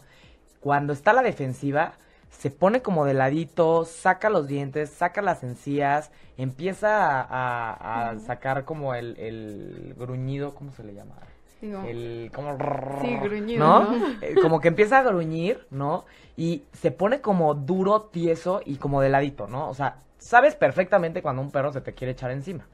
Cuando 0.61 0.93
está 0.93 1.11
a 1.11 1.15
la 1.15 1.21
defensiva, 1.23 1.93
se 2.29 2.51
pone 2.51 2.81
como 2.81 3.05
de 3.05 3.13
ladito, 3.15 3.85
saca 3.85 4.29
los 4.29 4.47
dientes, 4.47 4.91
saca 4.91 5.21
las 5.21 5.43
encías, 5.43 6.11
empieza 6.37 7.21
a, 7.21 7.73
a- 7.73 8.09
a 8.11 8.19
sacar 8.19 8.65
como 8.65 8.93
el, 8.95 9.17
el 9.19 9.95
gruñido, 9.97 10.55
¿cómo 10.55 10.71
se 10.73 10.83
le 10.83 10.93
llama? 10.93 11.15
Digo, 11.61 11.83
El, 11.85 12.31
como... 12.33 12.57
Sí, 13.01 13.17
gruñido, 13.17 13.59
¿no? 13.59 13.91
¿no? 13.91 14.07
Eh, 14.21 14.35
Como 14.41 14.59
que 14.59 14.69
empieza 14.69 14.99
a 14.99 15.03
gruñir, 15.03 15.65
¿no? 15.71 16.05
Y 16.37 16.63
se 16.73 16.91
pone 16.91 17.21
como 17.21 17.53
duro, 17.53 18.03
tieso 18.03 18.61
y 18.65 18.77
como 18.77 19.01
de 19.01 19.09
ladito, 19.09 19.47
¿no? 19.47 19.69
O 19.69 19.73
sea, 19.73 19.97
sabes 20.17 20.55
perfectamente 20.55 21.21
cuando 21.21 21.41
un 21.41 21.51
perro 21.51 21.73
se 21.73 21.81
te 21.81 21.93
quiere 21.93 22.13
echar 22.13 22.31
encima. 22.31 22.67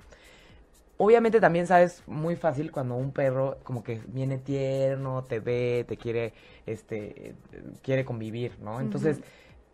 Obviamente 0.97 1.41
también 1.41 1.67
sabes 1.67 2.03
muy 2.07 2.35
fácil 2.35 2.71
cuando 2.71 2.95
un 2.95 3.11
perro 3.11 3.57
como 3.63 3.83
que 3.83 4.01
viene 4.07 4.37
tierno, 4.37 5.25
te 5.25 5.39
ve, 5.39 5.83
te 5.87 5.97
quiere, 5.97 6.33
este, 6.65 7.35
quiere 7.81 8.05
convivir, 8.05 8.57
¿no? 8.61 8.79
Entonces, 8.79 9.19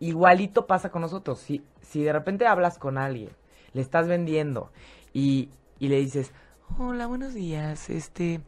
igualito 0.00 0.66
pasa 0.66 0.90
con 0.90 1.02
nosotros. 1.02 1.38
Si, 1.38 1.62
si 1.80 2.02
de 2.02 2.12
repente 2.12 2.46
hablas 2.46 2.76
con 2.78 2.98
alguien, 2.98 3.30
le 3.72 3.82
estás 3.82 4.08
vendiendo 4.08 4.72
y, 5.12 5.50
y 5.78 5.88
le 5.88 5.96
dices, 5.98 6.32
hola, 6.78 7.06
buenos 7.06 7.34
días, 7.34 7.88
este, 7.88 8.40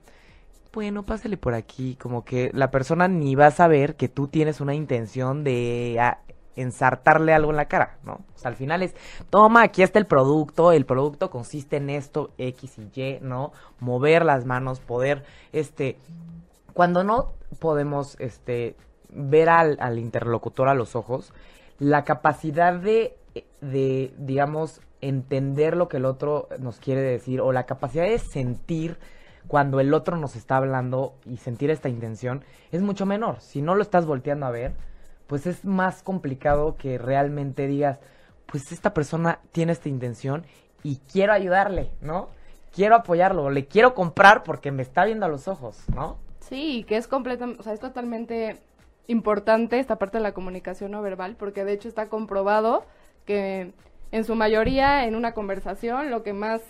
bueno, 0.74 1.04
pásale 1.04 1.36
por 1.36 1.54
aquí, 1.54 1.96
como 1.96 2.24
que 2.24 2.50
la 2.52 2.70
persona 2.70 3.06
ni 3.08 3.36
va 3.36 3.46
a 3.46 3.50
saber 3.52 3.94
que 3.94 4.08
tú 4.08 4.26
tienes 4.28 4.60
una 4.60 4.74
intención 4.74 5.44
de 5.44 5.96
ah, 6.00 6.18
ensartarle 6.56 7.32
algo 7.32 7.50
en 7.50 7.56
la 7.56 7.68
cara, 7.68 7.98
¿no? 8.04 8.20
O 8.34 8.38
sea, 8.38 8.50
al 8.50 8.56
final 8.56 8.82
es, 8.82 8.94
toma, 9.30 9.62
aquí 9.62 9.82
está 9.82 9.98
el 9.98 10.06
producto, 10.06 10.72
el 10.72 10.84
producto 10.84 11.30
consiste 11.30 11.76
en 11.76 11.90
esto, 11.90 12.32
X 12.38 12.78
y 12.78 13.00
Y, 13.00 13.18
¿no? 13.20 13.52
Mover 13.78 14.24
las 14.24 14.44
manos, 14.44 14.80
poder, 14.80 15.24
este, 15.52 15.96
cuando 16.72 17.04
no 17.04 17.32
podemos, 17.60 18.16
este, 18.18 18.74
ver 19.10 19.48
al, 19.48 19.76
al 19.80 19.98
interlocutor 19.98 20.68
a 20.68 20.74
los 20.74 20.96
ojos, 20.96 21.32
la 21.78 22.04
capacidad 22.04 22.74
de, 22.74 23.16
de, 23.60 24.12
digamos, 24.18 24.80
entender 25.00 25.76
lo 25.76 25.88
que 25.88 25.98
el 25.98 26.04
otro 26.04 26.48
nos 26.58 26.78
quiere 26.78 27.00
decir 27.00 27.40
o 27.40 27.52
la 27.52 27.64
capacidad 27.66 28.04
de 28.04 28.18
sentir 28.18 28.98
cuando 29.48 29.80
el 29.80 29.92
otro 29.94 30.16
nos 30.16 30.36
está 30.36 30.56
hablando 30.56 31.14
y 31.24 31.36
sentir 31.36 31.70
esta 31.70 31.88
intención 31.88 32.44
es 32.72 32.82
mucho 32.82 33.06
menor. 33.06 33.40
Si 33.40 33.62
no 33.62 33.74
lo 33.74 33.82
estás 33.82 34.06
volteando 34.06 34.46
a 34.46 34.50
ver, 34.50 34.72
pues 35.26 35.46
es 35.46 35.64
más 35.64 36.02
complicado 36.02 36.76
que 36.76 36.98
realmente 36.98 37.66
digas, 37.66 38.00
pues 38.46 38.72
esta 38.72 38.94
persona 38.94 39.40
tiene 39.52 39.72
esta 39.72 39.88
intención 39.88 40.44
y 40.82 40.96
quiero 41.10 41.32
ayudarle, 41.32 41.90
¿no? 42.00 42.28
Quiero 42.72 42.96
apoyarlo, 42.96 43.50
le 43.50 43.66
quiero 43.66 43.94
comprar 43.94 44.42
porque 44.42 44.72
me 44.72 44.82
está 44.82 45.04
viendo 45.04 45.26
a 45.26 45.28
los 45.28 45.48
ojos, 45.48 45.84
¿no? 45.94 46.18
Sí, 46.40 46.84
que 46.86 46.96
es 46.96 47.08
completamente, 47.08 47.60
o 47.60 47.62
sea, 47.62 47.72
es 47.72 47.80
totalmente 47.80 48.58
importante 49.06 49.78
esta 49.78 49.96
parte 49.96 50.18
de 50.18 50.22
la 50.22 50.32
comunicación 50.32 50.90
no 50.90 51.02
verbal, 51.02 51.36
porque 51.36 51.64
de 51.64 51.72
hecho 51.72 51.88
está 51.88 52.08
comprobado 52.08 52.84
que 53.24 53.72
en 54.12 54.24
su 54.24 54.34
mayoría 54.34 55.06
en 55.06 55.16
una 55.16 55.32
conversación 55.32 56.10
lo 56.10 56.22
que 56.22 56.32
más 56.32 56.62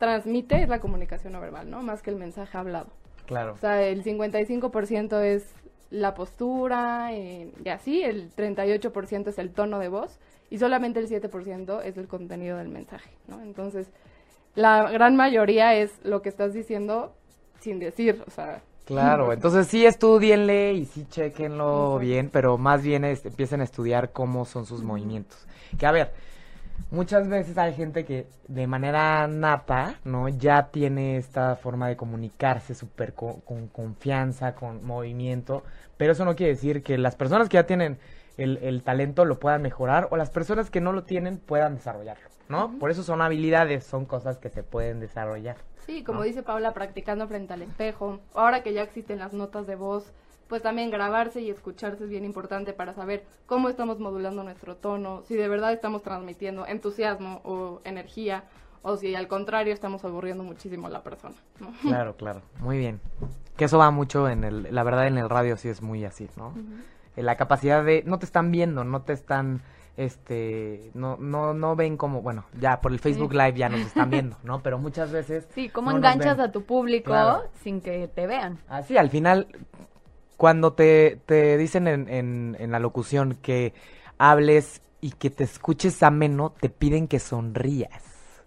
transmite 0.00 0.62
es 0.62 0.68
la 0.68 0.80
comunicación 0.80 1.34
no 1.34 1.40
verbal, 1.40 1.70
¿no? 1.70 1.82
Más 1.82 2.02
que 2.02 2.10
el 2.10 2.16
mensaje 2.16 2.56
hablado. 2.56 2.88
Claro. 3.26 3.52
O 3.52 3.58
sea, 3.58 3.82
el 3.82 4.02
55% 4.02 5.22
es 5.22 5.54
la 5.90 6.14
postura 6.14 7.12
eh, 7.12 7.52
y 7.64 7.68
así, 7.68 8.02
el 8.02 8.34
38% 8.34 9.28
es 9.28 9.38
el 9.38 9.50
tono 9.50 9.78
de 9.78 9.88
voz 9.88 10.18
y 10.48 10.58
solamente 10.58 10.98
el 10.98 11.08
7% 11.08 11.82
es 11.84 11.96
el 11.98 12.08
contenido 12.08 12.56
del 12.56 12.68
mensaje, 12.68 13.10
¿no? 13.28 13.40
Entonces, 13.42 13.88
la 14.54 14.90
gran 14.90 15.16
mayoría 15.16 15.74
es 15.74 15.92
lo 16.02 16.22
que 16.22 16.30
estás 16.30 16.54
diciendo 16.54 17.12
sin 17.60 17.78
decir, 17.78 18.24
o 18.26 18.30
sea, 18.30 18.62
Claro, 18.86 19.32
entonces 19.34 19.66
sí 19.68 19.84
estudienle 19.84 20.72
y 20.72 20.86
sí 20.86 21.06
chequenlo 21.08 21.66
Exacto. 21.66 21.98
bien, 21.98 22.30
pero 22.32 22.58
más 22.58 22.82
bien 22.82 23.04
este, 23.04 23.28
empiecen 23.28 23.60
a 23.60 23.64
estudiar 23.64 24.10
cómo 24.12 24.46
son 24.46 24.64
sus 24.64 24.82
movimientos. 24.82 25.46
Que 25.78 25.86
a 25.86 25.92
ver, 25.92 26.12
muchas 26.90 27.28
veces 27.28 27.56
hay 27.58 27.74
gente 27.74 28.04
que 28.04 28.26
de 28.48 28.66
manera 28.66 29.26
nata, 29.28 29.94
¿no? 30.04 30.28
Ya 30.28 30.70
tiene 30.70 31.16
esta 31.16 31.56
forma 31.56 31.88
de 31.88 31.96
comunicarse 31.96 32.74
súper 32.74 33.14
co- 33.14 33.40
con 33.44 33.68
confianza, 33.68 34.54
con 34.54 34.84
movimiento, 34.84 35.62
pero 35.96 36.12
eso 36.12 36.24
no 36.24 36.36
quiere 36.36 36.52
decir 36.54 36.82
que 36.82 36.98
las 36.98 37.16
personas 37.16 37.48
que 37.48 37.54
ya 37.54 37.66
tienen 37.66 37.98
el, 38.36 38.58
el 38.62 38.82
talento 38.82 39.24
lo 39.24 39.38
puedan 39.38 39.62
mejorar 39.62 40.08
o 40.10 40.16
las 40.16 40.30
personas 40.30 40.70
que 40.70 40.80
no 40.80 40.92
lo 40.92 41.04
tienen 41.04 41.38
puedan 41.38 41.74
desarrollarlo, 41.74 42.28
¿no? 42.48 42.78
Por 42.78 42.90
eso 42.90 43.02
son 43.02 43.20
habilidades, 43.22 43.84
son 43.84 44.06
cosas 44.06 44.38
que 44.38 44.48
se 44.48 44.62
pueden 44.62 45.00
desarrollar. 45.00 45.56
Sí, 45.86 46.04
como 46.04 46.20
¿no? 46.20 46.24
dice 46.24 46.42
Paula, 46.42 46.72
practicando 46.72 47.26
frente 47.28 47.52
al 47.52 47.62
espejo. 47.62 48.20
Ahora 48.34 48.62
que 48.62 48.72
ya 48.72 48.82
existen 48.82 49.18
las 49.18 49.32
notas 49.32 49.66
de 49.66 49.74
voz, 49.76 50.12
pues 50.50 50.62
también 50.62 50.90
grabarse 50.90 51.40
y 51.40 51.48
escucharse 51.48 52.02
es 52.04 52.10
bien 52.10 52.24
importante 52.24 52.72
para 52.72 52.92
saber 52.92 53.24
cómo 53.46 53.68
estamos 53.68 54.00
modulando 54.00 54.42
nuestro 54.42 54.76
tono, 54.76 55.22
si 55.22 55.36
de 55.36 55.46
verdad 55.48 55.72
estamos 55.72 56.02
transmitiendo 56.02 56.66
entusiasmo 56.66 57.40
o 57.44 57.80
energía, 57.84 58.42
o 58.82 58.96
si 58.96 59.14
al 59.14 59.28
contrario 59.28 59.72
estamos 59.72 60.04
aburriendo 60.04 60.42
muchísimo 60.42 60.88
a 60.88 60.90
la 60.90 61.02
persona. 61.04 61.36
¿no? 61.60 61.72
Claro, 61.88 62.16
claro, 62.16 62.42
muy 62.58 62.78
bien. 62.78 63.00
Que 63.56 63.66
eso 63.66 63.78
va 63.78 63.92
mucho 63.92 64.28
en 64.28 64.42
el, 64.42 64.74
la 64.74 64.82
verdad 64.82 65.06
en 65.06 65.18
el 65.18 65.30
radio 65.30 65.56
sí 65.56 65.68
es 65.68 65.82
muy 65.82 66.04
así, 66.04 66.28
¿no? 66.36 66.52
Eh, 67.16 67.22
La 67.22 67.36
capacidad 67.36 67.84
de, 67.84 68.02
no 68.04 68.18
te 68.18 68.24
están 68.24 68.50
viendo, 68.50 68.82
no 68.82 69.02
te 69.02 69.12
están, 69.12 69.60
este, 69.96 70.90
no, 70.94 71.16
no, 71.18 71.54
no 71.54 71.76
ven 71.76 71.96
como, 71.96 72.22
bueno, 72.22 72.46
ya 72.58 72.80
por 72.80 72.90
el 72.90 72.98
Facebook 72.98 73.34
Live 73.34 73.54
ya 73.54 73.68
nos 73.68 73.82
están 73.82 74.10
viendo, 74.10 74.36
¿no? 74.42 74.62
Pero 74.62 74.78
muchas 74.78 75.12
veces... 75.12 75.46
Sí, 75.54 75.68
cómo 75.68 75.92
no 75.92 75.98
enganchas 75.98 76.40
a 76.40 76.50
tu 76.50 76.62
público 76.64 77.10
Claro. 77.12 77.44
sin 77.62 77.80
que 77.80 78.08
te 78.08 78.26
vean. 78.26 78.58
Así, 78.68 78.96
al 78.96 79.10
final, 79.10 79.46
cuando 80.40 80.72
te, 80.72 81.20
te 81.26 81.58
dicen 81.58 81.86
en, 81.86 82.08
en, 82.58 82.72
la 82.72 82.78
locución 82.78 83.34
que 83.42 83.74
hables 84.16 84.80
y 85.02 85.10
que 85.10 85.28
te 85.28 85.44
escuches 85.44 86.02
ameno, 86.02 86.54
te 86.58 86.70
piden 86.70 87.08
que 87.08 87.18
sonrías 87.18 88.02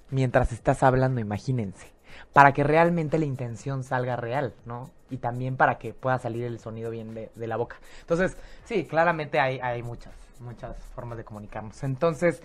mientras 0.09 0.51
estás 0.51 0.81
hablando, 0.81 1.21
imagínense. 1.21 1.93
Para 2.33 2.51
que 2.51 2.63
realmente 2.63 3.19
la 3.19 3.25
intención 3.25 3.83
salga 3.83 4.15
real, 4.15 4.55
¿no? 4.65 4.89
Y 5.11 5.17
también 5.17 5.55
para 5.55 5.77
que 5.77 5.93
pueda 5.93 6.17
salir 6.17 6.45
el 6.45 6.57
sonido 6.57 6.89
bien 6.89 7.13
de, 7.13 7.29
de 7.35 7.45
la 7.45 7.57
boca. 7.57 7.75
Entonces, 8.01 8.37
sí, 8.65 8.85
claramente 8.85 9.39
hay, 9.39 9.59
hay 9.59 9.83
muchas, 9.83 10.15
muchas 10.39 10.75
formas 10.95 11.19
de 11.19 11.25
comunicarnos. 11.25 11.83
Entonces, 11.83 12.41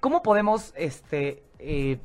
¿cómo 0.00 0.22
podemos, 0.22 0.72
este, 0.76 1.42
eh, 1.58 1.98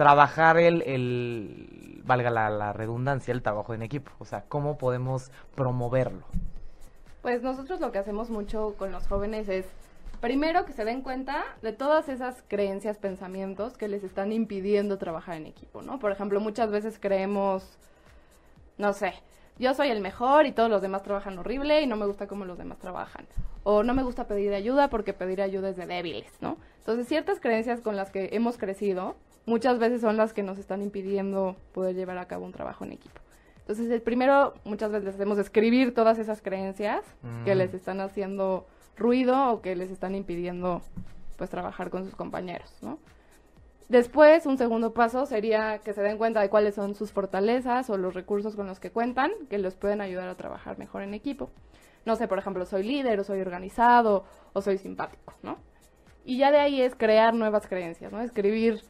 trabajar 0.00 0.56
el, 0.56 0.80
el 0.86 2.00
valga 2.06 2.30
la, 2.30 2.72
redundancia, 2.72 3.32
el 3.32 3.42
trabajo 3.42 3.74
en 3.74 3.82
equipo? 3.82 4.10
O 4.18 4.24
sea, 4.24 4.44
¿cómo 4.48 4.78
podemos 4.78 5.30
promoverlo? 5.54 6.24
Pues 7.20 7.42
nosotros 7.42 7.80
lo 7.80 7.92
que 7.92 7.98
hacemos 7.98 8.30
mucho 8.30 8.76
con 8.78 8.92
los 8.92 9.06
jóvenes 9.06 9.50
es, 9.50 9.66
primero, 10.22 10.64
que 10.64 10.72
se 10.72 10.86
den 10.86 11.02
cuenta 11.02 11.44
de 11.60 11.74
todas 11.74 12.08
esas 12.08 12.42
creencias, 12.48 12.96
pensamientos 12.96 13.76
que 13.76 13.88
les 13.88 14.02
están 14.02 14.32
impidiendo 14.32 14.96
trabajar 14.96 15.36
en 15.36 15.44
equipo, 15.44 15.82
¿no? 15.82 15.98
Por 15.98 16.12
ejemplo, 16.12 16.40
muchas 16.40 16.70
veces 16.70 16.98
creemos, 16.98 17.76
no 18.78 18.94
sé, 18.94 19.12
yo 19.58 19.74
soy 19.74 19.90
el 19.90 20.00
mejor 20.00 20.46
y 20.46 20.52
todos 20.52 20.70
los 20.70 20.80
demás 20.80 21.02
trabajan 21.02 21.38
horrible 21.38 21.82
y 21.82 21.86
no 21.86 21.96
me 21.96 22.06
gusta 22.06 22.26
cómo 22.26 22.46
los 22.46 22.56
demás 22.56 22.78
trabajan. 22.78 23.26
O 23.64 23.82
no 23.82 23.92
me 23.92 24.02
gusta 24.02 24.26
pedir 24.26 24.54
ayuda 24.54 24.88
porque 24.88 25.12
pedir 25.12 25.42
ayuda 25.42 25.68
es 25.68 25.76
de 25.76 25.84
débiles, 25.84 26.32
¿no? 26.40 26.56
Entonces, 26.78 27.06
ciertas 27.06 27.38
creencias 27.38 27.82
con 27.82 27.96
las 27.96 28.10
que 28.10 28.30
hemos 28.32 28.56
crecido, 28.56 29.16
muchas 29.46 29.78
veces 29.78 30.00
son 30.00 30.16
las 30.16 30.32
que 30.32 30.42
nos 30.42 30.58
están 30.58 30.82
impidiendo 30.82 31.56
poder 31.72 31.94
llevar 31.94 32.18
a 32.18 32.26
cabo 32.26 32.44
un 32.44 32.52
trabajo 32.52 32.84
en 32.84 32.92
equipo. 32.92 33.20
Entonces, 33.60 33.90
el 33.90 34.02
primero, 34.02 34.54
muchas 34.64 34.90
veces 34.90 35.14
hacemos 35.14 35.38
escribir 35.38 35.94
todas 35.94 36.18
esas 36.18 36.42
creencias 36.42 37.04
que 37.44 37.54
les 37.54 37.72
están 37.72 38.00
haciendo 38.00 38.66
ruido 38.96 39.52
o 39.52 39.62
que 39.62 39.76
les 39.76 39.90
están 39.90 40.14
impidiendo, 40.14 40.82
pues, 41.36 41.50
trabajar 41.50 41.90
con 41.90 42.04
sus 42.04 42.16
compañeros, 42.16 42.72
¿no? 42.82 42.98
Después, 43.88 44.46
un 44.46 44.56
segundo 44.56 44.92
paso 44.92 45.26
sería 45.26 45.78
que 45.78 45.92
se 45.92 46.02
den 46.02 46.16
cuenta 46.16 46.40
de 46.40 46.48
cuáles 46.48 46.76
son 46.76 46.94
sus 46.94 47.10
fortalezas 47.10 47.90
o 47.90 47.96
los 47.96 48.14
recursos 48.14 48.54
con 48.54 48.66
los 48.66 48.78
que 48.78 48.90
cuentan, 48.90 49.32
que 49.48 49.58
les 49.58 49.74
pueden 49.74 50.00
ayudar 50.00 50.28
a 50.28 50.36
trabajar 50.36 50.78
mejor 50.78 51.02
en 51.02 51.12
equipo. 51.12 51.50
No 52.04 52.16
sé, 52.16 52.28
por 52.28 52.38
ejemplo, 52.38 52.64
soy 52.66 52.84
líder 52.84 53.20
o 53.20 53.24
soy 53.24 53.40
organizado 53.40 54.24
o 54.52 54.62
soy 54.62 54.78
simpático, 54.78 55.34
¿no? 55.42 55.58
Y 56.24 56.38
ya 56.38 56.50
de 56.50 56.58
ahí 56.58 56.80
es 56.82 56.94
crear 56.94 57.34
nuevas 57.34 57.66
creencias, 57.66 58.12
¿no? 58.12 58.20
Escribir 58.20 58.80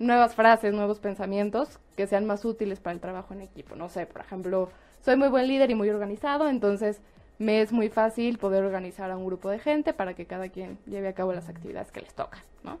nuevas 0.00 0.34
frases, 0.34 0.72
nuevos 0.72 0.98
pensamientos 0.98 1.78
que 1.94 2.08
sean 2.08 2.26
más 2.26 2.44
útiles 2.44 2.80
para 2.80 2.94
el 2.94 3.00
trabajo 3.00 3.34
en 3.34 3.42
equipo. 3.42 3.76
No 3.76 3.88
sé, 3.88 4.06
por 4.06 4.22
ejemplo, 4.22 4.70
soy 5.02 5.16
muy 5.16 5.28
buen 5.28 5.46
líder 5.46 5.70
y 5.70 5.74
muy 5.74 5.90
organizado, 5.90 6.48
entonces 6.48 7.00
me 7.38 7.60
es 7.60 7.70
muy 7.70 7.90
fácil 7.90 8.38
poder 8.38 8.64
organizar 8.64 9.10
a 9.10 9.16
un 9.16 9.26
grupo 9.26 9.50
de 9.50 9.58
gente 9.58 9.92
para 9.92 10.14
que 10.14 10.26
cada 10.26 10.48
quien 10.48 10.78
lleve 10.86 11.08
a 11.08 11.12
cabo 11.12 11.32
las 11.32 11.48
actividades 11.48 11.92
que 11.92 12.00
les 12.00 12.14
tocan, 12.14 12.40
¿no? 12.64 12.78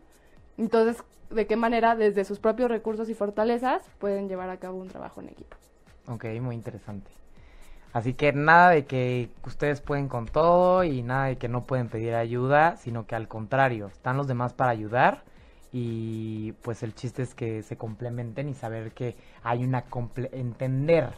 Entonces, 0.56 1.04
¿de 1.28 1.46
qué 1.46 1.56
manera 1.56 1.94
desde 1.94 2.24
sus 2.24 2.38
propios 2.38 2.70
recursos 2.70 3.08
y 3.10 3.14
fortalezas 3.14 3.82
pueden 3.98 4.28
llevar 4.28 4.50
a 4.50 4.56
cabo 4.56 4.78
un 4.78 4.88
trabajo 4.88 5.20
en 5.20 5.28
equipo? 5.28 5.56
Ok, 6.06 6.24
muy 6.40 6.54
interesante. 6.54 7.10
Así 7.92 8.14
que 8.14 8.32
nada 8.32 8.70
de 8.70 8.86
que 8.86 9.28
ustedes 9.44 9.80
pueden 9.80 10.08
con 10.08 10.26
todo 10.26 10.84
y 10.84 11.02
nada 11.02 11.26
de 11.26 11.38
que 11.38 11.48
no 11.48 11.64
pueden 11.64 11.88
pedir 11.88 12.14
ayuda, 12.14 12.76
sino 12.76 13.06
que 13.06 13.14
al 13.14 13.28
contrario, 13.28 13.88
están 13.88 14.16
los 14.16 14.26
demás 14.26 14.54
para 14.54 14.70
ayudar 14.70 15.22
y 15.72 16.52
pues 16.62 16.82
el 16.82 16.94
chiste 16.94 17.22
es 17.22 17.34
que 17.34 17.62
se 17.62 17.76
complementen 17.76 18.48
y 18.48 18.54
saber 18.54 18.92
que 18.92 19.16
hay 19.42 19.64
una 19.64 19.88
comple- 19.88 20.30
entender 20.32 21.10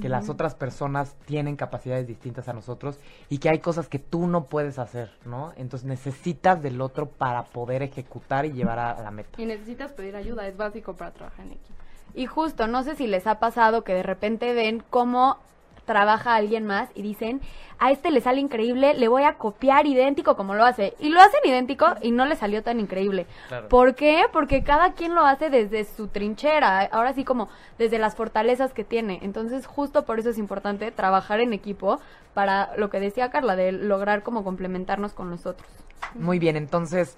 que 0.00 0.08
las 0.08 0.28
otras 0.28 0.56
personas 0.56 1.14
tienen 1.24 1.54
capacidades 1.54 2.08
distintas 2.08 2.48
a 2.48 2.52
nosotros 2.52 2.98
y 3.28 3.38
que 3.38 3.48
hay 3.48 3.60
cosas 3.60 3.88
que 3.88 4.00
tú 4.00 4.26
no 4.26 4.46
puedes 4.46 4.80
hacer, 4.80 5.12
¿no? 5.24 5.52
Entonces 5.56 5.86
necesitas 5.86 6.60
del 6.60 6.80
otro 6.80 7.06
para 7.06 7.44
poder 7.44 7.82
ejecutar 7.82 8.44
y 8.44 8.50
llevar 8.50 8.80
a 8.80 9.00
la 9.00 9.12
meta. 9.12 9.40
Y 9.40 9.46
necesitas 9.46 9.92
pedir 9.92 10.16
ayuda, 10.16 10.48
es 10.48 10.56
básico 10.56 10.94
para 10.94 11.12
trabajar 11.12 11.46
en 11.46 11.52
equipo. 11.52 11.78
Y 12.12 12.26
justo, 12.26 12.66
no 12.66 12.82
sé 12.82 12.96
si 12.96 13.06
les 13.06 13.28
ha 13.28 13.38
pasado 13.38 13.84
que 13.84 13.94
de 13.94 14.02
repente 14.02 14.52
ven 14.52 14.82
cómo 14.90 15.38
trabaja 15.84 16.34
alguien 16.34 16.66
más 16.66 16.88
y 16.94 17.02
dicen, 17.02 17.40
a 17.78 17.90
este 17.90 18.10
le 18.10 18.20
sale 18.20 18.40
increíble, 18.40 18.94
le 18.94 19.08
voy 19.08 19.24
a 19.24 19.34
copiar 19.34 19.86
idéntico 19.86 20.36
como 20.36 20.54
lo 20.54 20.64
hace. 20.64 20.94
Y 21.00 21.10
lo 21.10 21.20
hacen 21.20 21.40
idéntico 21.44 21.86
y 22.00 22.10
no 22.10 22.24
le 22.24 22.36
salió 22.36 22.62
tan 22.62 22.80
increíble. 22.80 23.26
Claro. 23.48 23.68
¿Por 23.68 23.94
qué? 23.94 24.22
Porque 24.32 24.62
cada 24.62 24.92
quien 24.92 25.14
lo 25.14 25.24
hace 25.24 25.50
desde 25.50 25.84
su 25.84 26.08
trinchera, 26.08 26.80
ahora 26.92 27.12
sí 27.12 27.24
como 27.24 27.48
desde 27.78 27.98
las 27.98 28.14
fortalezas 28.14 28.72
que 28.72 28.84
tiene. 28.84 29.18
Entonces 29.22 29.66
justo 29.66 30.04
por 30.04 30.18
eso 30.18 30.30
es 30.30 30.38
importante 30.38 30.90
trabajar 30.90 31.40
en 31.40 31.52
equipo 31.52 32.00
para 32.32 32.76
lo 32.76 32.90
que 32.90 33.00
decía 33.00 33.30
Carla, 33.30 33.56
de 33.56 33.72
lograr 33.72 34.22
como 34.22 34.44
complementarnos 34.44 35.12
con 35.12 35.30
los 35.30 35.46
otros. 35.46 35.68
Muy 36.14 36.38
bien, 36.38 36.56
entonces, 36.56 37.16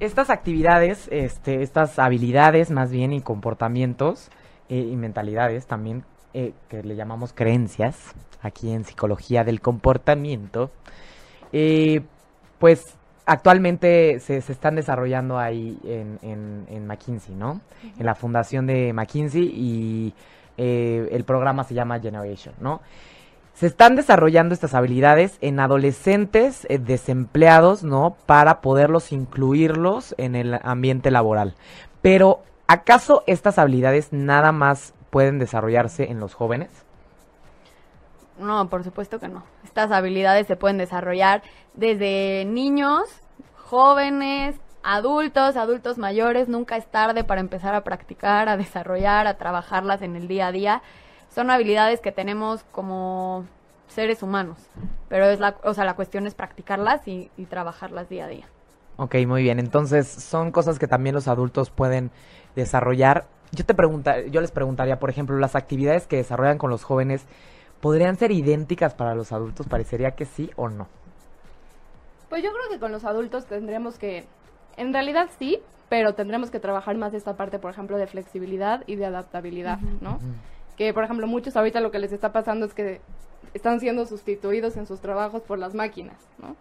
estas 0.00 0.30
actividades, 0.30 1.08
este, 1.10 1.62
estas 1.62 1.98
habilidades 1.98 2.70
más 2.70 2.90
bien 2.90 3.12
y 3.12 3.20
comportamientos 3.20 4.30
eh, 4.68 4.78
y 4.78 4.96
mentalidades 4.96 5.66
también, 5.66 6.04
eh, 6.34 6.52
que 6.68 6.82
le 6.82 6.96
llamamos 6.96 7.32
creencias, 7.32 8.14
aquí 8.42 8.72
en 8.72 8.84
psicología 8.84 9.44
del 9.44 9.60
comportamiento, 9.60 10.70
eh, 11.52 12.02
pues 12.58 12.96
actualmente 13.26 14.20
se, 14.20 14.40
se 14.40 14.52
están 14.52 14.76
desarrollando 14.76 15.38
ahí 15.38 15.78
en, 15.84 16.18
en, 16.22 16.66
en 16.70 16.86
McKinsey, 16.86 17.34
¿no? 17.34 17.60
En 17.98 18.06
la 18.06 18.14
fundación 18.14 18.66
de 18.66 18.92
McKinsey 18.92 19.44
y 19.44 20.14
eh, 20.56 21.08
el 21.12 21.24
programa 21.24 21.64
se 21.64 21.74
llama 21.74 22.00
Generation, 22.00 22.54
¿no? 22.60 22.80
Se 23.54 23.66
están 23.66 23.96
desarrollando 23.96 24.54
estas 24.54 24.74
habilidades 24.74 25.38
en 25.40 25.60
adolescentes 25.60 26.66
eh, 26.68 26.78
desempleados, 26.78 27.82
¿no? 27.84 28.16
Para 28.26 28.60
poderlos 28.60 29.12
incluirlos 29.12 30.14
en 30.18 30.34
el 30.34 30.58
ambiente 30.62 31.10
laboral. 31.10 31.54
Pero, 32.02 32.42
¿acaso 32.66 33.24
estas 33.26 33.58
habilidades 33.58 34.12
nada 34.12 34.52
más 34.52 34.92
pueden 35.16 35.38
desarrollarse 35.38 36.10
en 36.10 36.20
los 36.20 36.34
jóvenes? 36.34 36.68
No, 38.38 38.68
por 38.68 38.84
supuesto 38.84 39.18
que 39.18 39.28
no. 39.28 39.44
Estas 39.64 39.90
habilidades 39.90 40.46
se 40.46 40.56
pueden 40.56 40.76
desarrollar 40.76 41.42
desde 41.72 42.44
niños, 42.44 43.00
jóvenes, 43.56 44.56
adultos, 44.82 45.56
adultos 45.56 45.96
mayores. 45.96 46.48
Nunca 46.48 46.76
es 46.76 46.86
tarde 46.88 47.24
para 47.24 47.40
empezar 47.40 47.74
a 47.74 47.82
practicar, 47.82 48.50
a 48.50 48.58
desarrollar, 48.58 49.26
a 49.26 49.38
trabajarlas 49.38 50.02
en 50.02 50.16
el 50.16 50.28
día 50.28 50.48
a 50.48 50.52
día. 50.52 50.82
Son 51.34 51.50
habilidades 51.50 52.02
que 52.02 52.12
tenemos 52.12 52.64
como 52.64 53.46
seres 53.88 54.22
humanos, 54.22 54.58
pero 55.08 55.24
es 55.30 55.40
la, 55.40 55.56
o 55.64 55.72
sea, 55.72 55.86
la 55.86 55.96
cuestión 55.96 56.26
es 56.26 56.34
practicarlas 56.34 57.08
y, 57.08 57.30
y 57.38 57.46
trabajarlas 57.46 58.10
día 58.10 58.26
a 58.26 58.28
día. 58.28 58.46
Ok, 58.98 59.14
muy 59.26 59.42
bien. 59.42 59.60
Entonces, 59.60 60.08
son 60.08 60.52
cosas 60.52 60.78
que 60.78 60.88
también 60.88 61.14
los 61.14 61.26
adultos 61.26 61.70
pueden 61.70 62.10
desarrollar. 62.54 63.28
Yo 63.52 63.64
te 63.64 63.74
pregunta, 63.74 64.20
yo 64.26 64.40
les 64.40 64.50
preguntaría, 64.50 64.98
por 64.98 65.10
ejemplo, 65.10 65.38
las 65.38 65.54
actividades 65.54 66.06
que 66.06 66.16
desarrollan 66.16 66.58
con 66.58 66.70
los 66.70 66.84
jóvenes, 66.84 67.26
¿podrían 67.80 68.16
ser 68.16 68.32
idénticas 68.32 68.94
para 68.94 69.14
los 69.14 69.32
adultos? 69.32 69.66
Parecería 69.68 70.12
que 70.12 70.24
sí 70.24 70.50
o 70.56 70.68
no. 70.68 70.88
Pues 72.28 72.42
yo 72.42 72.50
creo 72.50 72.68
que 72.70 72.80
con 72.80 72.92
los 72.92 73.04
adultos 73.04 73.46
tendríamos 73.46 73.98
que, 73.98 74.24
en 74.76 74.92
realidad 74.92 75.28
sí, 75.38 75.60
pero 75.88 76.14
tendremos 76.14 76.50
que 76.50 76.58
trabajar 76.58 76.96
más 76.96 77.14
esta 77.14 77.36
parte, 77.36 77.58
por 77.58 77.70
ejemplo, 77.70 77.96
de 77.96 78.06
flexibilidad 78.06 78.82
y 78.86 78.96
de 78.96 79.06
adaptabilidad, 79.06 79.78
¿no? 80.00 80.18
Que, 80.76 80.92
por 80.92 81.04
ejemplo, 81.04 81.26
muchos 81.26 81.56
ahorita 81.56 81.80
lo 81.80 81.90
que 81.90 82.00
les 82.00 82.12
está 82.12 82.32
pasando 82.32 82.66
es 82.66 82.74
que 82.74 83.00
están 83.54 83.78
siendo 83.80 84.04
sustituidos 84.04 84.76
en 84.76 84.86
sus 84.86 85.00
trabajos 85.00 85.42
por 85.42 85.58
las 85.58 85.74
máquinas, 85.74 86.16
¿no? 86.38 86.56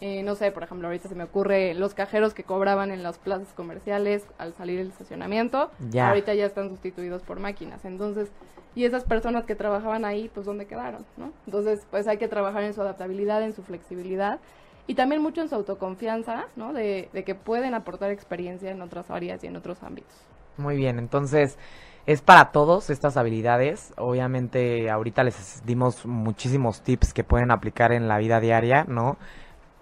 Eh, 0.00 0.22
no 0.22 0.34
sé, 0.34 0.50
por 0.50 0.62
ejemplo, 0.64 0.88
ahorita 0.88 1.08
se 1.08 1.14
me 1.14 1.24
ocurre 1.24 1.72
los 1.74 1.94
cajeros 1.94 2.34
que 2.34 2.44
cobraban 2.44 2.90
en 2.90 3.02
las 3.02 3.18
plazas 3.18 3.48
comerciales 3.54 4.26
al 4.38 4.52
salir 4.54 4.80
el 4.80 4.88
estacionamiento, 4.88 5.70
Ya. 5.90 6.08
ahorita 6.08 6.34
ya 6.34 6.46
están 6.46 6.68
sustituidos 6.68 7.22
por 7.22 7.38
máquinas. 7.40 7.84
Entonces, 7.84 8.30
y 8.74 8.84
esas 8.84 9.04
personas 9.04 9.44
que 9.44 9.54
trabajaban 9.54 10.04
ahí, 10.04 10.30
pues 10.34 10.46
¿dónde 10.46 10.66
quedaron? 10.66 11.06
¿no? 11.16 11.32
Entonces, 11.46 11.86
pues 11.90 12.08
hay 12.08 12.18
que 12.18 12.28
trabajar 12.28 12.64
en 12.64 12.74
su 12.74 12.80
adaptabilidad, 12.82 13.42
en 13.42 13.52
su 13.52 13.62
flexibilidad 13.62 14.40
y 14.86 14.94
también 14.96 15.22
mucho 15.22 15.40
en 15.40 15.48
su 15.48 15.54
autoconfianza, 15.54 16.46
¿no? 16.56 16.72
De, 16.72 17.08
de 17.12 17.24
que 17.24 17.34
pueden 17.34 17.72
aportar 17.72 18.10
experiencia 18.10 18.70
en 18.72 18.82
otras 18.82 19.10
áreas 19.10 19.42
y 19.44 19.46
en 19.46 19.56
otros 19.56 19.82
ámbitos. 19.82 20.12
Muy 20.58 20.76
bien, 20.76 20.98
entonces 20.98 21.56
es 22.06 22.20
para 22.20 22.50
todos 22.52 22.90
estas 22.90 23.16
habilidades. 23.16 23.94
Obviamente 23.96 24.90
ahorita 24.90 25.22
les 25.24 25.64
dimos 25.64 26.04
muchísimos 26.04 26.82
tips 26.82 27.14
que 27.14 27.24
pueden 27.24 27.50
aplicar 27.50 27.92
en 27.92 28.08
la 28.08 28.18
vida 28.18 28.40
diaria, 28.40 28.84
¿no? 28.88 29.16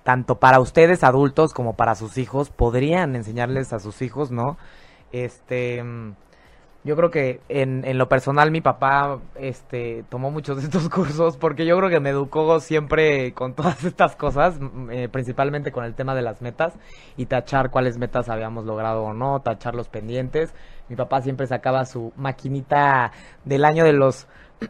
Tanto 0.05 0.36
para 0.36 0.61
ustedes 0.61 1.05
adultos 1.05 1.55
como 1.55 1.74
para 1.74 1.94
sus 1.94 2.18
hijos, 2.18 2.50
podrían 2.50 3.14
enseñarles 3.16 3.72
a 3.72 3.78
sus 3.78 4.03
hijos, 4.03 4.30
¿no? 4.30 4.57
Este, 5.12 5.82
yo 6.84 6.96
creo 6.96 7.11
que 7.12 7.40
en, 7.48 7.84
en 7.84 7.96
lo 7.96 8.09
personal 8.09 8.50
mi 8.50 8.61
papá 8.61 9.20
este 9.36 10.05
tomó 10.09 10.32
muchos 10.32 10.57
de 10.57 10.64
estos 10.64 10.88
cursos 10.90 11.36
porque 11.36 11.64
yo 11.64 11.76
creo 11.76 11.88
que 11.88 12.00
me 12.00 12.11
educó 12.11 12.59
siempre 12.59 13.32
con 13.34 13.55
todas 13.55 13.84
estas 13.84 14.16
cosas, 14.16 14.59
mm, 14.59 14.90
eh, 14.90 15.09
principalmente 15.09 15.70
con 15.70 15.84
el 15.84 15.94
tema 15.94 16.14
de 16.16 16.22
las 16.22 16.42
metas 16.42 16.74
y 17.16 17.26
tachar 17.26 17.70
cuáles 17.70 17.98
metas 17.98 18.28
habíamos 18.28 18.64
logrado 18.64 19.05
o 19.05 19.14
no, 19.14 19.40
tachar 19.42 19.76
los 19.76 19.88
pendientes. 19.88 20.55
Mi 20.88 20.96
papá 20.96 21.22
siempre 21.22 21.46
sacaba 21.46 21.84
su 21.84 22.12
maquinita 22.16 23.12
del 23.44 23.64
año 23.64 23.84
de 23.84 23.92
los 23.92 24.26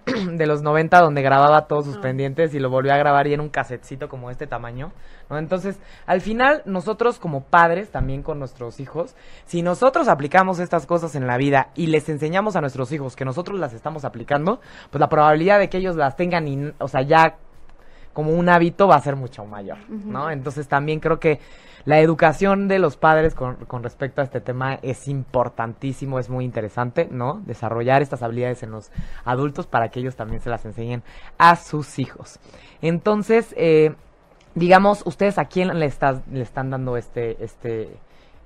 de 0.32 0.46
los 0.46 0.62
90 0.62 1.00
donde 1.00 1.22
grababa 1.22 1.66
todos 1.66 1.84
sus 1.84 1.96
Ah. 1.96 2.00
pendientes 2.00 2.54
y 2.54 2.58
lo 2.58 2.70
volvió 2.70 2.92
a 2.92 2.96
grabar 2.96 3.26
y 3.26 3.34
en 3.34 3.40
un 3.40 3.48
casetcito 3.48 4.08
como 4.08 4.30
este 4.30 4.46
tamaño, 4.46 4.92
¿no? 5.30 5.38
Entonces, 5.38 5.78
al 6.06 6.20
final 6.20 6.62
nosotros 6.64 7.18
como 7.18 7.42
padres 7.44 7.90
también 7.90 8.22
con 8.22 8.38
nuestros 8.38 8.80
hijos, 8.80 9.14
si 9.46 9.62
nosotros 9.62 10.08
aplicamos 10.08 10.58
estas 10.58 10.86
cosas 10.86 11.14
en 11.14 11.26
la 11.26 11.36
vida 11.36 11.68
y 11.74 11.86
les 11.88 12.08
enseñamos 12.08 12.56
a 12.56 12.60
nuestros 12.60 12.92
hijos 12.92 13.16
que 13.16 13.24
nosotros 13.24 13.58
las 13.58 13.72
estamos 13.72 14.04
aplicando, 14.04 14.60
pues 14.90 15.00
la 15.00 15.08
probabilidad 15.08 15.58
de 15.58 15.68
que 15.68 15.78
ellos 15.78 15.96
las 15.96 16.16
tengan 16.16 16.48
y, 16.48 16.72
o 16.78 16.88
sea, 16.88 17.02
ya 17.02 17.36
como 18.12 18.32
un 18.32 18.48
hábito 18.48 18.88
va 18.88 18.96
a 18.96 19.00
ser 19.00 19.16
mucho 19.16 19.44
mayor, 19.44 19.78
¿no? 19.88 20.30
Entonces 20.30 20.68
también 20.68 21.00
creo 21.00 21.18
que 21.18 21.40
la 21.84 21.98
educación 22.00 22.68
de 22.68 22.78
los 22.78 22.96
padres 22.96 23.34
con, 23.34 23.56
con 23.66 23.82
respecto 23.82 24.20
a 24.20 24.24
este 24.24 24.40
tema 24.40 24.78
es 24.82 25.08
importantísimo, 25.08 26.18
es 26.18 26.28
muy 26.28 26.44
interesante, 26.44 27.08
¿no? 27.10 27.42
Desarrollar 27.44 28.02
estas 28.02 28.22
habilidades 28.22 28.62
en 28.62 28.70
los 28.70 28.90
adultos 29.24 29.66
para 29.66 29.88
que 29.88 30.00
ellos 30.00 30.14
también 30.14 30.40
se 30.40 30.50
las 30.50 30.64
enseñen 30.64 31.02
a 31.38 31.56
sus 31.56 31.98
hijos. 31.98 32.38
Entonces, 32.82 33.54
eh, 33.56 33.94
digamos, 34.54 35.02
¿ustedes 35.06 35.38
a 35.38 35.46
quién 35.46 35.78
le, 35.78 35.86
estás, 35.86 36.20
le 36.30 36.42
están 36.42 36.70
dando 36.70 36.96
este, 36.96 37.42
este, 37.42 37.96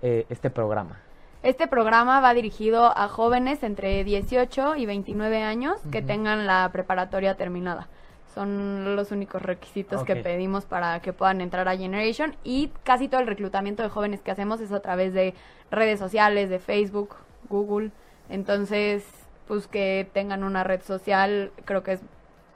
eh, 0.02 0.26
este 0.30 0.50
programa? 0.50 1.00
Este 1.42 1.68
programa 1.68 2.20
va 2.20 2.34
dirigido 2.34 2.96
a 2.96 3.08
jóvenes 3.08 3.62
entre 3.62 4.02
18 4.02 4.76
y 4.76 4.86
29 4.86 5.42
años 5.42 5.76
que 5.92 6.02
tengan 6.02 6.46
la 6.46 6.68
preparatoria 6.72 7.36
terminada. 7.36 7.88
Son 8.36 8.94
los 8.96 9.12
únicos 9.12 9.40
requisitos 9.40 10.04
que 10.04 10.14
pedimos 10.14 10.66
para 10.66 11.00
que 11.00 11.14
puedan 11.14 11.40
entrar 11.40 11.66
a 11.68 11.74
Generation 11.78 12.36
y 12.44 12.70
casi 12.84 13.08
todo 13.08 13.22
el 13.22 13.26
reclutamiento 13.26 13.82
de 13.82 13.88
jóvenes 13.88 14.20
que 14.20 14.30
hacemos 14.30 14.60
es 14.60 14.72
a 14.72 14.80
través 14.80 15.14
de 15.14 15.32
redes 15.70 15.98
sociales, 15.98 16.50
de 16.50 16.58
Facebook, 16.58 17.16
Google. 17.48 17.92
Entonces, 18.28 19.06
pues 19.48 19.66
que 19.66 20.06
tengan 20.12 20.44
una 20.44 20.64
red 20.64 20.82
social 20.82 21.50
creo 21.64 21.82
que 21.82 21.92
es 21.92 22.00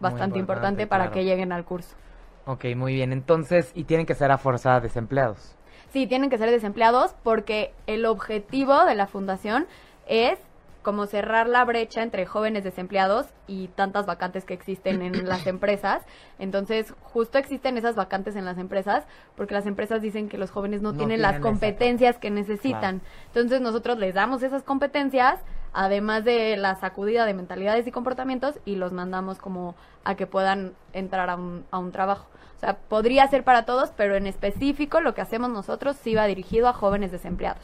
bastante 0.00 0.38
importante, 0.38 0.82
importante, 0.82 0.86
para 0.86 1.04
claro. 1.04 1.14
que 1.14 1.24
lleguen 1.24 1.50
al 1.50 1.64
curso. 1.64 1.96
Ok, 2.44 2.66
muy 2.76 2.92
bien. 2.92 3.10
Entonces, 3.14 3.72
y 3.74 3.84
tienen 3.84 4.04
que 4.04 4.14
ser 4.14 4.30
a 4.32 4.36
fuerza 4.36 4.80
desempleados. 4.80 5.56
Sí, 5.94 6.06
tienen 6.06 6.28
que 6.28 6.36
ser 6.36 6.50
desempleados 6.50 7.14
porque 7.22 7.72
el 7.86 8.04
objetivo 8.04 8.84
de 8.84 8.96
la 8.96 9.06
fundación 9.06 9.66
es 10.06 10.38
como 10.82 11.06
cerrar 11.06 11.46
la 11.48 11.64
brecha 11.64 12.02
entre 12.02 12.24
jóvenes 12.26 12.64
desempleados 12.64 13.26
y 13.46 13.68
tantas 13.68 14.06
vacantes 14.06 14.44
que 14.44 14.54
existen 14.54 15.02
en 15.02 15.12
las 15.28 15.46
empresas. 15.46 16.02
Entonces, 16.38 16.94
justo 17.02 17.38
existen 17.38 17.76
esas 17.76 17.96
vacantes 17.96 18.34
en 18.36 18.44
las 18.44 18.58
empresas 18.58 19.04
porque 19.36 19.54
las 19.54 19.66
empresas 19.66 20.00
dicen 20.00 20.28
que 20.28 20.38
los 20.38 20.50
jóvenes 20.50 20.80
no, 20.82 20.92
No 20.92 20.98
tienen, 20.98 21.16
tienen 21.18 21.22
las 21.22 21.34
esa- 21.34 21.42
competencias 21.42 22.18
que 22.18 22.30
necesitan. 22.30 23.02
Entonces, 23.26 23.60
nosotros 23.60 23.98
les 23.98 24.14
damos 24.14 24.42
esas 24.42 24.62
competencias, 24.62 25.38
además 25.72 26.24
de 26.24 26.56
la 26.56 26.76
sacudida 26.76 27.26
de 27.26 27.34
mentalidades 27.34 27.86
y 27.86 27.92
comportamientos, 27.92 28.58
y 28.64 28.76
los 28.76 28.92
mandamos 28.92 29.38
como 29.38 29.74
a 30.04 30.14
que 30.14 30.26
puedan 30.26 30.72
entrar 30.94 31.28
a 31.30 31.36
un, 31.36 31.64
a 31.70 31.78
un 31.78 31.92
trabajo. 31.92 32.26
O 32.56 32.60
sea, 32.60 32.76
podría 32.76 33.26
ser 33.28 33.44
para 33.44 33.64
todos, 33.64 33.90
pero 33.96 34.16
en 34.16 34.26
específico 34.26 35.00
lo 35.00 35.14
que 35.14 35.20
hacemos 35.22 35.50
nosotros 35.50 35.96
sí 35.96 36.14
va 36.14 36.26
dirigido 36.26 36.68
a 36.68 36.72
jóvenes 36.72 37.10
desempleados. 37.10 37.62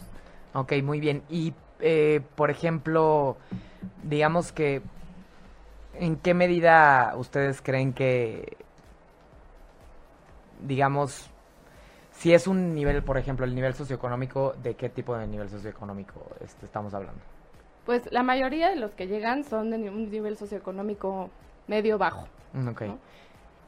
Ok, 0.55 0.73
muy 0.83 1.01
bien. 1.01 1.23
Y, 1.29 1.53
eh, 1.81 2.20
por 2.35 2.51
ejemplo, 2.51 3.37
digamos 4.03 4.53
que, 4.53 4.83
¿en 5.95 6.16
qué 6.16 6.35
medida 6.35 7.14
ustedes 7.16 7.62
creen 7.62 7.93
que, 7.93 8.57
digamos, 10.61 11.31
si 12.12 12.33
es 12.33 12.47
un 12.47 12.74
nivel, 12.74 13.03
por 13.03 13.18
ejemplo, 13.18 13.45
el 13.45 13.55
nivel 13.55 13.74
socioeconómico, 13.74 14.55
¿de 14.62 14.74
qué 14.74 14.89
tipo 14.89 15.16
de 15.16 15.27
nivel 15.27 15.49
socioeconómico 15.51 16.27
este, 16.41 16.64
estamos 16.66 16.95
hablando? 16.95 17.20
Pues 17.85 18.11
la 18.11 18.22
mayoría 18.22 18.68
de 18.68 18.77
los 18.77 18.93
que 18.93 19.07
llegan 19.07 19.45
son 19.45 19.70
de 19.70 19.77
un 19.91 20.11
nivel 20.11 20.37
socioeconómico 20.37 21.31
medio 21.66 21.99
bajo. 21.99 22.27
Mm, 22.53 22.68
Ok. 22.68 22.83
¿no? 22.83 22.99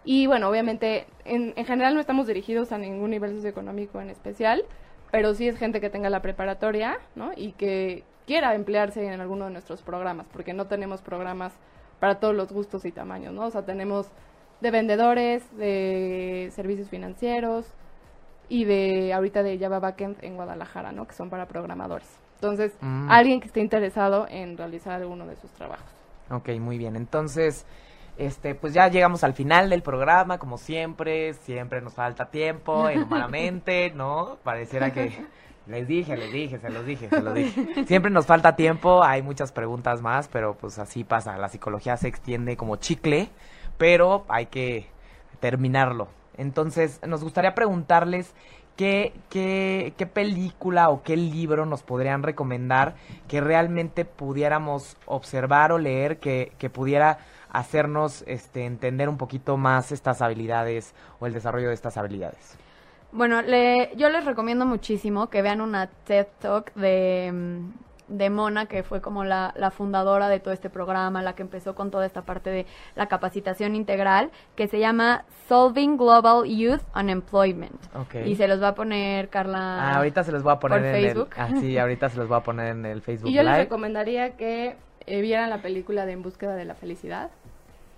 Y 0.05 0.27
bueno, 0.27 0.49
obviamente, 0.49 1.07
en, 1.25 1.53
en 1.57 1.67
general 1.67 1.95
no 1.95 2.01
estamos 2.01 2.27
dirigidos 2.27 2.73
a 2.73 2.79
ningún 2.79 3.11
nivel 3.11 3.35
socioeconómico 3.35 4.01
en 4.01 4.09
especial, 4.09 4.65
pero 5.11 5.35
sí 5.35 5.49
es 5.49 5.57
gente 5.59 5.81
que 5.81 5.91
tenga 5.91 6.11
la 6.11 6.23
preparatoria, 6.23 6.99
¿no? 7.15 7.31
Y 7.37 7.53
que 7.53 8.05
quiera 8.27 8.55
emplearse 8.55 9.07
en 9.07 9.21
alguno 9.21 9.47
de 9.47 9.51
nuestros 9.53 9.83
programas, 9.83 10.27
porque 10.33 10.53
no 10.53 10.67
tenemos 10.67 11.01
programas 11.01 11.53
para 12.01 12.21
todos 12.21 12.35
los 12.35 12.53
gustos 12.53 12.85
y 12.85 12.93
tamaños, 12.93 13.33
¿no? 13.33 13.47
O 13.47 13.51
sea, 13.51 13.63
tenemos 13.65 14.09
de 14.61 14.71
vendedores, 14.71 15.45
de 15.57 16.51
servicios 16.53 16.89
financieros 16.89 17.67
y 18.49 18.65
de 18.65 19.13
ahorita 19.13 19.43
de 19.43 19.59
Java 19.59 19.79
Backend 19.79 20.23
en 20.23 20.37
Guadalajara, 20.37 20.93
¿no? 20.93 21.07
Que 21.07 21.15
son 21.15 21.31
para 21.31 21.47
programadores. 21.47 22.09
Entonces, 22.37 22.73
Mm. 22.81 23.11
alguien 23.11 23.41
que 23.41 23.47
esté 23.47 23.61
interesado 23.61 24.27
en 24.31 24.57
realizar 24.57 24.93
alguno 25.01 25.27
de 25.27 25.37
sus 25.37 25.51
trabajos. 25.53 25.87
Ok, 26.31 26.51
muy 26.61 26.79
bien. 26.79 26.95
Entonces, 26.97 27.67
este, 28.19 28.55
pues 28.55 28.75
ya 28.75 28.89
llegamos 28.89 29.23
al 29.23 29.33
final 29.33 29.71
del 29.71 29.83
programa, 29.83 30.39
como 30.39 30.59
siempre. 30.59 31.35
Siempre 31.35 31.81
nos 31.81 31.95
falta 31.95 32.31
tiempo, 32.31 32.89
humanamente, 32.95 33.91
¿no? 33.95 34.39
Pareciera 34.43 34.93
que 34.93 35.25
les 35.67 35.87
dije, 35.87 36.17
les 36.17 36.33
dije, 36.33 36.59
se 36.59 36.69
los 36.69 36.85
dije, 36.85 37.09
se 37.09 37.23
los 37.23 37.35
dije. 37.35 37.87
Siempre 37.87 38.11
nos 38.11 38.27
falta 38.27 38.57
tiempo, 38.57 39.05
hay 39.05 39.23
muchas 39.23 39.53
preguntas 39.53 40.03
más, 40.03 40.29
pero 40.29 40.55
pues 40.57 40.79
así 40.79 41.05
pasa. 41.05 41.39
La 41.39 41.49
psicología 41.49 41.97
se 41.97 42.09
extiende 42.09 42.57
como 42.57 42.77
chicle, 42.77 43.31
pero 43.79 44.25
hay 44.29 44.47
que 44.47 44.89
terminarlo. 45.41 46.09
Entonces, 46.37 47.01
nos 47.07 47.23
gustaría 47.23 47.55
preguntarles 47.55 48.35
qué, 48.77 49.13
qué, 49.29 49.93
qué 49.97 50.07
película 50.07 50.89
o 50.89 51.03
qué 51.03 51.17
libro 51.17 51.67
nos 51.67 51.83
podrían 51.83 52.23
recomendar 52.23 52.95
que 53.27 53.41
realmente 53.41 54.05
pudiéramos 54.05 54.97
observar 55.07 55.73
o 55.73 55.79
leer, 55.79 56.19
que, 56.19 56.53
que 56.59 56.71
pudiera 56.71 57.19
hacernos 57.51 58.25
este, 58.27 58.65
entender 58.65 59.09
un 59.09 59.17
poquito 59.17 59.57
más 59.57 59.93
estas 59.93 60.23
habilidades 60.23 60.95
o 61.21 61.27
el 61.27 61.33
desarrollo 61.33 61.69
de 61.69 61.75
estas 61.75 61.97
habilidades. 61.97 62.59
Bueno, 63.11 63.41
le, 63.41 63.91
yo 63.97 64.11
les 64.11 64.25
recomiendo 64.25 64.67
muchísimo 64.67 65.31
que 65.31 65.41
vean 65.41 65.61
una 65.61 65.87
TED 65.87 66.27
Talk 66.41 66.75
de, 66.75 67.63
de 68.09 68.31
Mona, 68.31 68.67
que 68.67 68.83
fue 68.83 69.01
como 69.01 69.25
la, 69.25 69.55
la 69.57 69.71
fundadora 69.71 70.29
de 70.29 70.41
todo 70.41 70.53
este 70.53 70.69
programa, 70.69 71.23
la 71.23 71.35
que 71.35 71.43
empezó 71.43 71.75
con 71.75 71.91
toda 71.91 72.05
esta 72.05 72.23
parte 72.23 72.51
de 72.51 72.67
la 72.97 73.07
capacitación 73.07 73.75
integral, 73.75 74.31
que 74.57 74.69
se 74.69 74.79
llama 74.79 75.25
Solving 75.49 75.97
Global 75.97 76.45
Youth 76.45 76.83
Unemployment. 76.95 77.81
Ok. 77.95 78.27
Y 78.27 78.37
se 78.37 78.47
los 78.47 78.63
va 78.63 78.69
a 78.69 78.75
poner 78.75 79.31
Carla. 79.31 79.59
Ah, 79.59 79.97
ahorita 79.97 80.23
se 80.23 80.33
los 80.33 80.43
voy 80.43 80.53
a 80.53 80.59
poner 80.59 80.81
por 80.81 80.87
en 80.87 80.95
Facebook. 80.95 81.31
el... 81.35 81.43
Ah, 81.43 81.61
sí, 81.61 81.79
ahorita 81.79 82.11
se 82.11 82.19
los 82.19 82.29
voy 82.29 82.37
a 82.37 82.43
poner 82.43 82.69
en 82.69 82.85
el 82.85 83.01
Facebook 83.01 83.31
Y 83.31 83.35
yo 83.35 83.43
les 83.43 83.57
recomendaría 83.57 84.37
que 84.37 84.77
eh, 85.09 85.21
vieran 85.21 85.51
la 85.51 85.63
película 85.63 86.07
de 86.07 86.13
En 86.13 86.23
búsqueda 86.23 86.55
de 86.55 86.65
la 86.65 86.75
felicidad, 86.75 87.31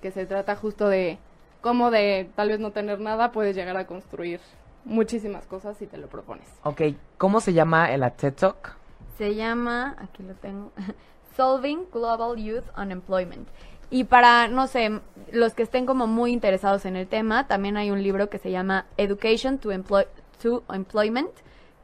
que 0.03 0.11
se 0.11 0.27
trata 0.27 0.57
justo 0.57 0.89
de 0.89 1.19
cómo 1.61 1.91
de 1.91 2.31
tal 2.37 2.49
vez 2.49 2.59
no 2.61 2.71
tener 2.73 3.01
nada 3.01 3.33
puedes 3.33 3.55
llegar 3.55 3.77
a 3.77 3.87
construir 3.87 4.41
muchísimas 4.85 5.47
cosas 5.47 5.77
si 5.77 5.87
te 5.87 5.99
lo 5.99 6.07
propones. 6.09 6.47
Ok, 6.65 6.83
¿cómo 7.19 7.41
se 7.41 7.53
llama 7.53 7.93
el 7.93 8.01
TED 8.13 8.33
Talk? 8.35 8.77
Se 9.19 9.35
llama, 9.35 9.95
aquí 9.99 10.23
lo 10.23 10.35
tengo, 10.35 10.73
Solving 11.37 11.87
Global 11.93 12.37
Youth 12.37 12.65
Unemployment. 12.79 13.47
Y 13.91 14.05
para, 14.05 14.47
no 14.49 14.67
sé, 14.69 15.01
los 15.33 15.53
que 15.55 15.65
estén 15.65 15.85
como 15.85 16.07
muy 16.07 16.33
interesados 16.33 16.87
en 16.87 16.97
el 16.97 17.09
tema, 17.09 17.47
también 17.49 17.77
hay 17.77 17.91
un 17.91 18.03
libro 18.03 18.31
que 18.31 18.39
se 18.39 18.51
llama 18.51 18.87
Education 18.97 19.59
to, 19.59 19.71
Employ- 19.73 20.07
to 20.43 20.63
Employment, 20.73 21.31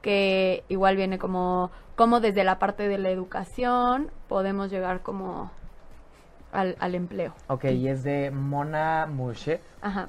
que 0.07 0.63
igual 0.69 0.95
viene 0.95 1.19
como, 1.19 1.73
como 1.97 2.21
desde 2.21 2.45
la 2.45 2.61
parte 2.61 2.87
de 2.87 2.97
la 2.97 3.11
educación 3.11 4.13
podemos 4.29 4.71
llegar 4.71 5.03
como 5.03 5.51
al, 6.53 6.77
al 6.79 6.95
empleo. 6.95 7.35
Ok, 7.49 7.65
y 7.65 7.89
es 7.89 8.05
de 8.05 8.31
Mona 8.31 9.07
Murshid. 9.07 9.59
Ajá. 9.83 10.09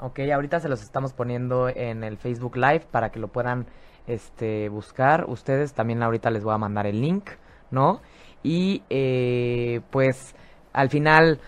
Ok, 0.00 0.18
ahorita 0.34 0.58
se 0.58 0.68
los 0.68 0.82
estamos 0.82 1.12
poniendo 1.12 1.68
en 1.68 2.02
el 2.02 2.16
Facebook 2.16 2.56
Live 2.56 2.86
para 2.90 3.10
que 3.10 3.20
lo 3.20 3.28
puedan 3.28 3.66
este, 4.08 4.68
buscar. 4.70 5.26
Ustedes 5.28 5.72
también 5.72 6.02
ahorita 6.02 6.28
les 6.30 6.42
voy 6.42 6.54
a 6.54 6.58
mandar 6.58 6.88
el 6.88 7.00
link, 7.00 7.30
¿no? 7.70 8.00
Y 8.42 8.82
eh, 8.90 9.82
pues 9.90 10.34
al 10.72 10.88
final, 10.88 11.38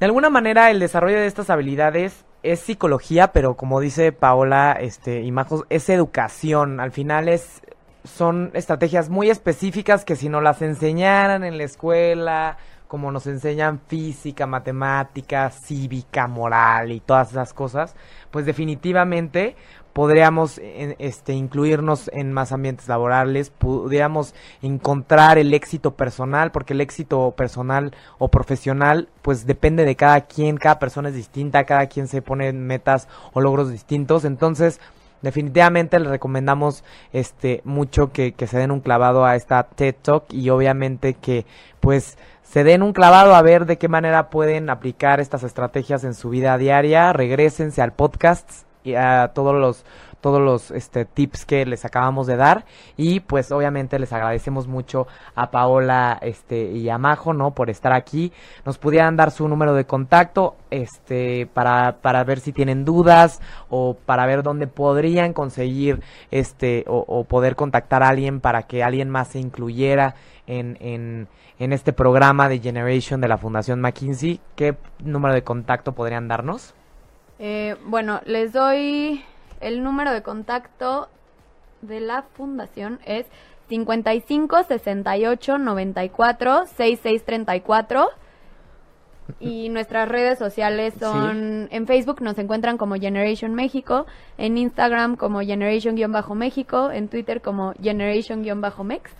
de 0.00 0.06
alguna 0.06 0.30
manera 0.30 0.70
el 0.70 0.80
desarrollo 0.80 1.18
de 1.18 1.26
estas 1.26 1.50
habilidades 1.50 2.24
es 2.42 2.60
psicología, 2.60 3.32
pero 3.32 3.56
como 3.56 3.80
dice 3.80 4.12
Paola, 4.12 4.72
este, 4.72 5.22
y 5.22 5.30
Majos, 5.32 5.64
es 5.70 5.88
educación. 5.88 6.80
Al 6.80 6.90
final 6.90 7.28
es, 7.28 7.62
son 8.04 8.50
estrategias 8.54 9.08
muy 9.08 9.30
específicas 9.30 10.04
que 10.04 10.16
si 10.16 10.28
no 10.28 10.40
las 10.40 10.62
enseñaran 10.62 11.44
en 11.44 11.58
la 11.58 11.64
escuela, 11.64 12.56
como 12.88 13.10
nos 13.10 13.26
enseñan 13.26 13.80
física, 13.86 14.46
matemática, 14.46 15.50
cívica, 15.50 16.26
moral 16.26 16.92
y 16.92 17.00
todas 17.00 17.30
esas 17.30 17.54
cosas, 17.54 17.94
pues 18.30 18.44
definitivamente 18.44 19.56
podríamos 19.92 20.58
este, 20.98 21.34
incluirnos 21.34 22.10
en 22.12 22.32
más 22.32 22.52
ambientes 22.52 22.88
laborales, 22.88 23.50
pudiéramos 23.50 24.34
encontrar 24.62 25.38
el 25.38 25.52
éxito 25.54 25.94
personal, 25.94 26.50
porque 26.50 26.72
el 26.72 26.80
éxito 26.80 27.32
personal 27.36 27.94
o 28.18 28.28
profesional 28.28 29.08
pues 29.22 29.46
depende 29.46 29.84
de 29.84 29.96
cada 29.96 30.22
quien, 30.22 30.56
cada 30.56 30.78
persona 30.78 31.10
es 31.10 31.14
distinta, 31.14 31.64
cada 31.64 31.86
quien 31.86 32.08
se 32.08 32.22
pone 32.22 32.52
metas 32.52 33.08
o 33.32 33.40
logros 33.40 33.70
distintos, 33.70 34.24
entonces 34.24 34.80
definitivamente 35.20 35.98
les 36.00 36.08
recomendamos 36.08 36.84
este 37.12 37.60
mucho 37.64 38.12
que, 38.12 38.32
que 38.32 38.46
se 38.46 38.58
den 38.58 38.72
un 38.72 38.80
clavado 38.80 39.24
a 39.24 39.36
esta 39.36 39.62
TED 39.62 39.94
Talk 40.02 40.24
y 40.32 40.50
obviamente 40.50 41.14
que 41.14 41.46
pues 41.80 42.18
se 42.42 42.64
den 42.64 42.82
un 42.82 42.92
clavado 42.92 43.34
a 43.34 43.42
ver 43.42 43.66
de 43.66 43.78
qué 43.78 43.88
manera 43.88 44.30
pueden 44.30 44.68
aplicar 44.68 45.20
estas 45.20 45.42
estrategias 45.44 46.02
en 46.04 46.14
su 46.14 46.30
vida 46.30 46.58
diaria, 46.58 47.12
regresense 47.12 47.82
al 47.82 47.92
podcast 47.92 48.64
y 48.84 48.94
a 48.94 49.32
todos 49.34 49.54
los 49.54 49.84
todos 50.22 50.40
los 50.40 50.70
este, 50.70 51.04
tips 51.04 51.44
que 51.44 51.66
les 51.66 51.84
acabamos 51.84 52.26
de 52.26 52.36
dar. 52.36 52.64
Y 52.96 53.20
pues 53.20 53.52
obviamente 53.52 53.98
les 53.98 54.12
agradecemos 54.12 54.68
mucho 54.68 55.06
a 55.34 55.50
Paola 55.50 56.18
este 56.22 56.70
y 56.70 56.88
a 56.88 56.96
Majo 56.96 57.34
no 57.34 57.50
por 57.50 57.68
estar 57.68 57.92
aquí. 57.92 58.32
Nos 58.64 58.78
pudieran 58.78 59.16
dar 59.16 59.32
su 59.32 59.46
número 59.48 59.74
de 59.74 59.84
contacto 59.84 60.56
este 60.70 61.46
para, 61.52 61.96
para 62.00 62.24
ver 62.24 62.40
si 62.40 62.52
tienen 62.52 62.86
dudas 62.86 63.40
o 63.68 63.96
para 64.06 64.24
ver 64.24 64.42
dónde 64.42 64.68
podrían 64.68 65.34
conseguir 65.34 66.00
este 66.30 66.84
o, 66.86 67.24
poder 67.24 67.56
contactar 67.56 68.02
a 68.02 68.08
alguien 68.08 68.40
para 68.40 68.62
que 68.62 68.84
alguien 68.84 69.10
más 69.10 69.28
se 69.28 69.40
incluyera 69.40 70.14
en, 70.46 70.78
en, 70.80 71.28
en 71.58 71.72
este 71.72 71.92
programa 71.92 72.48
de 72.48 72.60
Generation 72.60 73.20
de 73.20 73.28
la 73.28 73.38
Fundación 73.38 73.80
McKinsey. 73.80 74.40
Qué 74.54 74.76
número 75.00 75.34
de 75.34 75.42
contacto 75.42 75.92
podrían 75.92 76.28
darnos 76.28 76.74
eh, 77.44 77.74
bueno, 77.86 78.20
les 78.24 78.52
doy 78.52 79.24
el 79.60 79.82
número 79.82 80.12
de 80.12 80.22
contacto 80.22 81.08
de 81.80 81.98
la 81.98 82.22
fundación 82.22 83.00
es 83.04 83.26
55 83.68 84.62
68 84.62 85.58
94 85.58 86.66
66 86.66 87.24
34 87.24 88.10
y 89.40 89.70
nuestras 89.70 90.08
redes 90.08 90.38
sociales 90.38 90.94
son 91.00 91.66
en 91.72 91.86
Facebook 91.88 92.22
nos 92.22 92.38
encuentran 92.38 92.78
como 92.78 92.94
Generation 92.94 93.54
México, 93.54 94.06
en 94.38 94.56
Instagram 94.56 95.16
como 95.16 95.40
Generation-México, 95.40 96.92
en 96.92 97.08
Twitter 97.08 97.40
como 97.40 97.72
Generation-Mex. 97.82 99.10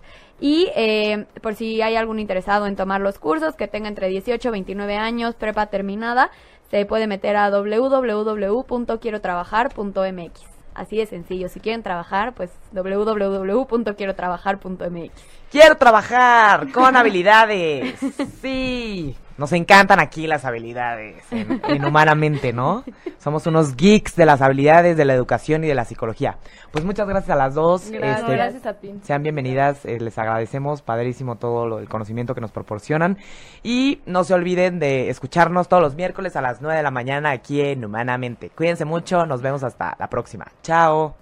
Y 0.41 0.69
eh, 0.75 1.27
por 1.41 1.55
si 1.55 1.83
hay 1.83 1.95
algún 1.95 2.19
interesado 2.19 2.67
en 2.67 2.75
tomar 2.75 3.01
los 3.01 3.21
cursos 3.21 3.55
que 3.55 3.69
tenga 3.69 3.89
entre 3.89 4.09
18 4.09 4.49
y 4.49 4.51
29 4.51 4.97
años, 4.97 5.37
prepa 5.37 5.67
terminada, 5.67 6.31
se 6.73 6.85
puede 6.87 7.07
meter 7.07 7.37
a 7.37 7.51
www.quierotrabajar.mx. 7.51 10.41
Así 10.75 10.97
de 10.97 11.05
sencillo. 11.05 11.51
Si 11.51 11.61
quieren 11.61 11.83
trabajar, 11.83 12.33
pues 12.33 12.51
www.quierotrabajar.mx. 12.73 15.11
Quiero 15.51 15.77
trabajar 15.77 16.73
con 16.73 16.97
habilidades. 16.97 18.01
Sí. 18.41 19.15
Nos 19.43 19.53
encantan 19.55 19.99
aquí 19.99 20.29
las 20.29 20.45
habilidades 20.45 21.25
en, 21.33 21.85
Humanamente, 21.85 22.53
¿no? 22.53 22.85
Somos 23.19 23.45
unos 23.49 23.75
geeks 23.75 24.15
de 24.15 24.25
las 24.25 24.41
habilidades, 24.41 24.97
de 24.97 25.05
la 25.05 25.15
educación 25.15 25.65
y 25.65 25.67
de 25.67 25.75
la 25.75 25.85
psicología. 25.85 26.39
Pues 26.71 26.85
muchas 26.85 27.09
gracias 27.09 27.31
a 27.31 27.35
las 27.35 27.57
dos. 27.57 27.91
Gracias, 27.91 28.21
este, 28.21 28.33
gracias 28.37 28.67
a 28.67 28.75
ti. 28.75 28.95
Sean 29.03 29.25
bienvenidas, 29.25 29.85
eh, 29.85 29.99
les 29.99 30.17
agradecemos, 30.17 30.83
padrísimo 30.83 31.39
todo 31.39 31.67
lo, 31.67 31.81
el 31.81 31.89
conocimiento 31.89 32.37
que 32.37 32.41
nos 32.41 32.53
proporcionan. 32.53 33.19
Y 33.65 34.01
no 34.07 34.23
se 34.23 34.33
olviden 34.33 34.79
de 34.79 35.11
escucharnos 35.11 35.67
todos 35.67 35.83
los 35.83 35.97
miércoles 35.97 36.37
a 36.37 36.41
las 36.41 36.63
9 36.63 36.77
de 36.77 36.83
la 36.85 36.93
mañana 36.93 37.33
aquí 37.33 37.63
en 37.63 37.85
Humanamente. 37.85 38.51
Cuídense 38.51 38.85
mucho, 38.85 39.27
nos 39.27 39.43
vemos 39.43 39.65
hasta 39.65 39.97
la 39.99 40.09
próxima. 40.09 40.47
Chao. 40.63 41.22